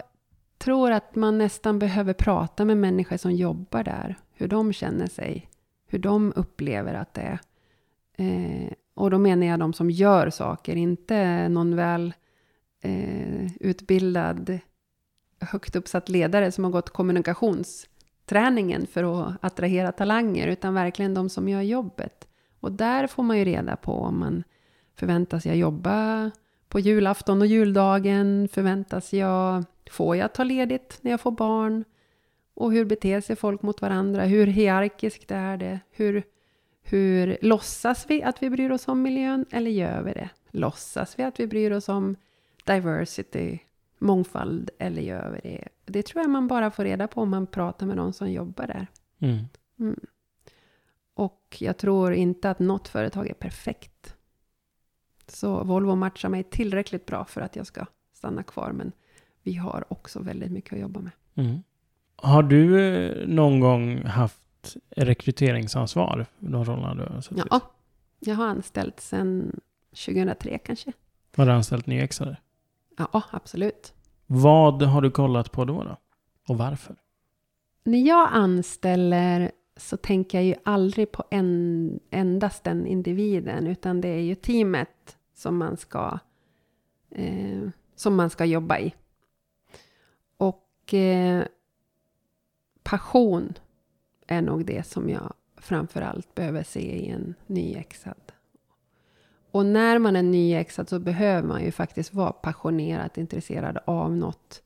tror 0.57 0.91
att 0.91 1.15
man 1.15 1.37
nästan 1.37 1.79
behöver 1.79 2.13
prata 2.13 2.65
med 2.65 2.77
människor 2.77 3.17
som 3.17 3.31
jobbar 3.31 3.83
där. 3.83 4.15
Hur 4.33 4.47
de 4.47 4.73
känner 4.73 5.07
sig. 5.07 5.49
Hur 5.87 5.99
de 5.99 6.33
upplever 6.35 6.93
att 6.93 7.13
det 7.13 7.21
är. 7.21 7.39
Eh, 8.17 8.71
och 8.93 9.11
då 9.11 9.17
menar 9.17 9.47
jag 9.47 9.59
de 9.59 9.73
som 9.73 9.89
gör 9.89 10.29
saker, 10.29 10.75
inte 10.75 11.49
någon 11.49 11.75
väl 11.75 12.13
eh, 12.81 13.45
utbildad, 13.59 14.59
högt 15.39 15.75
uppsatt 15.75 16.09
ledare 16.09 16.51
som 16.51 16.63
har 16.63 16.71
gått 16.71 16.89
kommunikationsträningen 16.89 18.87
för 18.87 19.03
att 19.03 19.37
attrahera 19.41 19.91
talanger, 19.91 20.47
utan 20.47 20.73
verkligen 20.73 21.13
de 21.13 21.29
som 21.29 21.49
gör 21.49 21.61
jobbet. 21.61 22.27
Och 22.59 22.71
där 22.71 23.07
får 23.07 23.23
man 23.23 23.37
ju 23.37 23.45
reda 23.45 23.75
på 23.75 23.93
om 23.93 24.19
man 24.19 24.43
förväntas 24.99 25.45
jag 25.45 25.57
jobba 25.57 26.31
på 26.67 26.79
julafton 26.79 27.41
och 27.41 27.47
juldagen, 27.47 28.49
förväntas 28.51 29.13
jag, 29.13 29.63
får 29.91 30.15
jag 30.15 30.33
ta 30.33 30.43
ledigt 30.43 30.99
när 31.01 31.11
jag 31.11 31.21
får 31.21 31.31
barn? 31.31 31.83
Och 32.53 32.71
hur 32.71 32.85
beter 32.85 33.21
sig 33.21 33.35
folk 33.35 33.61
mot 33.61 33.81
varandra? 33.81 34.23
Hur 34.23 34.47
hierarkiskt 34.47 35.31
är 35.31 35.57
det? 35.57 35.79
Hur, 35.91 36.23
hur 36.81 37.37
låtsas 37.41 38.05
vi 38.09 38.23
att 38.23 38.43
vi 38.43 38.49
bryr 38.49 38.71
oss 38.71 38.87
om 38.87 39.01
miljön 39.01 39.45
eller 39.51 39.71
gör 39.71 40.01
vi 40.01 40.13
det? 40.13 40.29
Låtsas 40.51 41.19
vi 41.19 41.23
att 41.23 41.39
vi 41.39 41.47
bryr 41.47 41.71
oss 41.71 41.89
om 41.89 42.15
diversity, 42.63 43.59
mångfald 43.99 44.69
eller 44.79 45.01
gör 45.01 45.31
vi 45.31 45.49
det? 45.49 45.67
Det 45.85 46.03
tror 46.03 46.23
jag 46.23 46.29
man 46.29 46.47
bara 46.47 46.71
får 46.71 46.83
reda 46.83 47.07
på 47.07 47.21
om 47.21 47.29
man 47.29 47.47
pratar 47.47 47.85
med 47.85 47.95
någon 47.95 48.13
som 48.13 48.31
jobbar 48.31 48.67
där. 48.67 48.87
Mm. 49.19 49.45
Mm. 49.79 49.99
Och 51.13 51.57
jag 51.59 51.77
tror 51.77 52.13
inte 52.13 52.49
att 52.49 52.59
något 52.59 52.87
företag 52.87 53.29
är 53.29 53.33
perfekt. 53.33 54.15
Så 55.31 55.63
Volvo 55.63 55.95
matchar 55.95 56.29
mig 56.29 56.43
tillräckligt 56.43 57.05
bra 57.05 57.25
för 57.25 57.41
att 57.41 57.55
jag 57.55 57.67
ska 57.67 57.85
stanna 58.13 58.43
kvar. 58.43 58.71
Men 58.71 58.91
vi 59.43 59.55
har 59.55 59.85
också 59.87 60.19
väldigt 60.19 60.51
mycket 60.51 60.73
att 60.73 60.79
jobba 60.79 60.99
med. 60.99 61.11
Mm. 61.35 61.63
Har 62.15 62.43
du 62.43 62.81
eh, 62.81 63.27
någon 63.27 63.59
gång 63.59 64.05
haft 64.05 64.77
rekryteringsansvar? 64.89 66.25
De 66.39 66.65
rollerna 66.65 66.95
du 66.95 67.13
har 67.13 67.21
suttit? 67.21 67.43
Ja, 67.49 67.61
jag 68.19 68.35
har 68.35 68.47
anställt 68.47 68.99
sedan 68.99 69.59
2003 70.05 70.57
kanske. 70.57 70.91
Har 71.35 71.45
du 71.45 71.51
anställt 71.51 71.87
nyexare? 71.87 72.37
Ja, 72.97 73.23
absolut. 73.31 73.93
Vad 74.25 74.83
har 74.83 75.01
du 75.01 75.11
kollat 75.11 75.51
på 75.51 75.65
då? 75.65 75.83
då? 75.83 75.97
Och 76.47 76.57
varför? 76.57 76.95
När 77.83 78.07
jag 78.07 78.29
anställer 78.31 79.51
så 79.77 79.97
tänker 79.97 80.37
jag 80.37 80.45
ju 80.45 80.55
aldrig 80.65 81.11
på 81.11 81.23
en, 81.31 81.99
endast 82.09 82.63
den 82.63 82.87
individen, 82.87 83.67
utan 83.67 84.01
det 84.01 84.07
är 84.07 84.21
ju 84.21 84.35
teamet 84.35 85.17
som 85.39 85.57
man 85.57 85.77
ska, 85.77 86.19
eh, 87.09 87.69
som 87.95 88.15
man 88.15 88.29
ska 88.29 88.45
jobba 88.45 88.79
i. 88.79 88.95
Och 90.37 90.93
eh, 90.93 91.43
passion 92.83 93.53
är 94.27 94.41
nog 94.41 94.65
det 94.65 94.83
som 94.83 95.09
jag 95.09 95.33
framför 95.57 96.01
allt 96.01 96.35
behöver 96.35 96.63
se 96.63 96.79
i 96.79 97.09
en 97.09 97.35
nyexad. 97.47 98.31
Och 99.51 99.65
när 99.65 99.99
man 99.99 100.15
är 100.15 100.23
nyexad 100.23 100.89
så 100.89 100.99
behöver 100.99 101.47
man 101.47 101.63
ju 101.63 101.71
faktiskt 101.71 102.13
vara 102.13 102.31
passionerat 102.31 103.17
intresserad 103.17 103.77
av 103.85 104.15
något, 104.15 104.61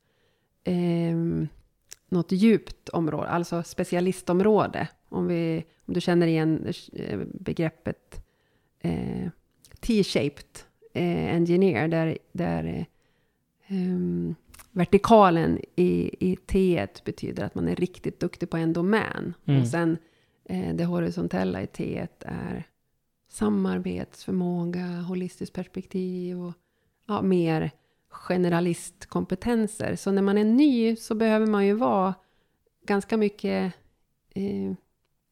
eh, 0.63 1.15
något 2.09 2.31
djupt 2.31 2.89
område, 2.89 3.27
alltså 3.27 3.63
specialistområde. 3.63 4.87
Om, 5.09 5.27
vi, 5.27 5.65
om 5.85 5.93
du 5.93 6.01
känner 6.01 6.27
igen 6.27 6.73
eh, 6.93 7.19
begreppet 7.33 8.25
eh, 8.79 9.27
T-shaped 9.83 10.59
eh, 10.93 11.35
engineer, 11.35 11.87
där, 11.87 12.17
där 12.31 12.85
um, 13.69 14.35
vertikalen 14.71 15.59
i, 15.75 16.15
i 16.19 16.35
T1 16.35 17.03
betyder 17.05 17.43
att 17.43 17.55
man 17.55 17.67
är 17.67 17.75
riktigt 17.75 18.19
duktig 18.19 18.49
på 18.49 18.57
en 18.57 18.73
domän. 18.73 19.33
Mm. 19.45 19.61
Och 19.61 19.67
sen 19.67 19.97
eh, 20.45 20.75
det 20.75 20.85
horisontella 20.85 21.61
i 21.61 21.65
T1 21.65 22.07
är 22.19 22.67
samarbetsförmåga, 23.29 24.85
holistiskt 24.85 25.55
perspektiv 25.55 26.41
och 26.41 26.53
ja, 27.07 27.21
mer 27.21 27.71
generalistkompetenser. 28.09 29.95
Så 29.95 30.11
när 30.11 30.21
man 30.21 30.37
är 30.37 30.43
ny 30.43 30.95
så 30.95 31.15
behöver 31.15 31.47
man 31.47 31.65
ju 31.65 31.73
vara 31.73 32.13
ganska 32.85 33.17
mycket 33.17 33.73
eh, 34.33 34.73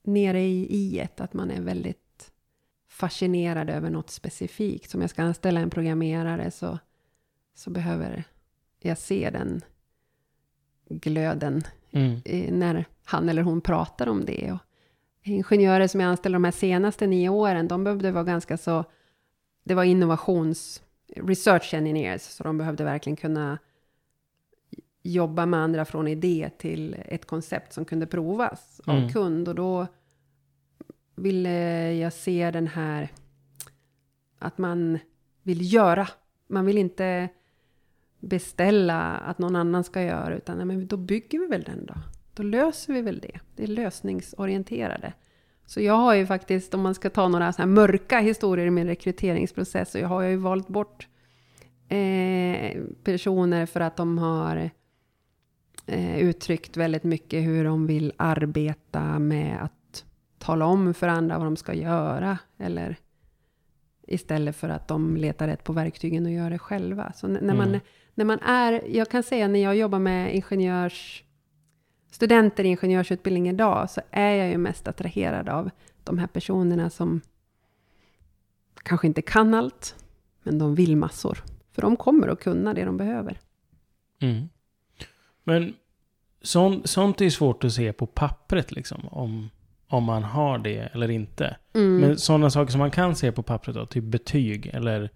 nere 0.04 0.42
i 0.42 0.68
i 0.70 1.00
ett, 1.00 1.22
att 1.22 1.34
man 1.34 1.52
är 1.52 1.62
väldigt 1.62 2.11
fascinerad 3.02 3.70
över 3.70 3.90
något 3.90 4.10
specifikt. 4.10 4.90
Som 4.92 5.02
jag 5.02 5.10
ska 5.10 5.24
anställa 5.24 5.60
en 5.60 5.70
programmerare 5.70 6.52
så, 6.52 6.80
så 7.56 7.70
behöver 7.70 8.24
jag 8.80 8.98
se 8.98 9.30
den 9.30 9.62
glöden 10.90 11.64
Mm. 11.94 12.20
när 12.60 12.86
han 13.04 13.30
eller 13.30 13.42
hon 13.44 13.62
pratar 13.62 14.08
om 14.10 14.26
det. 14.26 14.52
Och 14.52 14.60
ingenjörer 15.24 15.88
som 15.88 16.00
jag 16.00 16.08
anställde 16.10 16.36
de 16.36 16.44
här 16.44 16.52
senaste 16.52 17.08
nio 17.08 17.30
åren, 17.30 17.68
de 17.68 17.84
behövde 17.84 18.12
vara 18.12 18.24
ganska 18.24 18.58
så... 18.58 18.84
Det 19.64 19.74
var 19.74 19.84
innovations... 19.84 20.84
Research 21.16 21.74
engineers, 21.74 22.22
så 22.22 22.44
de 22.44 22.58
behövde 22.58 22.84
verkligen 22.84 23.16
kunna 23.18 23.58
jobba 25.04 25.46
med 25.46 25.60
andra 25.60 25.86
från 25.86 26.08
idé 26.08 26.50
till 26.58 26.96
ett 27.06 27.26
koncept 27.26 27.74
som 27.74 27.86
kunde 27.86 28.08
provas 28.08 28.82
av 28.86 28.96
Mm. 28.98 29.12
kund. 29.14 29.48
Och 29.48 29.56
då 29.56 29.88
ville 31.16 31.94
jag 31.94 32.14
se 32.14 32.52
den 32.52 32.68
här... 32.68 33.12
Att 34.40 34.58
man 34.58 35.00
vill 35.44 35.74
göra. 35.74 36.08
Man 36.48 36.66
vill 36.66 36.78
inte 36.78 37.30
beställa 38.20 39.02
att 39.02 39.38
någon 39.38 39.56
annan 39.56 39.84
ska 39.84 40.02
göra, 40.02 40.36
utan 40.36 40.58
nej, 40.58 40.66
men 40.66 40.88
då 40.88 40.98
bygger 40.98 41.40
vi 41.40 41.48
väl 41.48 41.64
den 41.64 41.86
då. 41.86 41.94
Då 42.34 42.44
löser 42.44 42.94
vi 42.94 43.02
väl 43.02 43.20
det. 43.20 43.40
Det 43.56 43.64
är 43.64 43.68
lösningsorienterade. 43.68 45.14
Så 45.66 45.82
jag 45.82 45.94
har 45.94 46.16
ju 46.16 46.26
faktiskt, 46.26 46.74
om 46.74 46.82
man 46.82 46.96
ska 46.96 47.10
ta 47.10 47.28
några 47.28 47.54
så 47.54 47.62
här 47.62 47.70
mörka 47.70 48.20
historier 48.20 48.66
i 48.66 48.72
min 48.72 48.88
rekryteringsprocess, 48.88 49.92
så 49.92 49.98
jag 49.98 50.08
har 50.08 50.22
jag 50.22 50.32
ju 50.32 50.38
valt 50.38 50.68
bort 50.68 51.08
eh, 51.88 52.82
personer 53.04 53.66
för 53.66 53.80
att 53.80 53.98
de 53.98 54.18
har 54.18 54.72
eh, 55.86 56.18
uttryckt 56.18 56.78
väldigt 56.78 57.04
mycket 57.04 57.44
hur 57.44 57.64
de 57.64 57.88
vill 57.88 58.14
arbeta 58.18 59.20
med 59.20 59.64
att 59.64 59.74
tala 60.42 60.66
om 60.66 60.94
för 60.94 61.08
andra 61.08 61.38
vad 61.38 61.48
de 61.48 61.56
ska 61.58 61.74
göra. 61.74 62.38
Eller 62.58 62.96
istället 64.08 64.56
för 64.56 64.70
att 64.70 64.88
de 64.88 65.18
letar 65.18 65.48
rätt 65.48 65.64
på 65.64 65.74
verktygen 65.74 66.26
och 66.26 66.32
gör 66.32 66.50
det 66.50 66.60
själva. 66.60 67.14
Så 67.16 67.28
när 67.28 67.54
man, 67.56 67.68
Mm. 67.68 67.80
när 68.16 68.26
man 68.26 68.40
är, 68.40 68.84
jag 68.96 69.10
kan 69.10 69.24
säga 69.24 69.48
när 69.48 69.60
jag 69.60 69.76
jobbar 69.76 70.00
med 70.00 70.36
ingenjörs, 70.36 71.24
studenter 72.12 72.64
i 72.64 72.68
ingenjörsutbildning 72.68 73.50
idag, 73.50 73.90
så 73.90 74.02
är 74.12 74.32
jag 74.36 74.50
ju 74.50 74.58
mest 74.58 74.88
attraherad 74.88 75.50
av 75.50 75.70
de 76.04 76.18
här 76.18 76.28
personerna 76.28 76.90
som 76.90 77.22
kanske 78.84 79.08
inte 79.08 79.22
kan 79.22 79.54
allt, 79.54 79.96
men 80.44 80.60
de 80.60 80.76
vill 80.76 80.98
massor. 80.98 81.44
För 81.72 81.82
de 81.82 81.96
kommer 81.96 82.28
att 82.28 82.40
kunna 82.40 82.74
det 82.74 82.86
de 82.86 82.98
behöver. 82.98 83.40
Mm. 84.20 84.50
Men 85.44 85.74
sånt, 86.42 86.90
sånt 86.90 87.22
är 87.22 87.30
svårt 87.30 87.64
att 87.64 87.74
se 87.74 87.94
på 87.94 88.06
pappret 88.06 88.72
liksom. 88.72 89.08
Om, 89.08 89.50
om 89.92 90.04
man 90.04 90.24
har 90.24 90.58
det 90.58 90.90
eller 90.94 91.12
inte. 91.12 91.58
Mm. 91.74 91.98
Men 91.98 92.18
sådana 92.18 92.50
saker 92.50 92.72
som 92.72 92.80
man 92.80 92.92
kan 92.92 93.16
se 93.16 93.32
på 93.32 93.44
pappret 93.44 93.76
då, 93.76 93.86
typ 93.86 94.04
betyg 94.04 94.68
eller 94.74 95.10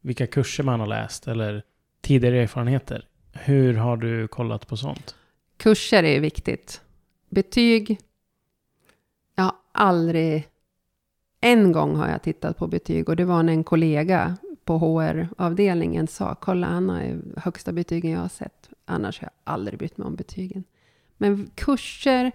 vilka 0.00 0.26
kurser 0.26 0.64
man 0.64 0.80
har 0.80 0.86
läst 0.86 1.28
eller 1.28 1.62
tidigare 2.00 2.42
erfarenheter. 2.42 3.08
Hur 3.32 3.74
har 3.74 3.96
du 3.96 4.28
kollat 4.28 4.66
på 4.66 4.76
sånt? 4.76 5.14
Kurser 5.56 6.02
är 6.02 6.12
ju 6.12 6.20
viktigt. 6.20 6.80
Betyg. 7.28 8.00
Jag 9.34 9.44
har 9.44 9.54
aldrig... 9.72 10.46
En 11.40 11.72
gång 11.72 11.96
har 11.96 12.08
jag 12.08 12.22
tittat 12.22 12.56
på 12.56 12.66
betyg 12.66 13.08
och 13.08 13.16
det 13.16 13.24
var 13.24 13.42
när 13.42 13.52
en 13.52 13.64
kollega 13.64 14.36
på 14.64 14.78
HR-avdelningen 14.78 16.06
sa 16.06 16.34
kolla 16.34 16.66
han 16.66 17.06
ju 17.06 17.22
högsta 17.36 17.72
betygen 17.72 18.10
jag 18.10 18.20
har 18.20 18.28
sett. 18.28 18.68
Annars 18.84 19.20
har 19.20 19.24
jag 19.24 19.52
aldrig 19.54 19.78
brytt 19.78 19.98
mig 19.98 20.06
om 20.06 20.16
betygen. 20.16 20.64
Men 21.16 21.50
kurser, 21.54 22.32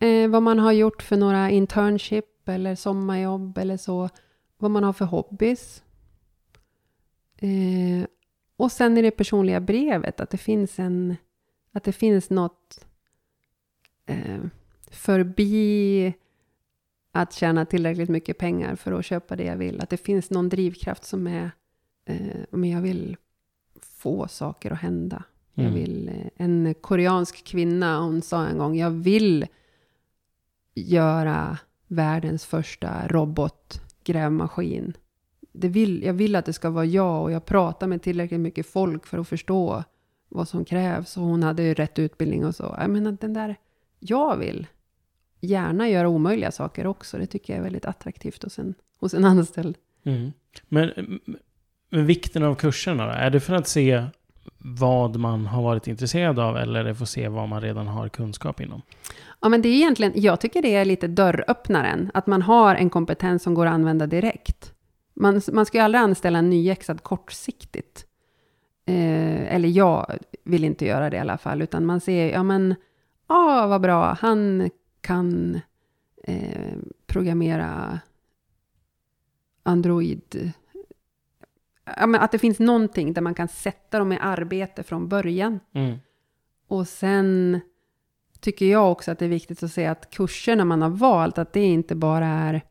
eh, 0.00 0.28
vad 0.30 0.42
man 0.42 0.58
har 0.58 0.72
gjort 0.72 1.02
för 1.02 1.16
några 1.16 1.50
internship 1.50 2.48
eller 2.48 2.74
sommarjobb 2.74 3.58
eller 3.58 3.76
så. 3.76 4.08
Vad 4.58 4.70
man 4.70 4.84
har 4.84 4.92
för 4.92 5.04
hobbys. 5.04 5.82
Eh, 7.36 8.06
och 8.56 8.72
sen 8.72 8.98
i 8.98 9.02
det 9.02 9.10
personliga 9.10 9.60
brevet 9.60 10.20
att 10.20 10.30
det 10.30 10.38
finns 10.38 10.78
en 10.78 11.16
att 11.72 11.84
det 11.84 11.92
finns 11.92 12.30
något 12.30 12.86
eh, 14.06 14.40
förbi 14.90 16.14
att 17.12 17.32
tjäna 17.32 17.64
tillräckligt 17.66 18.08
mycket 18.08 18.38
pengar 18.38 18.76
för 18.76 18.92
att 18.92 19.04
köpa 19.04 19.36
det 19.36 19.44
jag 19.44 19.56
vill. 19.56 19.80
Att 19.80 19.90
det 19.90 19.96
finns 19.96 20.30
någon 20.30 20.48
drivkraft 20.48 21.04
som 21.04 21.26
är, 21.26 21.50
eh, 22.04 22.36
men 22.50 22.70
jag 22.70 22.80
vill 22.80 23.16
få 23.82 24.28
saker 24.28 24.70
att 24.70 24.78
hända. 24.80 25.22
Jag 25.54 25.66
Mm. 25.66 25.74
vill, 25.74 26.08
eh, 26.08 26.44
en 26.46 26.74
koreansk 26.80 27.44
kvinna, 27.44 28.00
hon 28.00 28.22
sa 28.22 28.46
en 28.46 28.58
gång, 28.58 28.76
jag 28.76 28.90
vill 28.90 29.46
göra 30.86 31.58
världens 31.88 32.44
första 32.44 33.08
robotgrävmaskin. 33.08 34.96
det 35.52 35.68
vill, 35.68 36.02
jag 36.02 36.12
vill 36.12 36.36
att 36.36 36.44
det 36.44 36.52
ska 36.52 36.70
vara 36.70 36.84
jag 36.84 37.22
och 37.22 37.32
jag 37.32 37.44
pratar 37.44 37.86
med 37.86 38.02
tillräckligt 38.02 38.40
mycket 38.40 38.66
folk 38.66 39.06
för 39.06 39.18
att 39.18 39.28
förstå 39.28 39.84
vad 40.28 40.48
som 40.48 40.64
krävs. 40.64 41.16
Och 41.16 41.22
hon 41.22 41.42
hade 41.42 41.62
ju 41.62 41.74
rätt 41.74 41.98
utbildning 41.98 42.44
och 42.44 42.54
så. 42.54 42.76
Jag 42.78 42.90
menar 42.90 43.16
den 43.20 43.32
där, 43.32 43.56
jag 43.98 44.36
vill 44.36 44.66
gärna 45.40 45.88
göra 45.88 46.08
omöjliga 46.08 46.50
saker 46.50 46.86
också. 46.86 47.18
Det 47.18 47.26
tycker 47.26 47.52
jag 47.52 47.58
är 47.58 47.64
väldigt 47.64 47.84
attraktivt 47.84 48.42
hos 48.42 48.58
en, 48.58 48.74
hos 49.00 49.14
en 49.14 49.24
anställd. 49.24 49.76
Mm. 50.04 50.32
Men, 50.68 51.20
men 51.90 52.06
vikten 52.06 52.42
av 52.42 52.54
kurserna 52.54 53.06
då? 53.06 53.12
Är 53.12 53.30
det 53.30 53.40
för 53.40 53.54
att 53.54 53.68
se 53.68 54.04
vad 54.58 55.16
man 55.16 55.46
har 55.46 55.62
varit 55.62 55.86
intresserad 55.86 56.38
av 56.38 56.56
eller 56.56 56.84
det 56.84 56.94
får 56.94 57.06
se 57.06 57.28
vad 57.28 57.48
man 57.48 57.60
redan 57.60 57.86
har 57.86 58.08
kunskap 58.08 58.60
inom? 58.60 58.82
Ja, 59.40 59.48
men 59.48 59.62
det 59.62 59.68
är 59.68 59.74
egentligen, 59.74 60.12
jag 60.14 60.40
tycker 60.40 60.62
det 60.62 60.74
är 60.74 60.84
lite 60.84 61.06
dörröppnaren. 61.06 62.10
Att 62.14 62.26
man 62.26 62.42
har 62.42 62.74
en 62.74 62.90
kompetens 62.90 63.42
som 63.42 63.54
går 63.54 63.66
att 63.66 63.72
använda 63.72 64.06
direkt. 64.06 64.72
Man, 65.14 65.40
man 65.52 65.66
ska 65.66 65.78
ju 65.78 65.84
aldrig 65.84 66.02
anställa 66.02 66.38
en 66.38 66.50
nyexad 66.50 67.02
kortsiktigt. 67.02 68.06
Eh, 68.86 69.54
eller 69.54 69.68
jag 69.68 70.18
vill 70.44 70.64
inte 70.64 70.86
göra 70.86 71.10
det 71.10 71.16
i 71.16 71.20
alla 71.20 71.38
fall, 71.38 71.62
utan 71.62 71.86
man 71.86 72.00
ser, 72.00 72.30
ja 72.30 72.42
men, 72.42 72.74
ja 73.28 73.62
ah, 73.62 73.66
vad 73.66 73.80
bra, 73.80 74.16
han 74.20 74.70
kan 75.00 75.60
eh, 76.24 76.72
programmera 77.06 78.00
Android. 79.62 80.52
Att 81.96 82.32
det 82.32 82.38
finns 82.38 82.58
någonting 82.58 83.12
där 83.12 83.22
man 83.22 83.34
kan 83.34 83.48
sätta 83.48 83.98
dem 83.98 84.12
i 84.12 84.18
arbete 84.20 84.82
från 84.82 85.08
början. 85.08 85.60
Mm. 85.74 85.98
Och 86.68 86.88
sen 86.88 87.60
tycker 88.40 88.66
jag 88.66 88.92
också 88.92 89.10
att 89.10 89.18
det 89.18 89.24
är 89.24 89.28
viktigt 89.28 89.62
att 89.62 89.72
se 89.72 89.86
att 89.86 90.10
kurserna 90.10 90.64
man 90.64 90.82
har 90.82 90.90
valt, 90.90 91.38
att 91.38 91.52
det 91.52 91.64
inte 91.64 91.94
bara 91.94 92.26
är 92.26 92.62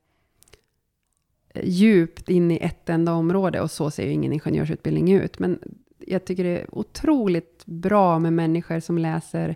djupt 1.63 2.29
in 2.29 2.51
i 2.51 2.57
ett 2.61 2.89
enda 2.89 3.13
område 3.13 3.61
och 3.61 3.71
så 3.71 3.91
ser 3.91 4.05
ju 4.05 4.11
ingen 4.11 4.33
ingenjörsutbildning 4.33 5.13
ut. 5.13 5.39
Men 5.39 5.59
jag 5.99 6.25
tycker 6.25 6.43
det 6.43 6.59
är 6.59 6.75
otroligt 6.75 7.65
bra 7.65 8.19
med 8.19 8.33
människor 8.33 8.79
som 8.79 8.97
läser 8.97 9.55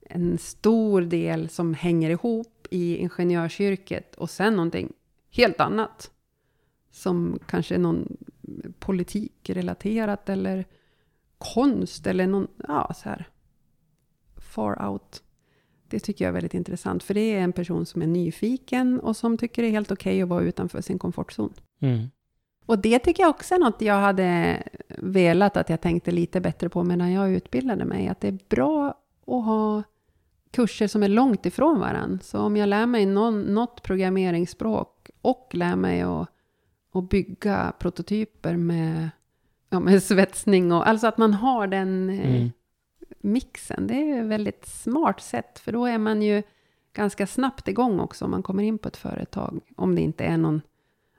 en 0.00 0.38
stor 0.38 1.02
del 1.02 1.48
som 1.48 1.74
hänger 1.74 2.10
ihop 2.10 2.66
i 2.70 2.96
ingenjörsyrket 2.96 4.14
och 4.14 4.30
sen 4.30 4.56
någonting 4.56 4.92
helt 5.30 5.60
annat. 5.60 6.10
Som 6.90 7.38
kanske 7.46 7.78
någon 7.78 8.16
politikrelaterat 8.78 10.28
eller 10.28 10.64
konst 11.38 12.06
eller 12.06 12.26
någon, 12.26 12.48
ja 12.68 12.94
så 12.94 13.08
här, 13.08 13.28
far 14.36 14.88
out. 14.88 15.22
Det 15.88 15.98
tycker 15.98 16.24
jag 16.24 16.28
är 16.28 16.32
väldigt 16.32 16.54
intressant, 16.54 17.02
för 17.02 17.14
det 17.14 17.20
är 17.20 17.40
en 17.40 17.52
person 17.52 17.86
som 17.86 18.02
är 18.02 18.06
nyfiken 18.06 19.00
och 19.00 19.16
som 19.16 19.38
tycker 19.38 19.62
det 19.62 19.68
är 19.68 19.72
helt 19.72 19.90
okej 19.90 20.12
okay 20.12 20.22
att 20.22 20.28
vara 20.28 20.42
utanför 20.42 20.80
sin 20.80 20.98
komfortzon. 20.98 21.52
Mm. 21.80 22.10
Och 22.66 22.78
det 22.78 22.98
tycker 22.98 23.22
jag 23.22 23.30
också 23.30 23.54
är 23.54 23.58
något 23.58 23.82
jag 23.82 24.00
hade 24.00 24.62
velat 24.98 25.56
att 25.56 25.68
jag 25.68 25.80
tänkte 25.80 26.10
lite 26.10 26.40
bättre 26.40 26.68
på 26.68 26.84
medan 26.84 27.12
jag 27.12 27.32
utbildade 27.32 27.84
mig. 27.84 28.08
Att 28.08 28.20
det 28.20 28.28
är 28.28 28.38
bra 28.48 28.88
att 29.26 29.44
ha 29.44 29.82
kurser 30.50 30.86
som 30.86 31.02
är 31.02 31.08
långt 31.08 31.46
ifrån 31.46 31.80
varandra. 31.80 32.18
Så 32.22 32.38
om 32.38 32.56
jag 32.56 32.68
lär 32.68 32.86
mig 32.86 33.06
någon, 33.06 33.42
något 33.42 33.82
programmeringsspråk 33.82 35.10
och 35.22 35.48
lär 35.52 35.76
mig 35.76 36.02
att, 36.02 36.28
att 36.92 37.08
bygga 37.08 37.72
prototyper 37.78 38.56
med, 38.56 39.10
ja, 39.68 39.80
med 39.80 40.02
svetsning 40.02 40.72
och 40.72 40.88
alltså 40.88 41.06
att 41.06 41.18
man 41.18 41.34
har 41.34 41.66
den 41.66 42.10
eh, 42.10 42.36
mm. 42.36 42.50
mixen. 43.20 43.86
Det 43.86 43.94
är 43.94 44.22
ett 44.22 44.28
väldigt 44.28 44.66
smart 44.66 45.20
sätt 45.20 45.58
för 45.58 45.72
då 45.72 45.86
är 45.86 45.98
man 45.98 46.22
ju 46.22 46.42
ganska 46.92 47.26
snabbt 47.26 47.68
igång 47.68 48.00
också 48.00 48.24
om 48.24 48.30
man 48.30 48.42
kommer 48.42 48.62
in 48.62 48.78
på 48.78 48.88
ett 48.88 48.96
företag. 48.96 49.60
Om 49.76 49.94
det 49.94 50.00
inte 50.00 50.24
är 50.24 50.36
någon 50.36 50.60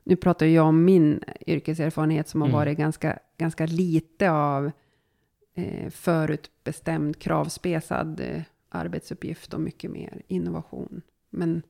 nu 0.04 0.16
pratar 0.16 0.46
jag 0.46 0.68
om 0.68 0.86
min 0.86 1.24
yrkeserfarenhet 1.48 2.30
som 2.30 2.42
har 2.42 2.48
mm. 2.48 2.60
varit 2.60 2.78
ganska, 2.78 3.20
ganska 3.38 3.66
lite 3.66 4.32
av 4.32 4.72
eh, 5.54 5.90
förutbestämd, 5.90 7.20
kravspesad 7.20 8.20
eh, 8.20 8.42
arbetsuppgift 8.70 9.54
och 9.54 9.62
mycket 9.62 9.92
mer 9.92 10.22
innovation. 10.28 11.02
Men 11.30 11.62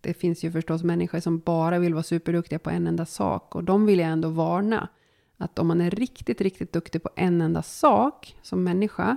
det 0.00 0.14
finns 0.14 0.44
ju 0.44 0.52
förstås 0.52 0.82
människor 0.82 1.20
som 1.20 1.38
bara 1.38 1.78
vill 1.78 1.94
vara 1.94 2.02
superduktiga 2.02 2.58
på 2.58 2.70
en 2.70 2.86
enda 2.86 3.06
sak 3.06 3.54
och 3.54 3.64
de 3.64 3.86
vill 3.86 3.98
jag 3.98 4.08
ändå 4.10 4.28
varna. 4.28 4.88
Att 5.36 5.58
om 5.58 5.66
man 5.66 5.80
är 5.80 5.90
riktigt, 5.90 6.40
riktigt 6.40 6.72
duktig 6.72 7.02
på 7.02 7.10
en 7.16 7.40
enda 7.40 7.62
sak 7.62 8.36
som 8.42 8.64
människa 8.64 9.16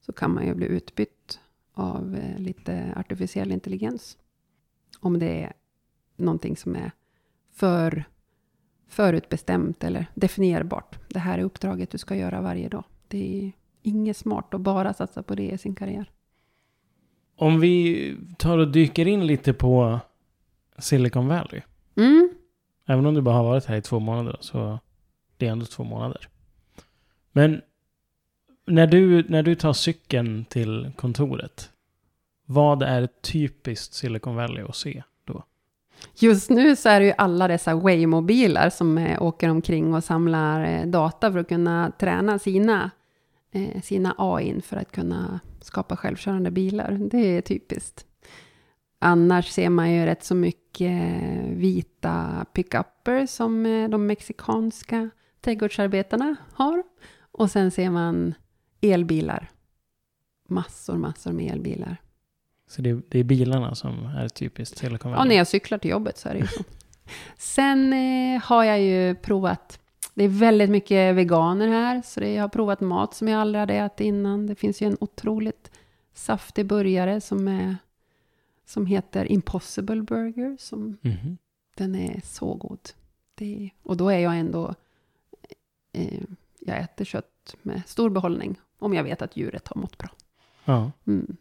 så 0.00 0.12
kan 0.12 0.34
man 0.34 0.46
ju 0.46 0.54
bli 0.54 0.66
utbytt 0.66 1.40
av 1.74 2.16
eh, 2.16 2.38
lite 2.38 2.94
artificiell 2.96 3.52
intelligens. 3.52 4.18
Om 5.00 5.18
det 5.18 5.42
är 5.42 5.52
någonting 6.16 6.56
som 6.56 6.76
är 6.76 6.92
för 7.52 8.04
förutbestämt 8.88 9.84
eller 9.84 10.06
definierbart. 10.14 10.98
Det 11.08 11.18
här 11.18 11.38
är 11.38 11.42
uppdraget 11.42 11.90
du 11.90 11.98
ska 11.98 12.16
göra 12.16 12.40
varje 12.40 12.68
dag. 12.68 12.84
Det 13.08 13.44
är 13.44 13.52
inget 13.82 14.16
smart 14.16 14.54
att 14.54 14.60
bara 14.60 14.94
satsa 14.94 15.22
på 15.22 15.34
det 15.34 15.50
i 15.50 15.58
sin 15.58 15.74
karriär. 15.74 16.10
Om 17.36 17.60
vi 17.60 18.16
tar 18.38 18.58
och 18.58 18.68
dyker 18.68 19.08
in 19.08 19.26
lite 19.26 19.52
på 19.52 20.00
Silicon 20.78 21.28
Valley. 21.28 21.60
Mm. 21.96 22.30
Även 22.86 23.06
om 23.06 23.14
du 23.14 23.20
bara 23.20 23.34
har 23.34 23.44
varit 23.44 23.64
här 23.64 23.76
i 23.76 23.82
två 23.82 23.98
månader 23.98 24.36
så 24.40 24.78
det 25.36 25.46
är 25.46 25.52
ändå 25.52 25.66
två 25.66 25.84
månader. 25.84 26.28
Men 27.32 27.62
när 28.66 28.86
du, 28.86 29.24
när 29.28 29.42
du 29.42 29.54
tar 29.54 29.72
cykeln 29.72 30.44
till 30.44 30.92
kontoret, 30.96 31.70
vad 32.46 32.82
är 32.82 33.08
typiskt 33.22 33.94
Silicon 33.94 34.36
Valley 34.36 34.64
att 34.64 34.76
se? 34.76 35.02
Just 36.18 36.50
nu 36.50 36.76
så 36.76 36.88
är 36.88 37.00
det 37.00 37.06
ju 37.06 37.12
alla 37.18 37.48
dessa 37.48 37.74
Waymo-bilar 37.74 38.70
som 38.70 38.98
eh, 38.98 39.22
åker 39.22 39.48
omkring 39.48 39.94
och 39.94 40.04
samlar 40.04 40.64
eh, 40.64 40.86
data 40.86 41.32
för 41.32 41.38
att 41.38 41.48
kunna 41.48 41.92
träna 41.98 42.38
sina, 42.38 42.90
sina 43.82 44.14
AI 44.18 44.60
för 44.60 44.76
att 44.76 44.92
kunna 44.92 45.40
skapa 45.60 45.96
självkörande 45.96 46.50
bilar. 46.50 46.98
Det 47.10 47.18
är 47.18 47.40
typiskt. 47.40 48.06
Annars 48.98 49.48
ser 49.48 49.70
man 49.70 49.92
ju 49.92 50.04
rätt 50.04 50.24
så 50.24 50.34
mycket 50.34 51.14
vita 51.48 52.46
pickuper 52.52 53.26
som 53.26 53.62
de 53.90 54.06
mexikanska 54.06 55.10
trädgårdsarbetarna 55.40 56.36
har. 56.52 56.82
Och 57.32 57.50
sen 57.50 57.70
ser 57.70 57.90
man 57.90 58.34
elbilar. 58.80 59.50
Massor, 60.48 60.96
massor 60.96 61.32
med 61.32 61.52
elbilar. 61.52 61.96
Så 62.68 62.82
det, 62.82 63.00
det, 63.08 63.18
är 63.18 63.24
bilarna 63.24 63.74
som 63.74 64.06
är 64.06 64.28
typiskt 64.28 64.78
Silicon 64.78 65.10
Valley? 65.10 65.24
Ja, 65.24 65.28
när 65.28 65.36
jag 65.36 65.46
cyklar 65.46 65.78
till 65.78 65.90
jobbet 65.90 66.18
så 66.18 66.28
är 66.28 66.32
det 66.32 66.40
ju 66.40 66.46
så. 66.46 66.64
Sen 67.36 67.92
eh, 67.92 68.42
har 68.42 68.64
jag 68.64 68.80
ju 68.80 69.14
provat, 69.14 69.80
det 70.14 70.24
är 70.24 70.28
väldigt 70.28 70.70
mycket 70.70 71.14
veganer 71.14 71.68
här, 71.68 72.02
så 72.02 72.20
jag 72.20 72.42
har 72.42 72.48
provat 72.48 72.80
mat 72.80 73.14
som 73.14 73.28
jag 73.28 73.40
aldrig 73.40 73.60
hade 73.60 73.74
ätit 73.74 74.06
innan. 74.06 74.46
Det 74.46 74.54
finns 74.54 74.82
ju 74.82 74.86
en 74.86 74.96
otroligt 75.00 75.70
saftig 76.14 76.66
burgare 76.66 77.20
som, 77.20 77.48
är, 77.48 77.76
som 78.66 78.86
heter 78.86 79.32
Impossible 79.32 80.02
Burger. 80.02 80.56
Som, 80.60 80.96
mm. 81.02 81.38
Den 81.74 81.94
är 81.94 82.20
så 82.24 82.54
god. 82.54 82.78
Det, 83.34 83.70
och 83.82 83.96
då 83.96 84.08
är 84.08 84.18
jag 84.18 84.38
ändå, 84.38 84.74
eh, 85.92 86.22
jag 86.60 86.78
äter 86.78 87.04
kött 87.04 87.54
med 87.62 87.82
stor 87.86 88.10
behållning, 88.10 88.60
om 88.78 88.94
jag 88.94 89.04
vet 89.04 89.22
att 89.22 89.36
djuret 89.36 89.68
har 89.68 89.80
mått 89.80 89.98
bra. 89.98 90.08
Ja. 90.64 90.90
Mm. 91.06 91.36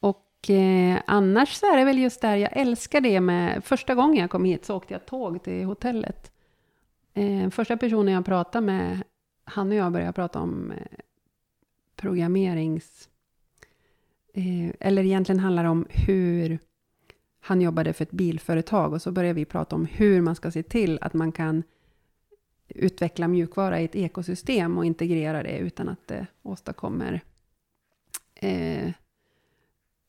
Och 0.00 0.50
eh, 0.50 1.02
annars 1.06 1.54
så 1.54 1.72
är 1.72 1.76
det 1.76 1.84
väl 1.84 1.98
just 1.98 2.20
där, 2.20 2.36
jag 2.36 2.56
älskar 2.56 3.00
det 3.00 3.20
med, 3.20 3.64
första 3.64 3.94
gången 3.94 4.16
jag 4.16 4.30
kom 4.30 4.44
hit 4.44 4.64
så 4.64 4.76
åkte 4.76 4.94
jag 4.94 5.06
tåg 5.06 5.42
till 5.42 5.64
hotellet. 5.64 6.32
Eh, 7.18 7.50
första 7.50 7.76
personen 7.76 8.14
jag 8.14 8.24
pratade 8.24 8.66
med, 8.66 9.02
han 9.44 9.68
och 9.68 9.74
jag 9.74 9.92
började 9.92 10.12
prata 10.12 10.40
om 10.40 10.72
eh, 10.72 10.86
programmerings... 11.96 13.08
Eh, 14.34 14.70
eller 14.80 15.04
egentligen 15.04 15.40
handlar 15.40 15.62
det 15.62 15.68
om 15.68 15.86
hur 15.90 16.58
han 17.40 17.60
jobbade 17.60 17.92
för 17.92 18.02
ett 18.02 18.10
bilföretag 18.10 18.92
och 18.92 19.02
så 19.02 19.12
började 19.12 19.34
vi 19.34 19.44
prata 19.44 19.76
om 19.76 19.86
hur 19.86 20.20
man 20.20 20.36
ska 20.36 20.50
se 20.50 20.62
till 20.62 20.98
att 21.00 21.14
man 21.14 21.32
kan 21.32 21.62
utveckla 22.68 23.28
mjukvara 23.28 23.80
i 23.80 23.84
ett 23.84 23.96
ekosystem 23.96 24.78
och 24.78 24.84
integrera 24.84 25.42
det 25.42 25.58
utan 25.58 25.88
att 25.88 26.08
det 26.08 26.26
åstadkommer 26.42 27.20
eh, 28.34 28.92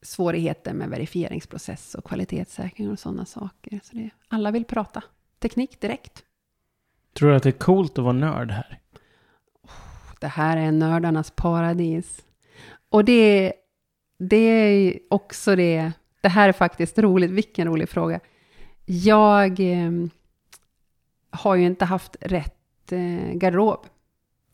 svårigheter 0.01 0.73
med 0.73 0.89
verifieringsprocess 0.89 1.95
och 1.95 2.03
kvalitetssäkring 2.03 2.89
och 2.89 2.99
sådana 2.99 3.25
saker. 3.25 3.79
Så 3.83 3.95
det, 3.95 4.09
alla 4.27 4.51
vill 4.51 4.65
prata 4.65 5.03
teknik 5.39 5.81
direkt. 5.81 6.25
Tror 7.13 7.29
du 7.29 7.35
att 7.35 7.43
det 7.43 7.49
är 7.49 7.51
coolt 7.51 7.97
att 7.97 8.03
vara 8.03 8.13
nörd 8.13 8.51
här? 8.51 8.79
Det 10.19 10.27
här 10.27 10.57
är 10.57 10.71
nördarnas 10.71 11.31
paradis. 11.31 12.21
Och 12.89 13.05
det, 13.05 13.53
det 14.19 14.35
är 14.35 14.99
också 15.09 15.55
det, 15.55 15.91
det 16.21 16.29
här 16.29 16.49
är 16.49 16.53
faktiskt 16.53 16.99
roligt, 16.99 17.31
vilken 17.31 17.67
rolig 17.67 17.89
fråga. 17.89 18.19
Jag 18.85 19.59
eh, 19.59 19.91
har 21.29 21.55
ju 21.55 21.65
inte 21.65 21.85
haft 21.85 22.15
rätt 22.21 22.91
eh, 22.91 23.33
garderob 23.33 23.85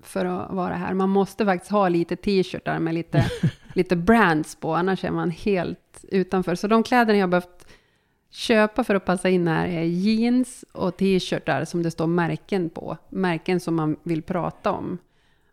för 0.03 0.25
att 0.25 0.51
vara 0.53 0.75
här. 0.75 0.93
Man 0.93 1.09
måste 1.09 1.45
faktiskt 1.45 1.71
ha 1.71 1.89
lite 1.89 2.15
t-shirtar 2.15 2.79
med 2.79 2.93
lite, 2.93 3.25
lite 3.73 3.95
brands 3.95 4.55
på, 4.55 4.75
annars 4.75 5.03
är 5.03 5.11
man 5.11 5.31
helt 5.31 6.05
utanför. 6.07 6.55
Så 6.55 6.67
de 6.67 6.83
kläderna 6.83 7.19
jag 7.19 7.29
behövt 7.29 7.64
köpa 8.35 8.83
för 8.83 8.95
att 8.95 9.05
passa 9.05 9.29
in 9.29 9.47
här 9.47 9.67
är 9.67 9.83
jeans 9.83 10.65
och 10.71 10.97
t-shirtar 10.97 11.65
som 11.65 11.83
det 11.83 11.91
står 11.91 12.07
märken 12.07 12.69
på. 12.69 12.97
Märken 13.09 13.59
som 13.59 13.75
man 13.75 13.95
vill 14.03 14.21
prata 14.21 14.71
om. 14.71 14.97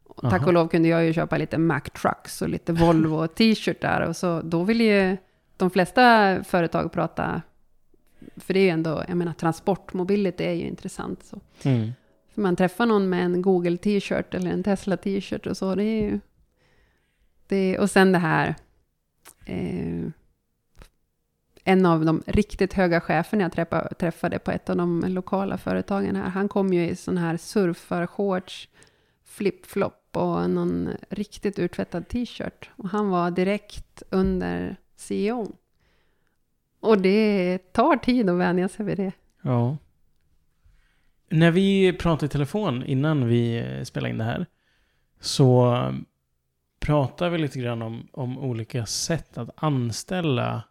Och 0.04 0.22
tack 0.22 0.40
Aha. 0.40 0.46
och 0.46 0.52
lov 0.52 0.68
kunde 0.68 0.88
jag 0.88 1.04
ju 1.04 1.12
köpa 1.12 1.36
lite 1.36 1.58
Mack 1.58 1.90
Trucks 1.90 2.42
och 2.42 2.48
lite 2.48 2.72
Volvo 2.72 3.26
t-shirtar. 3.34 4.00
Och 4.00 4.16
så 4.16 4.40
då 4.40 4.64
vill 4.64 4.80
ju 4.80 5.16
de 5.56 5.70
flesta 5.70 6.36
företag 6.44 6.92
prata, 6.92 7.42
för 8.36 8.54
det 8.54 8.60
är 8.60 8.64
ju 8.64 8.70
ändå, 8.70 9.04
jag 9.08 9.16
menar 9.16 9.32
transportmobility 9.32 10.44
är 10.44 10.52
ju 10.52 10.68
intressant. 10.68 11.24
Så. 11.24 11.40
Mm. 11.62 11.90
För 12.34 12.42
man 12.42 12.56
träffar 12.56 12.86
någon 12.86 13.08
med 13.08 13.24
en 13.24 13.42
Google 13.42 13.76
t-shirt 13.76 14.34
eller 14.34 14.50
en 14.50 14.62
Tesla 14.62 14.96
t-shirt 14.96 15.46
och 15.46 15.56
så, 15.56 15.74
det 15.74 15.84
är 15.84 16.02
ju... 16.02 16.20
Det, 17.46 17.78
och 17.78 17.90
sen 17.90 18.12
det 18.12 18.18
här... 18.18 18.54
Eh, 19.46 20.10
en 21.64 21.86
av 21.86 22.04
de 22.04 22.22
riktigt 22.26 22.72
höga 22.72 23.00
cheferna 23.00 23.50
jag 23.56 23.98
träffade 23.98 24.38
på 24.38 24.50
ett 24.50 24.70
av 24.70 24.76
de 24.76 25.04
lokala 25.08 25.58
företagen 25.58 26.16
här, 26.16 26.28
han 26.28 26.48
kom 26.48 26.72
ju 26.72 26.88
i 26.88 26.96
sån 26.96 27.18
här 27.18 27.36
surfarshorts, 27.36 28.68
flip-flop 29.24 30.16
och 30.16 30.50
någon 30.50 30.90
riktigt 31.08 31.58
urtvättad 31.58 32.08
t-shirt. 32.08 32.70
Och 32.76 32.88
han 32.88 33.08
var 33.08 33.30
direkt 33.30 34.02
under 34.10 34.76
CEO. 34.96 35.52
Och 36.80 36.98
det 36.98 37.58
tar 37.72 37.96
tid 37.96 38.30
att 38.30 38.38
vänja 38.38 38.68
sig 38.68 38.86
vid 38.86 38.96
det. 38.96 39.12
Ja. 39.42 39.76
När 41.28 41.50
vi 41.50 41.92
pratade 41.92 42.26
i 42.26 42.28
telefon 42.28 42.84
innan 42.84 43.26
vi 43.26 43.64
spelade 43.84 44.10
in 44.10 44.18
det 44.18 44.24
här 44.24 44.46
så 45.20 45.72
pratar 45.72 45.96
pratade 46.80 47.30
vi 47.30 47.38
lite 47.38 47.58
grann 47.58 47.82
om, 47.82 48.08
om 48.12 48.38
olika 48.38 48.86
sätt 48.86 49.38
att 49.38 49.50
anställa 49.56 50.62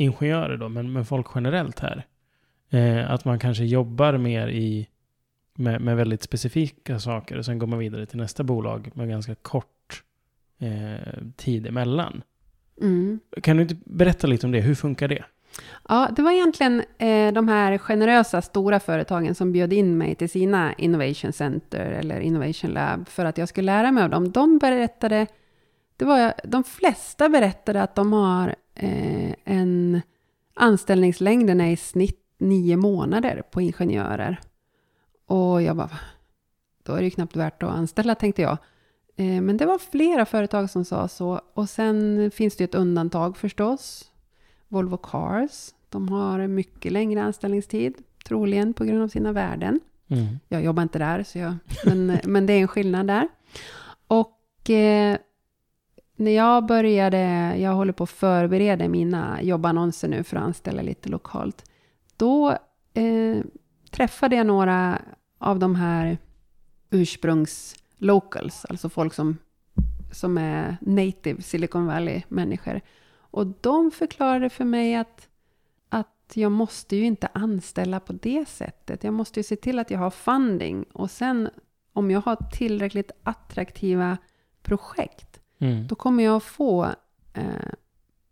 ingenjörer 0.00 0.56
då, 0.56 0.68
men, 0.68 0.92
men 0.92 1.04
folk 1.04 1.26
generellt 1.34 1.80
här. 1.80 2.06
Eh, 2.70 3.10
att 3.10 3.24
man 3.24 3.38
kanske 3.38 3.64
jobbar 3.64 4.16
mer 4.18 4.48
i, 4.48 4.88
med, 5.54 5.80
med 5.80 5.96
väldigt 5.96 6.22
specifika 6.22 6.98
saker 6.98 7.38
och 7.38 7.44
sen 7.44 7.58
går 7.58 7.66
man 7.66 7.78
vidare 7.78 8.06
till 8.06 8.18
nästa 8.18 8.42
bolag 8.42 8.90
med 8.94 9.08
ganska 9.08 9.34
kort 9.34 10.02
eh, 10.58 11.22
tid 11.36 11.66
emellan. 11.66 12.22
Mm. 12.80 13.20
Kan 13.42 13.56
du 13.56 13.62
inte 13.62 13.76
berätta 13.84 14.26
lite 14.26 14.46
om 14.46 14.52
det? 14.52 14.60
Hur 14.60 14.74
funkar 14.74 15.08
det? 15.08 15.24
Ja, 15.88 16.08
det 16.16 16.22
var 16.22 16.32
egentligen 16.32 16.82
eh, 16.98 17.32
de 17.32 17.48
här 17.48 17.78
generösa 17.78 18.42
stora 18.42 18.80
företagen 18.80 19.34
som 19.34 19.52
bjöd 19.52 19.72
in 19.72 19.98
mig 19.98 20.14
till 20.14 20.30
sina 20.30 20.72
Innovation 20.72 21.32
Center 21.32 21.86
eller 21.90 22.20
Innovation 22.20 22.70
Lab 22.70 23.08
för 23.08 23.24
att 23.24 23.38
jag 23.38 23.48
skulle 23.48 23.66
lära 23.66 23.92
mig 23.92 24.04
av 24.04 24.10
dem. 24.10 24.30
De 24.30 24.58
berättade, 24.58 25.26
det 25.96 26.04
var, 26.04 26.32
de 26.44 26.64
flesta 26.64 27.28
berättade 27.28 27.82
att 27.82 27.94
de 27.94 28.12
har 28.12 28.54
eh, 28.82 29.34
en 29.44 30.00
anställningslängden 30.54 31.60
är 31.60 31.70
i 31.70 31.76
snitt 31.76 32.20
nio 32.38 32.76
månader 32.76 33.42
på 33.50 33.60
ingenjörer. 33.60 34.40
Och 35.26 35.62
jag 35.62 35.76
bara, 35.76 35.86
"Va? 35.86 35.98
då 36.82 36.92
är 36.92 36.98
det 36.98 37.04
ju 37.04 37.10
knappt 37.10 37.36
värt 37.36 37.62
att 37.62 37.70
anställa 37.70 38.14
tänkte 38.14 38.42
jag. 38.42 38.58
Eh, 39.16 39.40
men 39.40 39.56
det 39.56 39.66
var 39.66 39.78
flera 39.78 40.26
företag 40.26 40.70
som 40.70 40.84
sa 40.84 41.08
så. 41.08 41.40
Och 41.54 41.68
sen 41.68 42.30
finns 42.30 42.56
det 42.56 42.62
ju 42.62 42.64
ett 42.64 42.74
undantag 42.74 43.36
förstås. 43.36 44.10
Volvo 44.68 44.96
Cars. 44.96 45.74
De 45.88 46.08
har 46.08 46.46
mycket 46.46 46.92
längre 46.92 47.22
anställningstid, 47.22 47.94
troligen 48.24 48.74
på 48.74 48.84
grund 48.84 49.02
av 49.02 49.08
sina 49.08 49.32
värden. 49.32 49.80
Mm. 50.08 50.26
Jag 50.48 50.64
jobbar 50.64 50.82
inte 50.82 50.98
där, 50.98 51.22
så 51.22 51.38
jag, 51.38 51.54
men, 51.84 52.18
men 52.24 52.46
det 52.46 52.52
är 52.52 52.60
en 52.60 52.68
skillnad 52.68 53.06
där. 53.06 53.28
Och 54.06 54.70
eh, 54.70 55.18
när 56.20 56.30
jag 56.30 56.66
började, 56.66 57.18
jag 57.58 57.74
håller 57.74 57.92
på 57.92 58.04
att 58.04 58.10
förbereda 58.10 58.88
mina 58.88 59.42
jobbannonser 59.42 60.08
nu 60.08 60.24
för 60.24 60.36
att 60.36 60.42
anställa 60.42 60.82
lite 60.82 61.08
lokalt. 61.08 61.70
Då 62.16 62.50
eh, 62.94 63.38
träffade 63.90 64.36
jag 64.36 64.46
några 64.46 65.02
av 65.38 65.58
de 65.58 65.74
här 65.74 66.18
ursprungs-locals, 66.90 68.64
alltså 68.68 68.88
folk 68.88 69.14
som, 69.14 69.38
som 70.12 70.38
är 70.38 70.76
native 70.80 71.42
Silicon 71.42 71.86
Valley-människor. 71.86 72.80
Och 73.12 73.46
de 73.46 73.90
förklarade 73.90 74.50
för 74.50 74.64
mig 74.64 74.94
att, 74.94 75.28
att 75.88 76.32
jag 76.34 76.52
måste 76.52 76.96
ju 76.96 77.04
inte 77.04 77.28
anställa 77.32 78.00
på 78.00 78.12
det 78.12 78.48
sättet. 78.48 79.04
Jag 79.04 79.14
måste 79.14 79.40
ju 79.40 79.44
se 79.44 79.56
till 79.56 79.78
att 79.78 79.90
jag 79.90 79.98
har 79.98 80.10
funding. 80.10 80.84
Och 80.92 81.10
sen 81.10 81.48
om 81.92 82.10
jag 82.10 82.20
har 82.20 82.36
tillräckligt 82.52 83.10
attraktiva 83.22 84.16
projekt, 84.62 85.29
Mm. 85.60 85.86
då 85.86 85.94
kommer 85.94 86.24
jag 86.24 86.42
få 86.42 86.84
eh, 87.32 87.72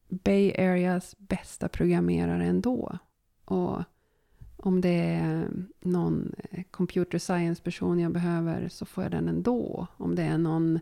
Bay 0.09 0.53
Areas 0.59 1.15
bästa 1.19 1.69
programmerare 1.69 2.45
ändå. 2.45 2.99
Och 3.45 3.83
om 4.57 4.81
det 4.81 4.99
är 5.01 5.49
någon 5.81 6.33
eh, 6.51 6.65
computer 6.71 7.19
science-person 7.19 7.99
jag 7.99 8.13
behöver 8.13 8.69
så 8.69 8.87
får 8.87 9.05
jag 9.05 9.11
den 9.11 9.29
ändå. 9.29 9.87
Om 9.97 10.15
det 10.15 10.23
är 10.23 10.39
någon 10.39 10.81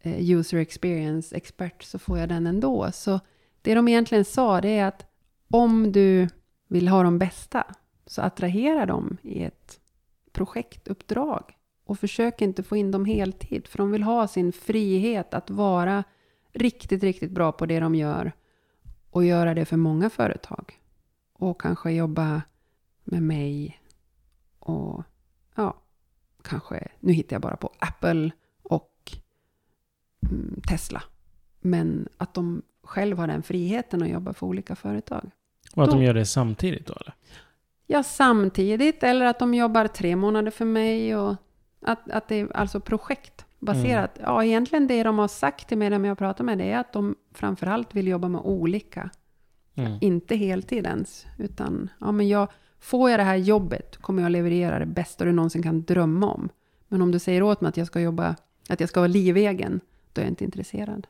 eh, 0.00 0.30
user 0.30 0.58
experience-expert 0.58 1.82
så 1.82 1.98
får 1.98 2.18
jag 2.18 2.28
den 2.28 2.46
ändå. 2.46 2.92
Så 2.92 3.20
det 3.62 3.74
de 3.74 3.88
egentligen 3.88 4.24
sa 4.24 4.60
det 4.60 4.78
är 4.78 4.86
att 4.86 5.06
om 5.48 5.92
du 5.92 6.28
vill 6.68 6.88
ha 6.88 7.02
de 7.02 7.18
bästa 7.18 7.64
så 8.06 8.22
attrahera 8.22 8.86
dem 8.86 9.16
i 9.22 9.42
ett 9.42 9.80
projektuppdrag. 10.32 11.56
Och 11.84 11.98
försök 11.98 12.40
inte 12.42 12.62
få 12.62 12.76
in 12.76 12.90
dem 12.90 13.04
heltid, 13.04 13.68
för 13.68 13.78
de 13.78 13.90
vill 13.90 14.02
ha 14.02 14.28
sin 14.28 14.52
frihet 14.52 15.34
att 15.34 15.50
vara 15.50 16.04
riktigt, 16.52 17.02
riktigt 17.02 17.30
bra 17.30 17.52
på 17.52 17.66
det 17.66 17.80
de 17.80 17.94
gör 17.94 18.32
och 19.10 19.24
göra 19.24 19.54
det 19.54 19.64
för 19.64 19.76
många 19.76 20.10
företag. 20.10 20.78
Och 21.32 21.60
kanske 21.60 21.92
jobba 21.92 22.42
med 23.04 23.22
mig 23.22 23.80
och 24.58 25.02
ja, 25.54 25.76
kanske, 26.42 26.88
nu 27.00 27.12
hittar 27.12 27.34
jag 27.34 27.42
bara 27.42 27.56
på 27.56 27.70
Apple 27.78 28.30
och 28.62 29.12
mm, 30.30 30.60
Tesla. 30.68 31.02
Men 31.60 32.08
att 32.16 32.34
de 32.34 32.62
själv 32.82 33.18
har 33.18 33.26
den 33.26 33.42
friheten 33.42 34.02
att 34.02 34.08
jobba 34.08 34.32
för 34.32 34.46
olika 34.46 34.76
företag. 34.76 35.30
Och 35.74 35.82
att 35.82 35.90
Då- 35.90 35.96
de 35.96 36.04
gör 36.04 36.14
det 36.14 36.26
samtidigt 36.26 36.86
då 36.86 36.92
eller? 36.94 37.14
Ja, 37.86 38.02
samtidigt 38.02 39.02
eller 39.02 39.26
att 39.26 39.38
de 39.38 39.54
jobbar 39.54 39.86
tre 39.86 40.16
månader 40.16 40.50
för 40.50 40.64
mig 40.64 41.16
och 41.16 41.36
att, 41.82 42.10
att 42.10 42.28
det 42.28 42.40
är 42.40 42.56
alltså 42.56 42.80
projektbaserat. 42.80 44.18
Ja, 44.22 44.44
egentligen 44.44 44.86
det 44.86 45.02
de 45.02 45.18
har 45.18 45.28
sagt 45.28 45.68
till 45.68 45.78
mig 45.78 45.90
när 45.90 46.08
jag 46.08 46.18
pratar 46.18 46.44
med 46.44 46.58
det 46.58 46.70
är 46.72 46.78
att 46.78 46.92
de 46.92 47.16
framförallt 47.34 47.94
vill 47.94 48.08
jobba 48.08 48.28
med 48.28 48.40
olika, 48.40 49.10
Mm. 49.74 49.98
inte 50.00 50.36
heltid 50.36 50.86
ens, 50.86 51.26
utan 51.38 51.90
ja, 52.00 52.12
men 52.12 52.28
jag, 52.28 52.48
får 52.80 53.10
jag 53.10 53.20
det 53.20 53.24
här 53.24 53.36
jobbet 53.36 53.96
kommer 53.96 54.22
jag 54.22 54.32
leverera 54.32 54.78
det 54.78 54.86
bästa 54.86 55.24
du 55.24 55.32
någonsin 55.32 55.62
kan 55.62 55.82
drömma 55.82 56.32
om. 56.32 56.48
Men 56.88 57.02
om 57.02 57.10
du 57.10 57.18
säger 57.18 57.42
åt 57.42 57.60
mig 57.60 57.68
att 57.68 57.76
jag 57.76 57.86
ska 57.86 58.00
jobba, 58.00 58.36
att 58.68 58.80
jag 58.80 58.88
ska 58.88 59.00
vara 59.00 59.08
livegen, 59.08 59.80
då 60.12 60.20
är 60.20 60.24
jag 60.24 60.32
inte 60.32 60.44
intresserad. 60.44 61.06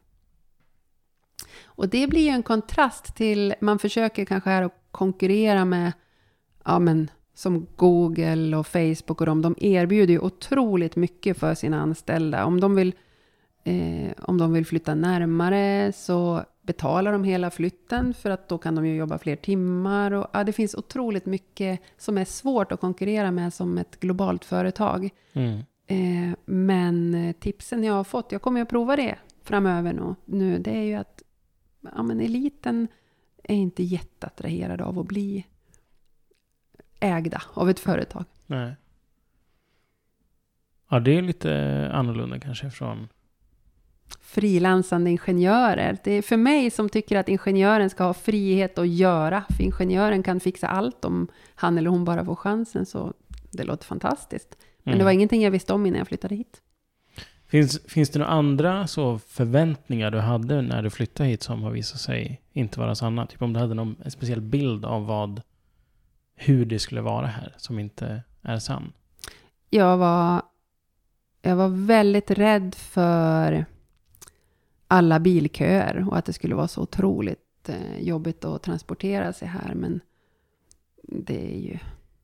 Och 1.64 1.88
det 1.88 2.06
blir 2.06 2.22
ju 2.22 2.28
en 2.28 2.42
kontrast 2.42 3.16
till, 3.16 3.54
man 3.60 3.78
försöker 3.78 4.24
kanske 4.24 4.50
här 4.50 4.62
att 4.62 4.74
konkurrera 4.90 5.64
med, 5.64 5.92
ja 6.64 6.78
men 6.78 7.10
som 7.34 7.66
Google 7.76 8.56
och 8.56 8.66
Facebook 8.66 9.20
och 9.20 9.26
de, 9.26 9.42
de 9.42 9.54
erbjuder 9.58 10.14
ju 10.14 10.20
otroligt 10.20 10.96
mycket 10.96 11.38
för 11.38 11.54
sina 11.54 11.80
anställda. 11.80 12.44
Om 12.44 12.60
de 12.60 12.74
vill, 12.74 12.94
eh, 13.64 14.12
om 14.18 14.38
de 14.38 14.52
vill 14.52 14.66
flytta 14.66 14.94
närmare 14.94 15.92
så 15.92 16.44
betalar 16.62 17.12
de 17.12 17.24
hela 17.24 17.50
flytten 17.50 18.14
för 18.14 18.30
att 18.30 18.48
då 18.48 18.58
kan 18.58 18.74
de 18.74 18.86
ju 18.86 18.96
jobba 18.96 19.18
fler 19.18 19.36
timmar. 19.36 20.10
Och, 20.12 20.26
ja, 20.32 20.44
det 20.44 20.52
finns 20.52 20.74
otroligt 20.74 21.26
mycket 21.26 21.80
som 21.98 22.18
är 22.18 22.24
svårt 22.24 22.72
att 22.72 22.80
konkurrera 22.80 23.30
med 23.30 23.54
som 23.54 23.78
ett 23.78 24.00
globalt 24.00 24.44
företag. 24.44 25.10
Mm. 25.32 25.58
Eh, 25.86 26.36
men 26.44 27.34
tipsen 27.40 27.84
jag 27.84 27.94
har 27.94 28.04
fått, 28.04 28.32
jag 28.32 28.42
kommer 28.42 28.62
att 28.62 28.68
prova 28.68 28.96
det 28.96 29.16
framöver 29.44 29.92
nu, 29.92 30.14
nu 30.24 30.58
det 30.58 30.70
är 30.70 30.82
ju 30.82 30.94
att 30.94 31.22
ja, 31.96 32.02
men 32.02 32.20
eliten 32.20 32.88
är 33.44 33.54
inte 33.54 33.82
jätteattraherad 33.82 34.80
av 34.80 34.98
att 34.98 35.06
bli 35.06 35.46
ägda 37.03 37.42
av 37.55 37.70
ett 37.70 37.80
företag. 37.80 38.24
Nej. 38.46 38.76
Ja, 40.90 41.00
det 41.00 41.18
är 41.18 41.22
lite 41.22 41.90
annorlunda 41.92 42.38
kanske 42.40 42.70
från... 42.70 43.09
Frilansande 44.20 45.11
ingenjörer. 45.11 45.98
Det 46.05 46.12
är 46.12 46.22
för 46.22 46.36
mig 46.36 46.70
som 46.70 46.88
tycker 46.88 47.16
att 47.16 47.28
ingenjören 47.28 47.90
ska 47.90 48.05
ha 48.05 48.14
frihet 48.14 48.78
att 48.78 48.88
göra. 48.88 49.44
För 49.57 49.62
ingenjören 49.64 50.22
kan 50.22 50.40
fixa 50.40 50.66
allt 50.68 51.05
om 51.05 51.28
han 51.55 51.78
eller 51.78 51.90
hon 51.90 52.05
bara 52.05 52.24
får 52.24 52.36
chansen. 52.36 52.86
Så 52.86 53.12
det 53.50 53.64
låter 53.64 53.84
fantastiskt. 53.84 54.57
Men 54.82 54.92
Mm. 54.92 54.98
det 54.98 55.05
var 55.05 55.12
ingenting 55.12 55.42
jag 55.42 55.50
visste 55.50 55.72
om 55.72 55.86
innan 55.86 55.98
jag 55.98 56.09
flyttade 56.09 56.34
hit. 56.34 56.61
Finns, 57.46 57.80
finns 57.88 58.11
det 58.11 58.18
några 58.18 58.32
andra 58.32 58.86
så 58.86 59.18
förväntningar 59.18 60.11
du 60.11 60.18
hade 60.18 60.62
när 60.62 60.82
du 60.82 60.90
flyttade 60.90 61.28
hit 61.28 61.42
som 61.42 61.62
har 61.62 61.70
visat 61.70 62.00
sig 62.00 62.40
inte 62.53 62.80
vara 62.80 62.94
sanna? 62.94 63.26
Typ 63.26 63.42
om 63.42 63.53
du 63.53 63.61
hade 63.61 63.74
någon 63.74 63.96
speciell 64.11 64.40
bild 64.40 64.84
av 64.84 65.07
vad, 65.07 65.42
hur 66.45 66.64
det 66.64 66.78
skulle 66.78 67.01
vara 67.01 67.26
här 67.26 67.55
som 67.57 67.78
inte 67.78 68.22
är 68.43 68.59
sann? 68.59 68.93
jag 69.74 69.97
var, 69.97 70.43
jag 71.43 71.57
var 71.57 71.68
väldigt 71.68 72.30
rädd 72.30 72.74
för 72.74 73.66
alla 74.88 75.20
bilköer 75.20 76.09
och 76.09 76.18
att 76.18 76.24
det 76.24 76.32
skulle 76.32 76.55
vara 76.55 76.68
så 76.68 76.82
otroligt 76.82 77.68
eh, 77.68 78.01
jobbigt 78.01 78.45
att 78.45 78.62
transportera 78.62 79.32
sig 79.32 79.49
här. 79.49 79.74
Men 79.74 80.01
det 81.03 81.55
är 81.55 81.59
ju... 81.59 81.78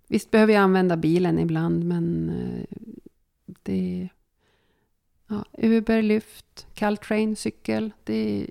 Visst 0.09 0.31
behöver 0.31 0.53
jag 0.53 0.61
använda 0.61 0.97
bilen 0.97 1.39
ibland, 1.39 1.85
men 1.85 2.31
eh, 2.31 2.77
det... 3.63 4.09
Ja, 5.27 5.45
Uber, 5.53 6.03
Lyft, 6.03 6.67
Caltrain, 6.75 7.37
cykel. 7.37 7.91
Det, 8.05 8.51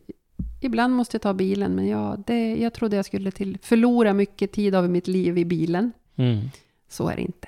ibland 0.59 0.95
måste 0.95 1.15
jag 1.15 1.21
ta 1.21 1.33
bilen, 1.33 1.75
men 1.75 1.87
ja, 1.87 2.17
det, 2.27 2.55
jag 2.55 2.73
trodde 2.73 2.95
jag 2.95 3.05
skulle 3.05 3.31
till, 3.31 3.57
förlora 3.61 4.13
mycket 4.13 4.51
tid 4.51 4.75
av 4.75 4.89
mitt 4.89 5.07
liv 5.07 5.37
i 5.37 5.45
bilen. 5.45 5.91
Mm. 6.15 6.49
Så 6.87 7.09
är 7.09 7.15
det 7.15 7.21
inte. 7.21 7.47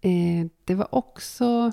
Eh, 0.00 0.46
det 0.64 0.74
var 0.74 0.94
också 0.94 1.72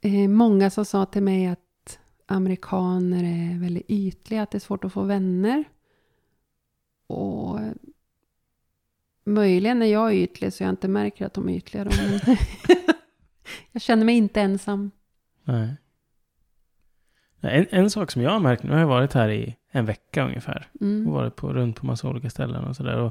eh, 0.00 0.28
många 0.28 0.70
som 0.70 0.84
sa 0.84 1.06
till 1.06 1.22
mig 1.22 1.46
att 1.46 1.98
amerikaner 2.26 3.24
är 3.24 3.60
väldigt 3.60 3.90
ytliga, 3.90 4.42
att 4.42 4.50
det 4.50 4.58
är 4.58 4.60
svårt 4.60 4.84
att 4.84 4.92
få 4.92 5.02
vänner. 5.02 5.64
Och 7.06 7.60
möjligen 9.24 9.82
är 9.82 9.86
jag 9.86 10.14
ytlig 10.14 10.52
så 10.52 10.62
jag 10.62 10.70
inte 10.70 10.88
märker 10.88 11.26
att 11.26 11.34
de 11.34 11.48
är 11.48 11.52
ytliga. 11.52 11.84
Då, 11.84 11.90
jag 13.72 13.82
känner 13.82 14.04
mig 14.04 14.16
inte 14.16 14.40
ensam. 14.40 14.90
Nej. 15.44 15.74
En, 17.50 17.66
en 17.70 17.90
sak 17.90 18.10
som 18.10 18.22
jag 18.22 18.30
har 18.30 18.40
märkt, 18.40 18.62
nu 18.62 18.72
har 18.72 18.78
jag 18.80 18.86
varit 18.86 19.12
här 19.12 19.28
i 19.28 19.56
en 19.70 19.86
vecka 19.86 20.24
ungefär. 20.26 20.68
Och 20.74 20.82
Mm. 20.82 21.12
varit 21.12 21.36
på, 21.36 21.52
runt 21.52 21.76
på 21.80 21.86
massa 21.86 22.08
olika 22.08 22.30
ställen 22.30 22.64
och 22.64 22.76
sådär. 22.76 23.10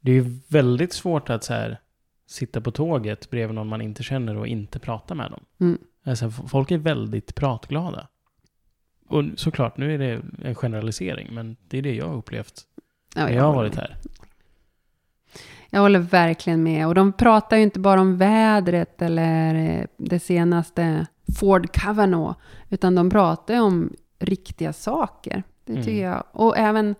Det 0.00 0.10
är 0.10 0.14
ju 0.14 0.38
väldigt 0.48 0.92
svårt 0.92 1.30
att 1.30 1.44
så 1.44 1.52
här, 1.54 1.80
sitta 2.26 2.60
på 2.60 2.70
tåget 2.70 3.30
bredvid 3.30 3.54
någon 3.54 3.68
man 3.68 3.82
inte 3.82 4.02
känner 4.02 4.36
och 4.36 4.46
inte 4.46 4.78
prata 4.78 5.14
med 5.14 5.30
dem. 5.30 5.40
Mm. 5.60 5.78
Alltså, 6.04 6.30
folk 6.30 6.70
är 6.70 6.78
väldigt 6.78 7.34
pratglada. 7.34 8.08
Och 9.08 9.24
såklart, 9.36 9.76
nu 9.76 9.94
är 9.94 9.98
det 9.98 10.22
en 10.42 10.54
generalisering, 10.54 11.34
men 11.34 11.56
det 11.68 11.78
är 11.78 11.82
det 11.82 11.94
jag 11.94 12.06
har 12.08 12.16
upplevt 12.16 12.62
Ja, 13.14 13.24
när 13.24 13.32
jag 13.32 13.42
har 13.42 13.52
håller 13.52 13.58
varit 13.68 13.74
med. 13.76 13.84
här. 13.84 13.96
Jag 15.70 15.80
håller 15.80 15.98
verkligen 15.98 16.62
med. 16.62 16.86
Och 16.86 16.94
de 16.94 17.12
pratar 17.12 17.56
ju 17.56 17.62
inte 17.62 17.80
bara 17.80 18.00
om 18.00 18.16
vädret 18.18 19.02
eller 19.02 19.54
eh, 19.54 19.84
det 19.96 20.18
senaste 20.20 21.06
Ford 21.38 21.72
Kavanaugh. 21.72 22.36
Utan 22.68 22.94
de 22.94 23.10
pratar 23.10 23.60
om 23.60 23.92
riktiga 24.18 24.72
saker. 24.72 25.42
Det 25.64 25.74
tycker 25.76 25.90
Mm. 25.90 26.02
jag. 26.10 26.24
Och 26.32 26.58
även, 26.58 26.94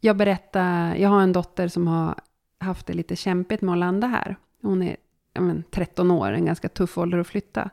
jag 0.00 0.16
berättar, 0.16 0.94
jag 0.96 1.08
har 1.08 1.20
en 1.22 1.32
dotter 1.32 1.68
som 1.68 1.86
har 1.86 2.14
haft 2.58 2.86
det 2.86 2.92
lite 2.92 3.16
kämpigt 3.16 3.62
med 3.62 3.72
att 3.72 3.78
landa 3.78 4.06
här. 4.06 4.36
Hon 4.62 4.82
är 4.82 4.96
men, 5.40 5.64
13 5.70 6.10
år, 6.10 6.32
en 6.32 6.44
ganska 6.44 6.68
tuff 6.68 6.98
ålder 6.98 7.18
att 7.18 7.26
flytta. 7.26 7.70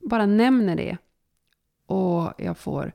Bara 0.00 0.26
nämner 0.26 0.76
det. 0.76 0.96
Och 1.86 2.32
jag 2.38 2.56
får 2.58 2.92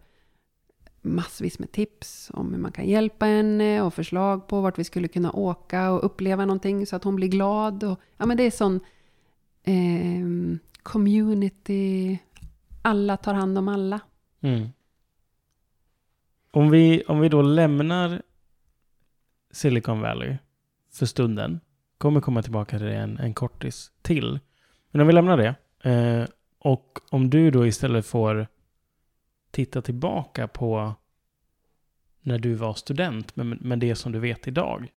massvis 1.01 1.59
med 1.59 1.71
tips 1.71 2.31
om 2.33 2.53
hur 2.53 2.59
man 2.59 2.71
kan 2.71 2.85
hjälpa 2.85 3.25
henne 3.25 3.81
och 3.81 3.93
förslag 3.93 4.47
på 4.47 4.61
vart 4.61 4.79
vi 4.79 4.83
skulle 4.83 5.07
kunna 5.07 5.31
åka 5.31 5.91
och 5.91 6.05
uppleva 6.05 6.45
någonting 6.45 6.85
så 6.85 6.95
att 6.95 7.03
hon 7.03 7.15
blir 7.15 7.27
glad. 7.27 7.83
Och, 7.83 7.99
ja, 8.17 8.25
men 8.25 8.37
det 8.37 8.43
är 8.43 8.51
sån 8.51 8.79
eh, 9.63 10.57
community, 10.83 12.17
alla 12.81 13.17
tar 13.17 13.33
hand 13.33 13.57
om 13.57 13.67
alla. 13.67 13.99
Mm. 14.41 14.69
Om, 16.51 16.69
vi, 16.69 17.03
om 17.03 17.19
vi 17.19 17.29
då 17.29 17.41
lämnar 17.41 18.21
Silicon 19.51 20.01
Valley 20.01 20.37
för 20.91 21.05
stunden, 21.05 21.59
kommer 21.97 22.21
komma 22.21 22.41
tillbaka 22.41 22.77
till 22.77 22.87
det 22.87 22.95
en, 22.95 23.17
en 23.17 23.33
kortis 23.33 23.91
till. 24.01 24.39
Men 24.91 25.01
om 25.01 25.07
vi 25.07 25.13
lämnar 25.13 25.37
det, 25.37 25.55
eh, 25.91 26.27
och 26.59 26.99
om 27.09 27.29
du 27.29 27.51
då 27.51 27.67
istället 27.67 28.05
får 28.05 28.47
titta 29.51 29.81
tillbaka 29.81 30.47
på 30.47 30.93
när 32.21 32.39
du 32.39 32.53
var 32.53 32.73
student, 32.73 33.35
med, 33.35 33.61
med 33.61 33.79
det 33.79 33.95
som 33.95 34.11
du 34.11 34.19
vet 34.19 34.47
idag. 34.47 34.91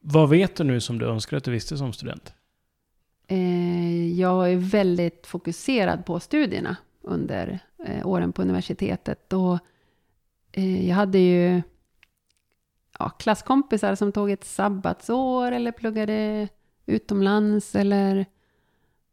Vad 0.00 0.28
vet 0.28 0.56
du 0.56 0.64
nu 0.64 0.80
som 0.80 0.98
du 0.98 1.06
önskar 1.06 1.36
att 1.36 1.44
du 1.44 1.50
visste 1.50 1.76
som 1.76 1.92
student? 1.92 2.34
Eh, 3.26 4.12
jag 4.20 4.52
är 4.52 4.56
väldigt 4.56 5.26
fokuserad 5.26 6.06
på 6.06 6.20
studierna 6.20 6.76
under 7.02 7.58
eh, 7.84 8.06
åren 8.06 8.32
på 8.32 8.42
universitetet. 8.42 9.32
Och, 9.32 9.58
eh, 10.52 10.88
jag 10.88 10.96
hade 10.96 11.18
ju 11.18 11.62
ja, 12.98 13.08
klasskompisar 13.08 13.94
som 13.94 14.12
tog 14.12 14.30
ett 14.30 14.44
sabbatsår 14.44 15.52
eller 15.52 15.72
pluggade 15.72 16.48
utomlands 16.86 17.74
eller 17.74 18.26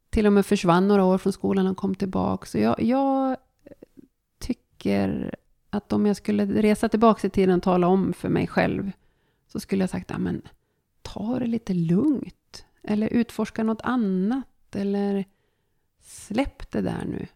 till 0.10 0.28
och 0.28 0.34
med 0.34 0.46
försvann 0.46 0.88
några 0.88 1.04
år 1.04 1.18
från 1.18 1.34
skolan 1.34 1.68
och 1.68 1.78
kom 1.78 1.96
tillbaka. 1.96 2.46
Så 2.46 2.58
jag, 2.58 2.82
jag 2.82 3.38
tycker 4.40 5.36
att 5.70 5.94
om 5.94 6.06
jag 6.06 6.16
skulle 6.16 6.46
resa 6.46 6.90
tillbaka 6.90 7.28
i 7.28 7.30
tiden 7.30 7.56
och 7.56 7.64
tala 7.64 7.88
om 7.88 8.14
för 8.14 8.30
mig 8.30 8.48
själv 8.48 8.92
så 9.48 9.60
skulle 9.60 9.84
jag 9.84 9.90
sagt, 9.90 10.10
ja 10.10 10.18
men 10.18 10.42
ta 11.02 11.40
det 11.40 11.48
lite 11.48 11.74
lugnt. 11.74 12.36
Eller 12.84 13.08
utforska 13.08 13.64
något 13.64 13.82
annat. 13.82 14.76
Eller 14.76 15.26
släpp 16.02 16.72
det 16.72 16.82
där 16.82 17.06
nu. 17.06 17.28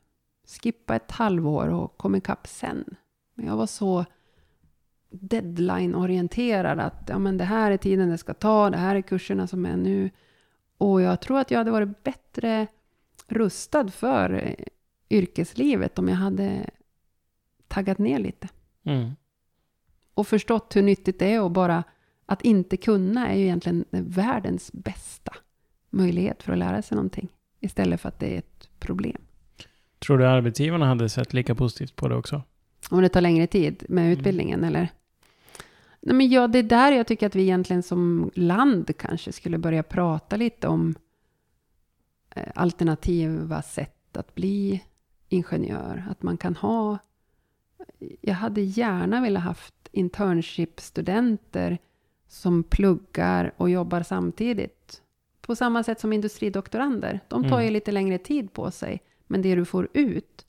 Skippa 0.47 0.95
ett 0.95 1.11
halvår 1.11 1.67
och 1.67 1.97
kom 1.97 2.15
ikapp 2.15 2.47
sen. 2.47 2.95
Men 3.33 3.45
jag 3.45 3.57
var 3.57 3.67
så 3.67 4.05
deadline-orienterad 5.09 6.79
att 6.79 7.03
ja, 7.07 7.19
men 7.19 7.37
det 7.37 7.43
här 7.43 7.71
är 7.71 7.77
tiden 7.77 8.09
det 8.09 8.17
ska 8.17 8.33
ta, 8.33 8.69
det 8.69 8.77
här 8.77 8.95
är 8.95 9.01
kurserna 9.01 9.47
som 9.47 9.65
är 9.65 9.77
nu. 9.77 10.09
Och 10.77 11.01
jag 11.01 11.21
tror 11.21 11.39
att 11.39 11.51
jag 11.51 11.57
hade 11.57 11.71
varit 11.71 12.03
bättre 12.03 12.67
rustad 13.27 13.87
för 13.87 14.33
eh, 14.33 14.65
yrkeslivet 15.09 15.99
om 15.99 16.07
jag 16.07 16.15
hade 16.15 16.69
taggat 17.67 17.97
ner 17.97 18.19
lite. 18.19 18.49
Mm. 18.83 19.11
Och 20.13 20.27
förstått 20.27 20.75
hur 20.75 20.81
nyttigt 20.81 21.19
det 21.19 21.33
är 21.33 21.41
och 21.41 21.51
bara 21.51 21.83
att 22.25 22.41
inte 22.41 22.77
kunna 22.77 23.27
är 23.29 23.35
ju 23.35 23.43
egentligen 23.43 23.85
världens 23.91 24.71
bästa 24.73 25.33
möjlighet 25.89 26.43
för 26.43 26.53
att 26.53 26.59
lära 26.59 26.81
sig 26.81 26.95
någonting. 26.95 27.29
Istället 27.59 28.01
för 28.01 28.09
att 28.09 28.19
det 28.19 28.33
är 28.33 28.37
ett 28.37 28.69
problem. 28.79 29.21
Tror 29.99 30.17
du 30.17 30.27
arbetsgivarna 30.27 30.85
hade 30.85 31.09
sett 31.09 31.33
lika 31.33 31.55
positivt 31.55 31.95
på 31.95 32.07
det 32.07 32.15
också? 32.15 32.41
Om 32.89 33.01
det 33.01 33.09
tar 33.09 33.21
längre 33.21 33.47
tid 33.47 33.85
med 33.89 34.05
Mm. 34.05 34.17
utbildningen 34.17 34.63
eller? 34.63 34.89
Nej, 36.01 36.15
men 36.15 36.29
ja, 36.29 36.47
det 36.47 36.59
är 36.59 36.63
där 36.63 36.91
jag 36.91 37.07
tycker 37.07 37.27
att 37.27 37.35
vi 37.35 37.41
egentligen 37.41 37.83
som 37.83 38.31
land 38.35 38.97
kanske 38.97 39.31
skulle 39.31 39.57
börja 39.57 39.83
prata 39.83 40.35
lite 40.35 40.67
om 40.67 40.95
eh, 42.35 42.43
alternativa 42.55 43.61
sätt 43.61 44.17
att 44.17 44.35
bli 44.35 44.83
ingenjör. 45.29 46.05
Att 46.09 46.23
man 46.23 46.37
kan 46.37 46.55
ha... 46.55 46.97
Jag 48.21 48.33
hade 48.33 48.61
gärna 48.61 49.21
velat 49.21 49.43
haft 49.43 49.73
internship-studenter 49.91 51.77
som 52.27 52.63
pluggar 52.63 53.53
och 53.57 53.69
jobbar 53.69 54.03
samtidigt. 54.03 55.01
På 55.41 55.55
samma 55.55 55.83
sätt 55.83 55.99
som 55.99 56.13
industridoktorander. 56.13 57.19
De 57.27 57.43
tar 57.43 57.49
Mm. 57.49 57.63
ju 57.65 57.69
lite 57.71 57.91
längre 57.91 58.17
tid 58.17 58.53
på 58.53 58.71
sig. 58.71 59.01
Men 59.27 59.41
det 59.41 59.55
du 59.55 59.65
får 59.65 59.87
ut 59.93 60.45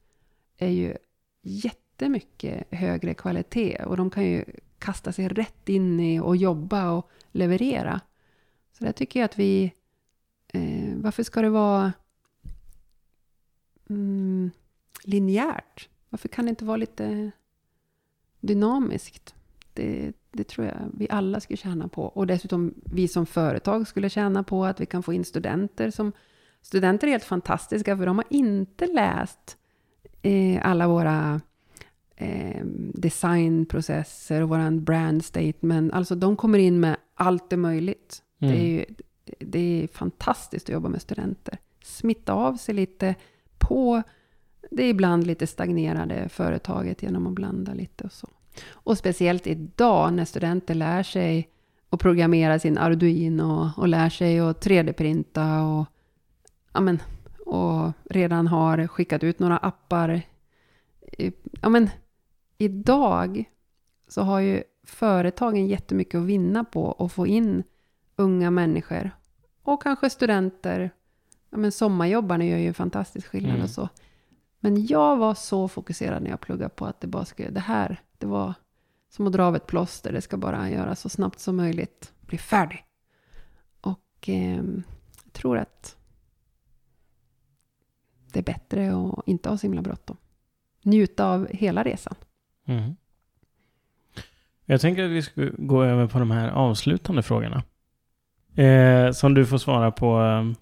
är 0.56 0.68
ju 0.68 0.96
jättemycket 1.42 2.66
högre 2.70 3.14
kvalitet. 3.14 3.84
Och 3.84 3.96
de 3.96 4.10
kan 4.10 4.24
ju 4.24 4.44
kasta 4.78 5.12
sig 5.12 5.28
rätt 5.28 5.68
in 5.68 6.00
i 6.00 6.20
och 6.20 6.36
jobba 6.36 6.90
och 6.90 7.10
leverera. 7.32 8.00
Så 8.72 8.84
där 8.84 8.92
tycker 8.92 9.20
jag 9.20 9.24
att 9.24 9.38
vi... 9.38 9.72
Eh, 10.48 10.94
varför 10.96 11.22
ska 11.22 11.42
det 11.42 11.50
vara 11.50 11.92
mm, 13.90 14.50
linjärt? 15.04 15.88
Varför 16.08 16.28
kan 16.28 16.44
det 16.44 16.50
inte 16.50 16.64
vara 16.64 16.76
lite 16.76 17.30
dynamiskt? 18.40 19.34
Det, 19.76 20.12
det 20.30 20.44
tror 20.44 20.66
jag 20.66 20.76
vi 20.92 21.06
alla 21.10 21.40
skulle 21.40 21.56
tjäna 21.56 21.88
på. 21.88 22.02
Och 22.02 22.26
dessutom 22.26 22.74
vi 22.84 23.08
som 23.08 23.26
företag 23.26 23.88
skulle 23.88 24.10
tjäna 24.10 24.42
på 24.42 24.64
att 24.64 24.80
vi 24.80 24.86
kan 24.86 25.02
få 25.02 25.12
in 25.12 25.24
studenter 25.24 25.90
som... 25.90 26.12
Studenter 26.62 27.06
är 27.06 27.10
helt 27.10 27.24
fantastiska 27.24 27.96
för 27.96 28.06
de 28.06 28.18
har 28.18 28.26
inte 28.30 28.86
läst 28.86 29.56
eh, 30.22 30.66
alla 30.66 30.88
våra 30.88 31.40
eh, 32.16 32.64
designprocesser 32.94 34.42
och 34.42 34.48
våran 34.48 34.84
brand 34.84 35.24
statement. 35.24 35.92
Alltså 35.92 36.14
de 36.14 36.36
kommer 36.36 36.58
in 36.58 36.80
med 36.80 36.96
allt 37.14 37.52
är 37.52 37.56
möjligt. 37.56 38.22
Mm. 38.40 38.54
Det, 38.54 38.60
är 38.60 38.66
ju, 38.66 38.84
det 39.38 39.82
är 39.82 39.86
fantastiskt 39.86 40.66
att 40.66 40.72
jobba 40.72 40.88
med 40.88 41.02
studenter. 41.02 41.58
Smitta 41.82 42.32
av 42.32 42.56
sig 42.56 42.74
lite 42.74 43.14
på 43.58 44.02
det 44.70 44.82
är 44.82 44.90
ibland 44.90 45.26
lite 45.26 45.46
stagnerade 45.46 46.28
företaget 46.28 47.02
genom 47.02 47.26
att 47.26 47.32
blanda 47.32 47.74
lite 47.74 48.04
och 48.04 48.12
så. 48.12 48.28
Och 48.70 48.98
speciellt 48.98 49.46
idag 49.46 50.12
när 50.12 50.24
studenter 50.24 50.74
lär 50.74 51.02
sig 51.02 51.48
att 51.90 52.00
programmera 52.00 52.58
sin 52.58 52.78
Arduino 52.78 53.70
och 53.76 53.88
lär 53.88 54.08
sig 54.08 54.40
att 54.40 54.66
3D-printa 54.66 55.62
och, 55.62 55.86
ja 56.72 56.80
men, 56.80 57.02
och 57.46 57.92
redan 58.10 58.46
har 58.46 58.86
skickat 58.86 59.24
ut 59.24 59.38
några 59.38 59.56
appar. 59.56 60.22
Ja 61.60 61.68
men, 61.68 61.90
idag 62.58 63.44
så 64.08 64.22
har 64.22 64.40
ju 64.40 64.62
företagen 64.86 65.66
jättemycket 65.66 66.18
att 66.18 66.26
vinna 66.26 66.64
på 66.64 66.96
att 66.98 67.12
få 67.12 67.26
in 67.26 67.62
unga 68.16 68.50
människor 68.50 69.10
och 69.62 69.82
kanske 69.82 70.10
studenter. 70.10 70.90
Ja, 71.50 71.58
men 71.58 71.72
sommarjobbarna 71.72 72.44
gör 72.44 72.58
ju 72.58 72.68
en 72.68 72.74
fantastisk 72.74 73.26
skillnad 73.26 73.52
Mm. 73.52 73.64
och 73.64 73.70
så. 73.70 73.88
Men 74.60 74.86
jag 74.86 75.16
var 75.16 75.34
så 75.34 75.68
fokuserad 75.68 76.22
när 76.22 76.30
jag 76.30 76.40
pluggade 76.40 76.68
på 76.68 76.86
att 76.86 77.00
det 77.00 77.06
bara 77.06 77.24
skulle, 77.24 77.50
det 77.50 77.60
här, 77.60 78.00
det 78.20 78.26
var, 78.26 78.54
som 79.08 79.26
att 79.26 79.32
dra 79.32 79.44
av 79.44 79.56
ett 79.56 79.66
plåster. 79.66 80.12
Det 80.12 80.20
ska 80.20 80.36
bara 80.36 80.70
göras 80.70 81.00
så 81.00 81.08
snabbt 81.08 81.38
som 81.38 81.56
möjligt. 81.56 82.12
Bli 82.20 82.38
färdig. 82.38 82.84
Och 83.80 84.28
eh, 84.28 84.64
jag 85.24 85.32
tror 85.32 85.58
att 85.58 85.96
det 88.32 88.38
är 88.38 88.44
bättre 88.44 88.96
att 88.96 89.28
inte 89.28 89.48
ha 89.48 89.58
så 89.58 89.66
himla 89.66 89.82
bråttom. 89.82 90.16
Njuta 90.82 91.26
av 91.26 91.48
hela 91.50 91.82
resan. 91.82 92.14
Mm. 92.66 92.96
Jag 94.64 94.80
tänker 94.80 95.04
att 95.04 95.10
vi 95.10 95.22
ska 95.22 95.50
gå 95.58 95.82
över 95.84 96.06
på 96.06 96.18
de 96.18 96.30
här 96.30 96.48
avslutande 96.48 97.22
frågorna. 97.22 97.62
Eh, 98.54 99.12
som 99.12 99.34
du 99.34 99.46
får 99.46 99.58
svara 99.58 99.90
på 99.90 100.22
eh, 100.22 100.52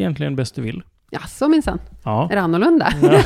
egentligen 0.00 0.36
bäst 0.36 0.54
du 0.54 0.62
vill. 0.62 0.82
Ja, 1.10 1.20
så 1.20 1.48
minsann. 1.48 1.78
Ja. 2.04 2.28
Är 2.30 2.36
det 2.36 2.42
annorlunda? 2.42 2.92
Ja. 3.02 3.22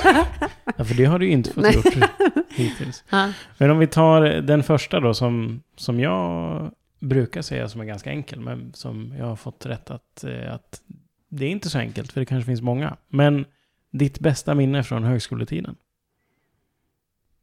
ja, 0.76 0.84
för 0.84 0.94
det 0.94 1.04
har 1.04 1.18
du 1.18 1.28
inte 1.28 1.50
fått 1.50 1.62
Nej. 1.62 1.74
gjort 1.74 2.10
hittills. 2.50 3.04
Ja. 3.10 3.32
Men 3.58 3.70
om 3.70 3.78
vi 3.78 3.86
tar 3.86 4.20
den 4.22 4.62
första 4.62 5.00
då 5.00 5.14
som, 5.14 5.62
som 5.76 6.00
jag 6.00 6.70
brukar 7.00 7.42
säga 7.42 7.68
som 7.68 7.80
är 7.80 7.84
ganska 7.84 8.10
enkel, 8.10 8.40
men 8.40 8.72
som 8.74 9.14
jag 9.18 9.26
har 9.26 9.36
fått 9.36 9.66
rätt 9.66 9.90
att, 9.90 10.24
eh, 10.24 10.54
att 10.54 10.80
det 11.28 11.46
är 11.46 11.50
inte 11.50 11.70
så 11.70 11.78
enkelt, 11.78 12.12
för 12.12 12.20
det 12.20 12.26
kanske 12.26 12.46
finns 12.46 12.62
många. 12.62 12.96
Men 13.08 13.44
ditt 13.90 14.20
bästa 14.20 14.54
minne 14.54 14.84
från 14.84 15.04
högskoletiden? 15.04 15.76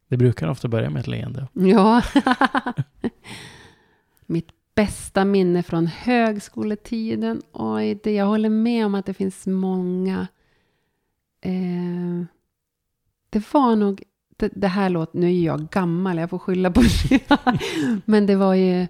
Det 0.08 0.16
brukar 0.16 0.48
ofta 0.48 0.68
börja 0.68 0.90
med 0.90 1.00
ett 1.00 1.06
leende. 1.06 1.48
Ja. 1.52 2.02
Mitt 4.26 4.48
bästa 4.74 5.24
minne 5.24 5.62
från 5.62 5.86
högskoletiden. 5.86 7.42
Oj, 7.52 8.00
det, 8.02 8.12
jag 8.12 8.26
håller 8.26 8.48
med 8.48 8.86
om 8.86 8.94
att 8.94 9.06
det 9.06 9.14
finns 9.14 9.46
många. 9.46 10.28
Eh, 11.40 12.24
det 13.30 13.52
var 13.52 13.76
nog, 13.76 14.02
det, 14.36 14.50
det 14.54 14.68
här 14.68 14.90
låter, 14.90 15.18
nu 15.18 15.26
är 15.26 15.44
jag 15.44 15.68
gammal, 15.68 16.18
jag 16.18 16.30
får 16.30 16.38
skylla 16.38 16.70
på 16.70 16.80
det. 16.80 17.20
Men 18.04 18.26
det 18.26 18.36
var 18.36 18.54
ju, 18.54 18.80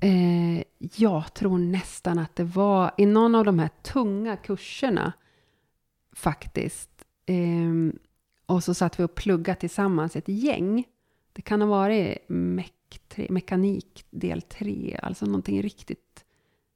eh, 0.00 0.62
jag 0.78 1.34
tror 1.34 1.58
nästan 1.58 2.18
att 2.18 2.36
det 2.36 2.44
var 2.44 2.90
i 2.96 3.06
någon 3.06 3.34
av 3.34 3.44
de 3.44 3.58
här 3.58 3.70
tunga 3.82 4.36
kurserna 4.36 5.12
faktiskt. 6.12 6.90
Eh, 7.26 8.00
och 8.46 8.64
så 8.64 8.74
satt 8.74 9.00
vi 9.00 9.04
och 9.04 9.14
pluggade 9.14 9.60
tillsammans 9.60 10.16
ett 10.16 10.28
gäng. 10.28 10.84
Det 11.32 11.42
kan 11.42 11.60
ha 11.60 11.68
varit 11.68 12.18
tre, 13.08 13.26
mekanik 13.30 14.04
del 14.10 14.42
3, 14.42 14.98
alltså 15.02 15.26
någonting 15.26 15.62
riktigt 15.62 16.24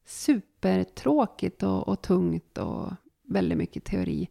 supertråkigt 0.05 1.63
och, 1.63 1.89
och 1.89 2.03
tungt 2.03 2.59
och 2.59 2.93
väldigt 3.23 3.59
mycket 3.59 3.85
teori. 3.85 4.29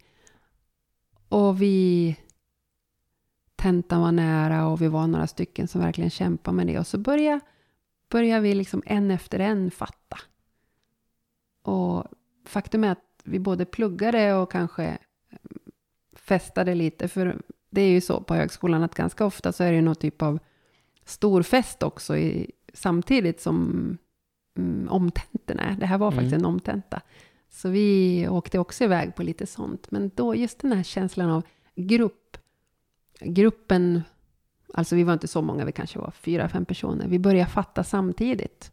Och 1.29 1.61
vi... 1.61 2.15
Tentan 3.55 4.01
var 4.01 4.11
nära 4.11 4.67
och 4.67 4.81
vi 4.81 4.87
var 4.87 5.07
några 5.07 5.27
stycken 5.27 5.67
som 5.67 5.81
verkligen 5.81 6.09
kämpade 6.09 6.57
med 6.57 6.67
det. 6.67 6.79
Och 6.79 6.87
så 6.87 6.97
började, 6.97 7.39
började 8.09 8.41
vi 8.41 8.53
liksom 8.53 8.83
en 8.85 9.11
efter 9.11 9.39
en 9.39 9.71
fatta. 9.71 10.17
Och 11.61 12.03
faktum 12.45 12.83
är 12.83 12.91
att 12.91 13.21
vi 13.23 13.39
både 13.39 13.65
pluggade 13.65 14.33
och 14.33 14.51
kanske 14.51 14.85
eh, 14.85 15.37
festade 16.15 16.75
lite. 16.75 17.07
För 17.07 17.41
det 17.69 17.81
är 17.81 17.89
ju 17.89 18.01
så 18.01 18.21
på 18.21 18.35
högskolan 18.35 18.83
att 18.83 18.95
ganska 18.95 19.25
ofta 19.25 19.51
så 19.51 19.63
är 19.63 19.71
det 19.71 19.81
någon 19.81 19.95
typ 19.95 20.21
av 20.21 20.39
stor 21.09 21.43
fest 21.43 21.83
också 21.83 22.17
i, 22.17 22.51
samtidigt 22.73 23.41
som 23.41 23.97
mm, 24.57 24.89
omtentorna 24.89 25.63
är. 25.63 25.75
Det 25.75 25.85
här 25.85 25.97
var 25.97 26.11
faktiskt 26.11 26.33
Mm. 26.33 26.45
en 26.45 26.53
omtenta. 26.53 27.01
Så 27.49 27.69
vi 27.69 28.27
åkte 28.29 28.59
också 28.59 28.83
iväg 28.83 29.15
på 29.15 29.23
lite 29.23 29.45
sånt. 29.47 29.91
Men 29.91 30.11
då 30.15 30.35
just 30.35 30.59
den 30.59 30.71
här 30.71 30.83
känslan 30.83 31.29
av 31.29 31.43
grupp. 31.75 32.37
Gruppen, 33.19 34.01
alltså 34.73 34.95
vi 34.95 35.03
var 35.03 35.13
inte 35.13 35.27
så 35.27 35.41
många, 35.41 35.65
vi 35.65 35.71
kanske 35.71 35.99
var 35.99 36.11
fyra, 36.11 36.49
fem 36.49 36.65
personer. 36.65 37.07
Vi 37.07 37.19
började 37.19 37.49
fatta 37.49 37.83
samtidigt. 37.83 38.71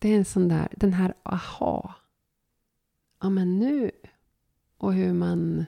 Det 0.00 0.08
är 0.08 0.16
en 0.16 0.24
sån 0.24 0.48
där, 0.48 0.68
den 0.76 0.92
här 0.92 1.14
aha. 1.22 1.94
Ja 3.20 3.30
men 3.30 3.58
nu. 3.58 3.90
Och 4.78 4.94
hur 4.94 5.12
man 5.12 5.66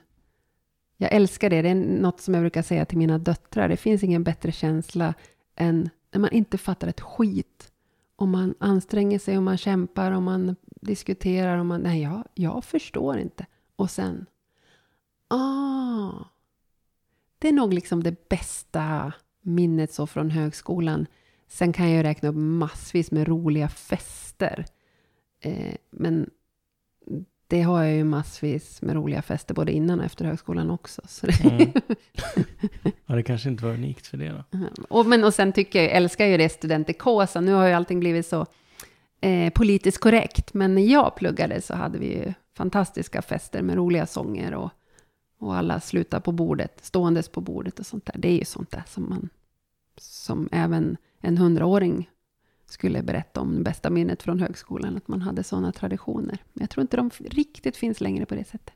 jag 0.97 1.13
älskar 1.13 1.49
det. 1.49 1.61
Det 1.61 1.69
är 1.69 1.75
något 1.75 2.21
som 2.21 2.33
jag 2.33 2.43
brukar 2.43 2.61
säga 2.61 2.85
till 2.85 2.97
mina 2.97 3.17
döttrar. 3.17 3.69
Det 3.69 3.77
finns 3.77 4.03
ingen 4.03 4.23
bättre 4.23 4.51
känsla 4.51 5.13
än 5.55 5.89
när 6.11 6.19
man 6.19 6.31
inte 6.31 6.57
fattar 6.57 6.87
ett 6.87 7.01
skit. 7.01 7.71
Om 8.15 8.31
man 8.31 8.55
anstränger 8.59 9.19
sig, 9.19 9.37
om 9.37 9.43
man 9.43 9.57
kämpar, 9.57 10.11
om 10.11 10.23
man 10.23 10.55
diskuterar, 10.81 11.57
om 11.57 11.67
man... 11.67 11.81
Nej, 11.81 12.01
jag, 12.01 12.23
jag 12.33 12.65
förstår 12.65 13.17
inte. 13.17 13.45
Och 13.75 13.91
sen... 13.91 14.25
Ah! 15.27 16.25
Det 17.39 17.47
är 17.47 17.53
nog 17.53 17.73
liksom 17.73 18.03
det 18.03 18.29
bästa 18.29 19.13
minnet 19.41 19.93
så 19.93 20.07
från 20.07 20.31
högskolan. 20.31 21.05
Sen 21.47 21.73
kan 21.73 21.91
jag 21.91 22.03
räkna 22.03 22.29
upp 22.29 22.35
massvis 22.35 23.11
med 23.11 23.27
roliga 23.27 23.69
fester. 23.69 24.65
Eh, 25.39 25.75
men 25.91 26.29
det 27.47 27.61
har 27.61 27.83
jag 27.83 27.93
ju 27.95 28.03
massvis 28.03 28.81
med 28.81 28.95
roliga 28.95 29.21
fester 29.21 29.53
både 29.53 29.71
innan 29.71 29.99
och 29.99 30.05
efter 30.05 30.25
högskolan 30.25 30.69
också. 30.71 31.01
Så 31.07 31.27
det, 31.27 31.43
Mm. 31.43 31.71
Ja, 33.05 33.15
det 33.15 33.23
kanske 33.23 33.49
inte 33.49 33.65
var 33.65 33.71
unikt 33.73 34.07
för 34.07 34.17
det 34.17 34.29
då. 34.29 34.59
och, 34.89 35.05
men, 35.05 35.23
och 35.23 35.33
sen 35.33 35.51
tycker 35.53 35.79
jag, 35.79 35.87
jag 35.89 35.95
älskar 35.97 36.25
ju 36.25 36.37
det 36.37 36.49
studentikosa. 36.49 37.41
Nu 37.41 37.51
har 37.53 37.67
ju 37.67 37.73
allting 37.73 37.99
blivit 37.99 38.25
så 38.25 38.45
eh, 39.21 39.49
politiskt 39.53 39.97
korrekt. 39.99 40.53
Men 40.53 40.75
när 40.75 40.81
jag 40.81 41.15
pluggade 41.15 41.61
så 41.61 41.75
hade 41.75 41.97
vi 41.99 42.13
ju 42.17 42.33
fantastiska 42.57 43.21
fester 43.21 43.61
med 43.61 43.75
roliga 43.75 44.05
sånger 44.05 44.53
och, 44.53 44.69
och 45.39 45.55
alla 45.55 45.79
slutar 45.79 46.19
på 46.19 46.31
bordet, 46.31 46.79
ståendes 46.81 47.29
på 47.29 47.41
bordet 47.41 47.79
och 47.79 47.85
sånt 47.85 48.05
där. 48.05 48.15
Det 48.17 48.27
är 48.27 48.37
ju 48.37 48.45
sånt 48.45 48.71
där 48.71 48.83
som 48.87 49.09
man, 49.09 49.29
som 49.97 50.49
även 50.51 50.97
en 51.21 51.37
hundraåring 51.37 52.09
skulle 52.67 53.03
berätta 53.03 53.41
om 53.41 53.63
bästa 53.63 53.89
minnet 53.89 54.23
från 54.23 54.39
högskolan, 54.39 54.97
att 54.97 55.07
man 55.07 55.21
hade 55.21 55.43
sådana 55.43 55.71
traditioner. 55.71 56.37
Men 56.53 56.61
jag 56.61 56.69
tror 56.69 56.81
inte 56.81 56.97
de 56.97 57.09
riktigt 57.19 57.77
finns 57.77 58.01
längre 58.01 58.25
på 58.25 58.35
det 58.35 58.43
sättet. 58.43 58.73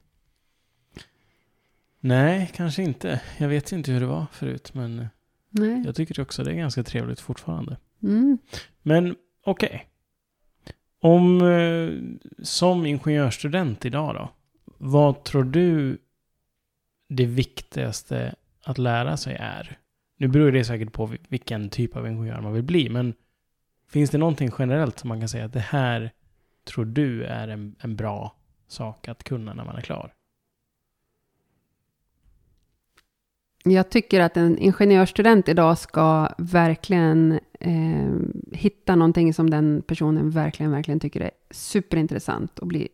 Nej, 2.00 2.52
kanske 2.56 2.84
inte. 2.84 3.22
Jag 3.38 3.48
vet 3.50 3.72
inte 3.72 3.92
hur 3.92 4.00
det 4.00 4.06
var 4.06 4.26
förut, 4.32 4.74
men 4.74 5.08
Nej. 5.50 5.84
jag 5.86 5.96
tycker 5.96 6.22
också 6.22 6.44
det 6.44 6.52
är 6.52 6.56
ganska 6.56 6.84
trevligt 6.84 7.20
fortfarande. 7.20 7.78
Mm. 8.04 8.38
Men 8.82 9.16
okej. 9.46 9.88
Om 11.00 11.42
eh, 11.42 11.90
som 12.44 12.86
ingenjörsstudent 12.86 13.86
idag 13.86 14.16
då. 14.16 14.30
Vad 14.78 15.24
tror 15.24 15.44
du 15.44 15.98
det 17.10 17.26
viktigaste 17.26 18.36
att 18.64 18.78
lära 18.78 19.18
sig 19.18 19.36
är? 19.40 19.78
Nu 20.18 20.28
beror 20.28 20.52
det 20.52 20.64
säkert 20.66 20.92
på 20.94 21.06
vil- 21.06 21.26
vilken 21.30 21.70
typ 21.70 21.96
av 21.96 22.08
ingenjör 22.08 22.42
man 22.42 22.54
vill 22.54 22.64
bli, 22.64 22.90
men 22.90 23.14
finns 23.92 24.10
det 24.10 24.18
någonting 24.18 24.52
generellt 24.60 25.00
som 25.00 25.08
man 25.08 25.20
kan 25.20 25.30
säga 25.30 25.46
att 25.46 25.54
det 25.54 25.60
här 25.60 26.12
tror 26.64 26.86
du 26.86 27.24
är 27.24 27.48
en, 27.48 27.76
en 27.80 27.96
bra 27.96 28.36
sak 28.68 29.08
att 29.08 29.24
kunna 29.24 29.54
när 29.54 29.66
man 29.66 29.76
är 29.76 29.82
klar? 29.82 30.14
Jag 33.64 33.90
tycker 33.90 34.20
att 34.20 34.38
en 34.38 34.58
ingenjörsstudent 34.58 35.50
idag 35.50 35.78
ska 35.78 36.30
verkligen 36.38 37.40
eh, 37.60 38.12
hitta 38.52 38.96
någonting 38.96 39.34
som 39.34 39.50
den 39.50 39.84
personen 39.88 40.30
verkligen, 40.30 40.72
verkligen 40.72 41.00
tycker 41.00 41.22
är 41.22 41.32
superintressant 41.52 42.60
och 42.60 42.68
bli 42.68 42.88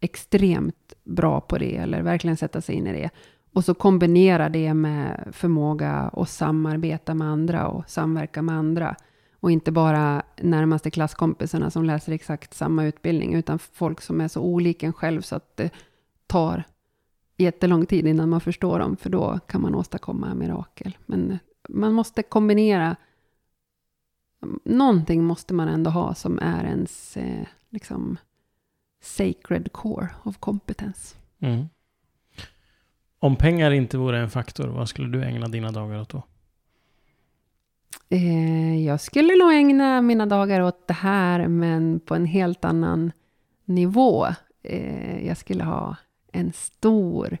extremt 0.00 0.94
bra 1.04 1.40
på 1.40 1.58
det 1.58 1.76
eller 1.76 2.02
verkligen 2.02 2.36
sätta 2.36 2.60
sig 2.60 2.74
in 2.74 2.86
i 2.86 2.92
det. 2.92 3.10
Och 3.52 3.64
så 3.64 3.74
kombinera 3.74 4.48
det 4.48 4.74
med 4.74 5.28
förmåga 5.32 5.90
att 5.92 6.28
samarbeta 6.28 7.14
med 7.14 7.28
andra 7.28 7.68
och 7.68 7.90
samverka 7.90 8.42
med 8.42 8.54
andra. 8.54 8.96
Och 9.44 9.50
inte 9.50 9.72
bara 9.72 10.22
närmaste 10.36 10.90
klasskompisarna 10.90 11.70
som 11.70 11.84
läser 11.84 12.12
exakt 12.12 12.54
samma 12.54 12.84
utbildning, 12.84 13.34
utan 13.34 13.58
folk 13.58 14.00
som 14.00 14.20
är 14.20 14.28
så 14.28 14.40
olika 14.40 14.86
en 14.86 14.92
själv 14.92 15.22
så 15.22 15.36
att 15.36 15.56
det 15.56 15.70
tar 16.26 16.64
jättelång 17.36 17.86
tid 17.86 18.06
innan 18.06 18.28
man 18.28 18.40
förstår 18.40 18.78
dem, 18.78 18.96
för 18.96 19.10
då 19.10 19.38
kan 19.46 19.60
man 19.60 19.74
åstadkomma 19.74 20.34
mirakel. 20.34 20.98
Men 21.06 21.38
man 21.68 21.92
måste 21.92 22.22
kombinera, 22.22 22.96
någonting 24.64 25.24
måste 25.24 25.54
man 25.54 25.68
ändå 25.68 25.90
ha 25.90 26.14
som 26.14 26.38
är 26.38 26.64
ens 26.64 27.16
eh, 27.16 27.46
liksom 27.70 28.16
sacred 29.02 29.72
core 29.72 30.08
of 30.22 30.38
competence. 30.38 31.16
Mm. 31.38 31.64
Om 33.18 33.36
pengar 33.36 33.70
inte 33.70 33.98
vore 33.98 34.20
en 34.20 34.30
faktor, 34.30 34.68
vad 34.68 34.88
skulle 34.88 35.18
du 35.18 35.24
ägna 35.24 35.48
dina 35.48 35.70
dagar 35.70 36.00
åt 36.00 36.08
då? 36.08 36.22
Eh, 38.08 38.84
jag 38.84 39.00
skulle 39.00 39.36
nog 39.36 39.52
ägna 39.52 40.02
mina 40.02 40.26
dagar 40.26 40.60
åt 40.60 40.86
det 40.88 40.94
här, 40.94 41.48
men 41.48 42.00
på 42.00 42.14
en 42.14 42.26
helt 42.26 42.64
annan 42.64 43.12
nivå. 43.64 44.26
Eh, 44.62 45.26
jag 45.26 45.36
skulle 45.36 45.64
ha 45.64 45.96
en 46.32 46.52
stor, 46.52 47.38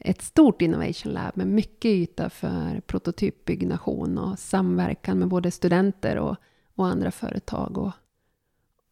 ett 0.00 0.22
stort 0.22 0.62
innovation 0.62 1.12
lab 1.12 1.36
med 1.36 1.46
mycket 1.46 1.88
yta 1.88 2.30
för 2.30 2.80
prototypbyggnation 2.86 4.18
och 4.18 4.38
samverkan 4.38 5.18
med 5.18 5.28
både 5.28 5.50
studenter 5.50 6.16
och, 6.16 6.36
och 6.74 6.86
andra 6.86 7.10
företag. 7.10 7.78
Och, 7.78 7.92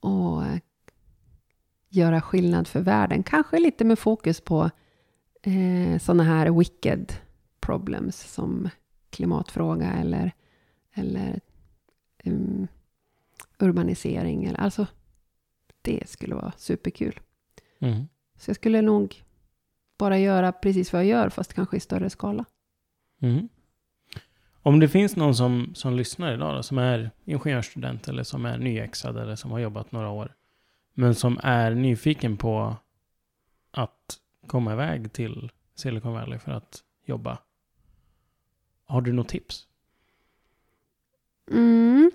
och 0.01 0.45
eh, 0.45 0.59
göra 1.89 2.21
skillnad 2.21 2.69
för 2.69 2.81
världen. 2.81 3.23
Kanske 3.23 3.59
lite 3.59 3.85
med 3.85 3.99
fokus 3.99 4.41
på 4.41 4.71
eh, 5.43 5.99
sådana 5.99 6.25
här 6.25 6.59
wicked 6.59 7.13
problems 7.61 8.33
som 8.33 8.69
klimatfråga 9.11 9.93
eller 9.93 10.33
eller 10.95 11.41
um, 12.25 12.67
urbanisering. 13.59 14.45
Eller, 14.45 14.61
alltså, 14.61 14.87
det 15.83 16.09
skulle 16.09 16.35
vara 16.35 16.53
superkul. 16.57 17.21
Mm. 17.79 18.09
Så 18.37 18.51
jag 18.51 18.57
skulle 18.57 18.83
nog 18.83 19.23
bara 19.99 20.19
göra 20.19 20.53
precis 20.53 20.93
vad 20.93 21.03
jag 21.03 21.09
gör, 21.09 21.29
fast 21.29 21.55
kanske 21.55 21.77
i 21.77 21.81
större 21.81 22.11
skala. 22.11 22.45
Mm. 23.21 23.49
Om 24.63 24.81
det 24.81 24.89
finns 24.89 25.17
någon 25.17 25.35
som, 25.35 25.75
som 25.75 25.97
lyssnar 25.97 26.35
idag 26.35 26.55
då, 26.57 26.63
som 26.63 26.79
är 26.79 27.11
ingenjörsstudent 27.25 28.09
eller 28.09 28.23
som 28.23 28.47
är 28.47 28.59
nyexad 28.59 29.17
eller 29.17 29.37
som 29.37 29.51
har 29.51 29.59
jobbat 29.59 29.93
några 29.93 30.11
år, 30.11 30.35
men 30.95 31.15
som 31.15 31.41
är 31.43 31.75
nyfiken 31.75 32.37
på 32.37 32.77
att 33.71 34.19
komma 34.47 34.73
iväg 34.73 35.13
till 35.13 35.51
Silicon 35.75 36.13
Valley 36.13 36.39
för 36.39 36.53
att 36.53 36.83
jobba. 37.07 37.39
Har 38.85 39.01
du 39.01 39.13
något 39.13 39.29
tips? 39.29 39.69
Mm. 41.51 42.11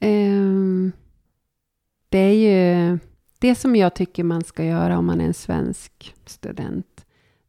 Eh, 0.00 0.92
det 2.08 2.18
är 2.18 2.32
ju 2.32 2.98
det 3.38 3.54
som 3.54 3.76
jag 3.76 3.94
tycker 3.94 4.24
man 4.24 4.44
ska 4.44 4.64
göra 4.64 4.98
om 4.98 5.06
man 5.06 5.20
är 5.20 5.24
en 5.24 5.34
svensk 5.34 6.14
student. 6.26 7.06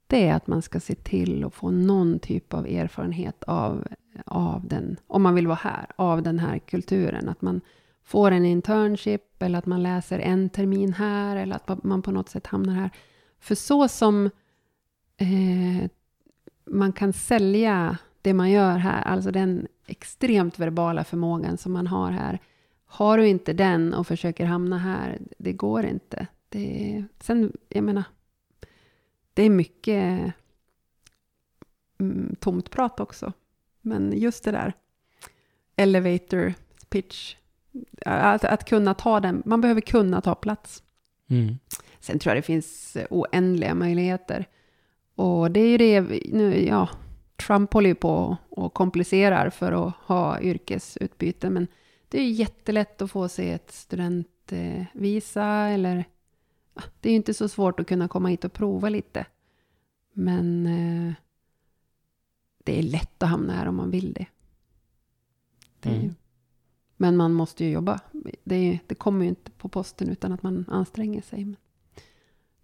Det 0.08 0.28
är 0.28 0.34
att 0.34 0.48
man 0.48 0.62
ska 0.62 0.80
se 0.80 0.96
till 0.96 1.44
att 1.44 1.54
få 1.54 1.72
någon 1.72 2.20
typ 2.20 2.54
av 2.54 2.68
erfarenhet 2.68 3.44
av, 3.44 3.88
av 4.26 4.68
den, 4.68 4.98
om 5.08 5.22
man 5.22 5.36
vill 5.36 5.48
vara 5.48 5.60
här, 5.62 5.86
av 5.96 6.24
den 6.24 6.40
här 6.40 6.60
kulturen. 6.60 7.30
Att 7.30 7.42
man 7.42 7.62
får 8.04 8.32
en 8.32 8.46
internship 8.46 9.44
eller 9.44 9.60
att 9.60 9.66
man 9.66 9.84
läser 9.84 10.20
en 10.20 10.50
termin 10.50 10.94
här 10.94 11.36
eller 11.36 11.56
att 11.56 11.84
man 11.84 12.02
på 12.02 12.12
något 12.12 12.30
sätt 12.30 12.48
hamnar 12.48 12.74
här. 12.74 12.90
För 13.40 13.56
så 13.56 13.88
som 13.88 14.26
eh, 15.18 15.90
man 16.66 16.94
kan 16.94 17.14
sälja 17.14 17.98
det 18.22 18.34
man 18.34 18.52
gör 18.52 18.78
här, 18.78 19.02
alltså 19.02 19.32
den 19.32 19.68
extremt 19.86 20.60
verbala 20.60 21.04
förmågan 21.04 21.58
som 21.58 21.72
man 21.72 21.88
har 21.88 22.12
här. 22.12 22.40
Har 22.86 23.18
du 23.18 23.28
inte 23.28 23.54
den 23.54 23.94
och 23.94 24.08
försöker 24.08 24.46
hamna 24.46 24.78
här, 24.78 25.20
det 25.38 25.54
går 25.54 25.86
inte. 25.86 26.28
Det, 26.50 27.04
sen, 27.20 27.58
jag 27.70 27.84
menar, 27.84 28.04
det 29.34 29.44
är 29.44 29.50
mycket 29.50 30.34
mm, 32.00 32.36
tomt 32.40 32.70
prat 32.70 33.00
också. 33.00 33.34
Men 33.82 34.14
just 34.20 34.44
det 34.44 34.52
där 34.52 34.74
elevator 35.76 36.54
pitch, 36.90 37.36
att, 38.06 38.44
att 38.44 38.66
kunna 38.66 38.94
ta 38.94 39.20
den, 39.20 39.44
man 39.46 39.62
behöver 39.62 39.82
kunna 39.82 40.22
ta 40.22 40.36
plats. 40.36 40.84
Mm. 41.28 41.58
Sen 42.00 42.20
tror 42.20 42.36
jag 42.36 42.38
det 42.38 42.46
finns 42.46 42.98
oändliga 43.10 43.76
möjligheter. 43.76 44.46
Och 45.16 45.52
det 45.52 45.60
är 45.60 45.68
ju 45.68 45.78
det, 45.78 46.02
nu, 46.32 46.66
ja, 46.66 46.90
Trump 47.48 47.74
håller 47.74 47.90
ju 47.90 47.96
på 47.96 48.38
och 48.50 48.74
komplicerar 48.74 49.50
för 49.50 49.88
att 49.88 49.94
ha 49.96 50.42
yrkesutbyte, 50.42 51.50
men 51.50 51.68
det 52.10 52.20
är 52.20 52.24
ju 52.24 52.32
jättelätt 52.32 53.02
att 53.02 53.12
få 53.12 53.28
sig 53.30 53.52
ett 53.52 53.72
studentvisa 53.72 55.46
eller 55.46 56.06
det 57.00 57.10
är 57.10 57.12
ju 57.12 57.18
inte 57.18 57.34
så 57.34 57.48
svårt 57.48 57.80
att 57.80 57.88
kunna 57.88 58.08
komma 58.08 58.30
hit 58.30 58.46
och 58.46 58.54
prova 58.54 58.90
lite. 58.90 59.26
Men 60.14 60.68
eh, 60.68 61.14
det 62.64 62.80
är 62.80 62.84
lätt 62.84 63.24
att 63.24 63.30
hamna 63.30 63.54
här 63.54 63.68
om 63.68 63.76
man 63.76 63.92
vill 63.92 64.14
det. 64.14 64.26
det 65.80 65.90
mm. 65.90 66.02
ju, 66.02 66.14
men 66.98 67.18
man 67.18 67.34
måste 67.34 67.66
ju 67.66 67.72
jobba. 67.72 68.00
Det, 68.44 68.56
är, 68.56 68.80
det, 68.88 68.96
kommer 68.96 69.24
ju 69.24 69.30
inte 69.30 69.52
på 69.52 69.70
posten 69.70 70.10
utan 70.10 70.32
att 70.32 70.44
man 70.44 70.66
anstränger 70.68 71.22
sig. 71.22 71.46
Men 71.46 71.56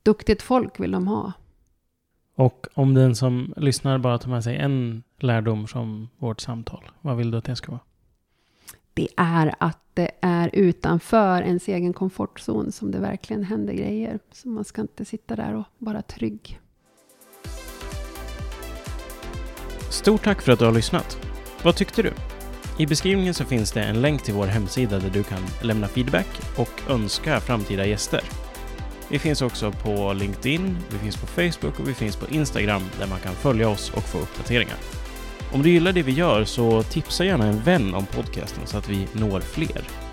duktigt 0.03 0.41
folk 0.41 0.79
vill 0.79 0.91
de 0.91 1.07
ha. 1.07 1.33
Och 2.37 2.67
om 2.73 2.93
den 2.93 3.15
som 3.15 3.53
lyssnar 3.57 3.97
bara 3.97 4.17
tar 4.17 4.29
med 4.29 4.43
sig 4.43 4.57
en 4.57 5.03
lärdom 5.19 5.67
från 5.67 6.09
vårt 6.17 6.41
samtal, 6.41 6.83
vad 7.01 7.17
vill 7.17 7.31
du 7.31 7.37
att 7.37 7.43
det 7.43 7.55
ska 7.55 7.71
vara? 7.71 7.81
Det 8.93 9.07
är 9.17 9.55
att 9.59 9.79
det 9.93 10.11
är 10.21 10.49
utanför 10.53 11.41
ens 11.41 11.67
egen 11.67 11.93
komfortzon 11.93 12.71
som 12.71 12.91
det 12.91 12.99
verkligen 12.99 13.43
händer 13.43 13.73
grejer. 13.73 14.19
Så 14.31 14.49
man 14.49 14.63
ska 14.63 14.81
inte 14.81 15.05
sitta 15.05 15.35
där 15.35 15.55
och 15.55 15.65
vara 15.77 16.01
trygg. 16.01 16.59
Stort 19.89 20.23
tack 20.23 20.41
för 20.41 20.51
att 20.51 20.59
du 20.59 20.65
har 20.65 20.73
lyssnat. 20.73 21.17
Vad 21.63 21.75
tyckte 21.75 22.01
du? 22.01 22.13
I 22.79 22.85
beskrivningen 22.85 23.33
så 23.33 23.45
finns 23.45 23.71
det 23.71 23.83
en 23.83 24.01
länk 24.01 24.23
till 24.23 24.33
vår 24.33 24.47
hemsida 24.47 24.99
där 24.99 25.09
du 25.09 25.23
kan 25.23 25.41
lämna 25.63 25.87
feedback 25.87 26.27
och 26.57 26.91
önska 26.91 27.39
framtida 27.39 27.85
gäster. 27.85 28.21
Vi 29.09 29.19
finns 29.19 29.41
också 29.41 29.71
på 29.71 30.13
LinkedIn, 30.13 30.77
vi 30.89 30.97
finns 30.97 31.17
på 31.17 31.27
Facebook 31.27 31.79
och 31.79 31.87
vi 31.87 31.93
finns 31.93 32.15
på 32.15 32.25
Instagram 32.29 32.81
där 32.99 33.07
man 33.07 33.19
kan 33.19 33.35
följa 33.35 33.69
oss 33.69 33.91
och 33.95 34.03
få 34.03 34.17
uppdateringar. 34.17 34.77
Om 35.53 35.63
du 35.63 35.69
gillar 35.69 35.91
det 35.91 36.03
vi 36.03 36.11
gör 36.11 36.45
så 36.45 36.83
tipsa 36.83 37.25
gärna 37.25 37.45
en 37.45 37.61
vän 37.61 37.93
om 37.93 38.05
podcasten 38.05 38.67
så 38.67 38.77
att 38.77 38.89
vi 38.89 39.07
når 39.13 39.39
fler. 39.39 40.06